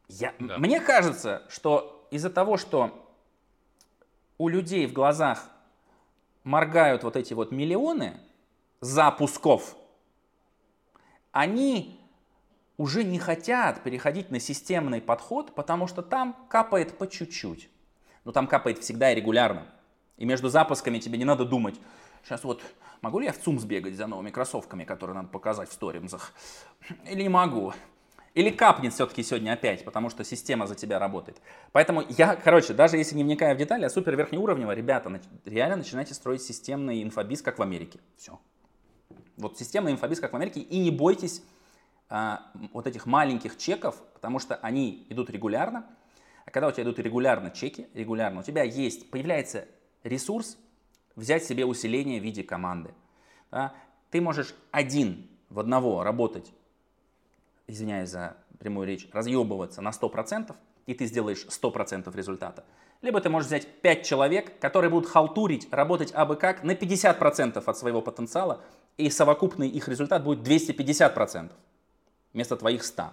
Я, 0.09 0.35
Да. 0.39 0.59
Мне 0.59 0.81
кажется, 0.81 1.43
что 1.49 2.09
из-за 2.11 2.31
того, 2.31 2.57
что 2.57 3.07
у 4.39 4.49
людей 4.49 4.87
в 4.87 4.93
глазах 4.93 5.49
моргают 6.43 7.05
вот 7.05 7.17
эти 7.17 7.35
вот 7.35 7.53
миллионы 7.53 8.19
запусков, 8.81 9.77
они 11.33 12.01
уже 12.77 13.05
не 13.05 13.19
хотят 13.19 13.83
переходить 13.83 14.31
на 14.31 14.41
системный 14.41 15.03
подход, 15.03 15.55
потому 15.55 15.87
что 15.87 16.03
там 16.03 16.35
капает 16.49 16.97
по 16.97 17.07
чуть-чуть. 17.07 17.69
Но 18.25 18.33
там 18.33 18.47
капает 18.47 18.79
всегда 18.79 19.13
и 19.13 19.15
регулярно. 19.15 19.67
И 20.21 20.27
между 20.27 20.51
запусками 20.51 20.99
тебе 20.99 21.19
не 21.19 21.25
надо 21.25 21.47
думать, 21.47 21.81
сейчас 22.23 22.45
вот 22.45 22.63
могу 23.01 23.21
ли 23.21 23.27
я 23.27 23.33
в 23.33 23.39
ЦУМ 23.39 23.59
сбегать 23.59 23.97
за 23.97 24.07
новыми 24.07 24.29
кроссовками, 24.31 24.85
которые 24.85 25.17
надо 25.17 25.29
показать 25.29 25.71
в 25.71 25.73
сторимзах, 25.73 26.35
или 27.07 27.23
не 27.23 27.31
могу. 27.31 27.73
Или 28.35 28.51
капнет 28.51 28.93
все-таки 28.93 29.23
сегодня 29.23 29.55
опять, 29.55 29.83
потому 29.83 30.11
что 30.11 30.23
система 30.23 30.67
за 30.67 30.75
тебя 30.75 30.99
работает. 30.99 31.41
Поэтому 31.73 32.05
я, 32.11 32.37
короче, 32.37 32.75
даже 32.75 32.99
если 32.99 33.17
не 33.17 33.25
вникая 33.25 33.55
в 33.55 33.59
детали, 33.59 33.87
а 33.87 33.91
супер 33.91 34.15
верхнеуровнево, 34.15 34.73
ребята, 34.73 35.21
реально 35.47 35.77
начинайте 35.77 36.13
строить 36.13 36.43
системный 36.43 37.03
инфобиз, 37.03 37.41
как 37.41 37.59
в 37.59 37.63
Америке. 37.63 37.99
Все. 38.19 38.39
Вот 39.39 39.59
системный 39.59 39.93
инфобиз, 39.93 40.21
как 40.21 40.35
в 40.35 40.37
Америке, 40.37 40.61
и 40.61 40.79
не 40.79 40.91
бойтесь 40.91 41.43
а, 42.11 42.53
вот 42.75 42.87
этих 42.87 43.07
маленьких 43.07 43.57
чеков, 43.57 43.97
потому 44.13 44.39
что 44.39 44.57
они 44.57 45.07
идут 45.09 45.31
регулярно. 45.31 45.87
А 46.45 46.51
когда 46.51 46.69
у 46.69 46.73
тебя 46.73 46.83
идут 46.83 46.99
регулярно 46.99 47.51
чеки, 47.51 47.89
регулярно, 47.95 48.41
у 48.41 48.43
тебя 48.43 48.65
есть, 48.65 49.11
появляется 49.11 49.67
ресурс 50.03 50.59
взять 51.17 51.45
себе 51.45 51.65
усиление 51.65 52.21
в 52.21 52.25
виде 52.25 52.43
команды. 52.43 52.95
да. 53.51 53.75
Ты 54.11 54.21
можешь 54.21 54.55
один 54.73 55.29
в 55.51 55.61
одного 55.61 56.03
работать, 56.03 56.53
извиняюсь 57.69 58.11
за 58.11 58.37
прямую 58.59 58.87
речь, 58.87 59.09
разъебываться 59.13 59.83
на 59.83 59.91
100%, 59.91 60.55
и 60.87 60.95
ты 60.95 61.07
сделаешь 61.07 61.47
100% 61.47 62.15
результата. 62.17 62.65
Либо 63.03 63.21
ты 63.21 63.31
можешь 63.31 63.47
взять 63.47 63.67
5 63.81 64.05
человек, 64.05 64.59
которые 64.59 64.91
будут 64.91 65.09
халтурить, 65.09 65.73
работать 65.73 66.13
абы 66.13 66.37
как 66.37 66.65
на 66.65 66.73
50% 66.73 67.63
от 67.65 67.79
своего 67.79 68.03
потенциала, 68.03 68.63
и 68.97 69.09
совокупный 69.09 69.69
их 69.69 69.89
результат 69.89 70.23
будет 70.25 70.47
250% 70.47 71.53
вместо 72.33 72.57
твоих 72.57 72.85
100. 72.85 73.11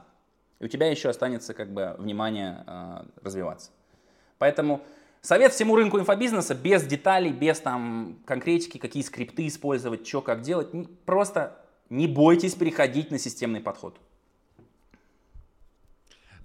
И 0.59 0.65
у 0.65 0.67
тебя 0.67 0.89
еще 0.89 1.09
останется 1.09 1.53
как 1.53 1.71
бы 1.71 1.95
внимание 1.99 2.63
э, 2.65 3.03
развиваться. 3.21 3.71
Поэтому 4.39 4.81
совет 5.27 5.53
всему 5.53 5.75
рынку 5.75 5.99
инфобизнеса 5.99 6.55
без 6.55 6.83
деталей, 6.83 7.31
без 7.31 7.59
там 7.59 8.19
конкретики, 8.25 8.77
какие 8.77 9.03
скрипты 9.03 9.45
использовать, 9.47 10.07
что 10.07 10.21
как 10.21 10.41
делать. 10.41 10.69
Просто 11.05 11.57
не 11.89 12.07
бойтесь 12.07 12.55
переходить 12.55 13.11
на 13.11 13.19
системный 13.19 13.59
подход. 13.59 13.99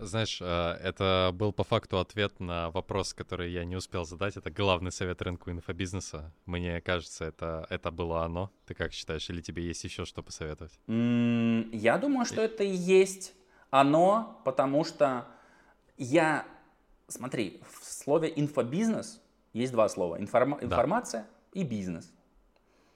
Знаешь, 0.01 0.39
э, 0.41 0.45
это 0.83 1.31
был 1.33 1.53
по 1.53 1.63
факту 1.63 1.99
ответ 2.01 2.41
на 2.41 2.71
вопрос, 2.71 3.15
который 3.15 3.53
я 3.53 3.65
не 3.65 3.77
успел 3.77 4.05
задать. 4.05 4.37
Это 4.37 4.51
главный 4.51 4.91
совет 4.91 5.23
рынку 5.23 5.53
инфобизнеса. 5.53 6.33
Мне 6.45 6.81
кажется, 6.81 7.25
это, 7.25 7.67
это 7.71 7.93
было 7.93 8.25
оно. 8.25 8.51
Ты 8.67 8.75
как 8.75 8.93
считаешь? 8.93 9.31
Или 9.31 9.41
тебе 9.41 9.63
есть 9.63 9.85
еще 9.85 10.05
что 10.05 10.23
посоветовать? 10.25 10.73
М, 10.89 11.71
Я 11.71 11.99
думаю, 11.99 12.27
что 12.27 12.41
это 12.43 12.65
и 12.65 12.75
есть 12.75 13.33
оно, 13.71 14.43
потому 14.45 14.83
что 14.83 15.25
я... 15.97 16.47
Смотри, 17.09 17.61
в 17.69 17.85
слове 17.85 18.33
инфобизнес 18.35 19.21
есть 19.53 19.73
два 19.73 19.89
слова. 19.89 20.21
Информа- 20.21 20.59
Да. 20.59 20.67
Информация 20.67 21.27
и 21.53 21.63
бизнес. 21.65 22.13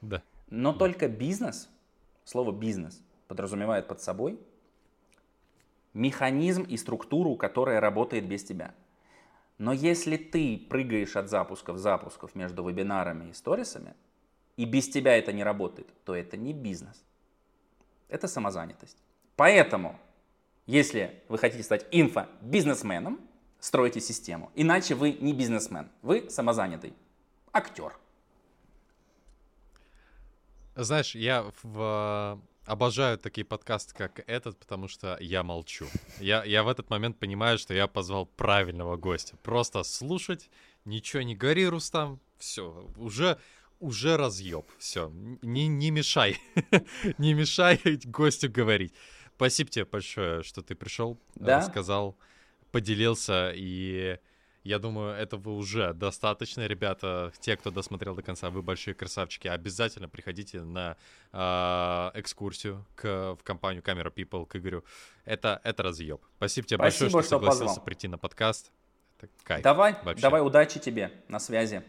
Да. 0.00 0.22
Но 0.48 0.72
только 0.72 1.08
бизнес, 1.08 1.68
слово 2.24 2.52
бизнес, 2.52 3.02
подразумевает 3.28 3.88
под 3.88 4.00
собой 4.00 4.38
механизм 5.92 6.62
и 6.62 6.76
структуру, 6.76 7.36
которая 7.36 7.80
работает 7.80 8.28
без 8.28 8.44
тебя. 8.44 8.74
Но 9.58 9.72
если 9.72 10.16
ты 10.16 10.58
прыгаешь 10.58 11.16
от 11.16 11.30
запусков 11.30 11.78
запусков 11.78 12.34
между 12.34 12.66
вебинарами 12.68 13.30
и 13.30 13.32
сторисами, 13.32 13.94
и 14.56 14.64
без 14.66 14.88
тебя 14.88 15.16
это 15.16 15.32
не 15.32 15.42
работает, 15.42 15.88
то 16.04 16.14
это 16.14 16.36
не 16.36 16.52
бизнес. 16.52 17.02
Это 18.08 18.28
самозанятость. 18.28 18.98
Поэтому, 19.36 19.98
если 20.66 21.22
вы 21.28 21.38
хотите 21.38 21.62
стать 21.62 21.86
инфобизнесменом, 21.90 23.20
стройте 23.60 24.00
систему. 24.00 24.50
Иначе 24.54 24.94
вы 24.94 25.12
не 25.12 25.32
бизнесмен, 25.32 25.88
вы 26.02 26.28
самозанятый 26.30 26.94
актер. 27.52 27.96
Знаешь, 30.74 31.14
я 31.14 31.50
в... 31.62 32.38
обожаю 32.66 33.18
такие 33.18 33.46
подкасты, 33.46 33.94
как 33.94 34.22
этот, 34.28 34.58
потому 34.58 34.88
что 34.88 35.16
я 35.20 35.42
молчу. 35.42 35.86
Я, 36.20 36.44
я 36.44 36.62
в 36.62 36.68
этот 36.68 36.90
момент 36.90 37.18
понимаю, 37.18 37.58
что 37.58 37.72
я 37.72 37.86
позвал 37.86 38.26
правильного 38.26 38.96
гостя. 38.96 39.36
Просто 39.42 39.82
слушать, 39.84 40.50
ничего 40.84 41.22
не 41.22 41.34
говори, 41.34 41.66
Рустам, 41.66 42.20
все, 42.36 42.86
уже, 42.96 43.38
уже 43.80 44.18
разъеб, 44.18 44.66
все, 44.78 45.10
не, 45.42 45.66
не 45.66 45.90
мешай, 45.90 46.38
не 47.18 47.32
мешай 47.32 47.80
гостю 48.04 48.50
говорить. 48.50 48.92
Спасибо 49.36 49.70
тебе 49.70 49.84
большое, 49.86 50.42
что 50.42 50.62
ты 50.62 50.74
пришел, 50.74 51.18
Да. 51.34 51.58
рассказал, 51.58 52.16
поделился, 52.76 53.52
и 53.54 54.18
я 54.62 54.78
думаю, 54.78 55.14
этого 55.14 55.50
уже 55.52 55.94
достаточно, 55.94 56.66
ребята. 56.66 57.32
Те, 57.40 57.56
кто 57.56 57.70
досмотрел 57.70 58.14
до 58.14 58.20
конца, 58.20 58.50
вы 58.50 58.60
большие 58.60 58.92
красавчики. 58.92 59.48
Обязательно 59.48 60.10
приходите 60.10 60.60
на 60.60 60.98
а, 61.32 62.12
экскурсию 62.14 62.84
к, 62.94 63.34
в 63.40 63.42
компанию 63.44 63.82
Camera 63.82 64.12
People 64.12 64.44
к 64.44 64.56
Игорю. 64.56 64.84
Это, 65.24 65.58
это 65.64 65.84
разъеб. 65.84 66.20
Спасибо 66.36 66.66
тебе 66.66 66.76
Спасибо, 66.76 67.04
большое, 67.04 67.10
что, 67.10 67.20
что 67.22 67.28
согласился 67.28 67.66
позвал. 67.66 67.84
прийти 67.86 68.08
на 68.08 68.18
подкаст. 68.18 68.70
Это 69.20 69.32
кайф. 69.44 69.62
Давай, 69.62 69.96
вообще. 70.02 70.20
давай, 70.20 70.42
удачи 70.42 70.78
тебе, 70.78 71.12
на 71.28 71.38
связи. 71.38 71.82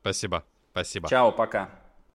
Спасибо. 0.00 0.42
Спасибо. 0.70 1.10
Чао, 1.10 1.32
пока. 1.32 1.68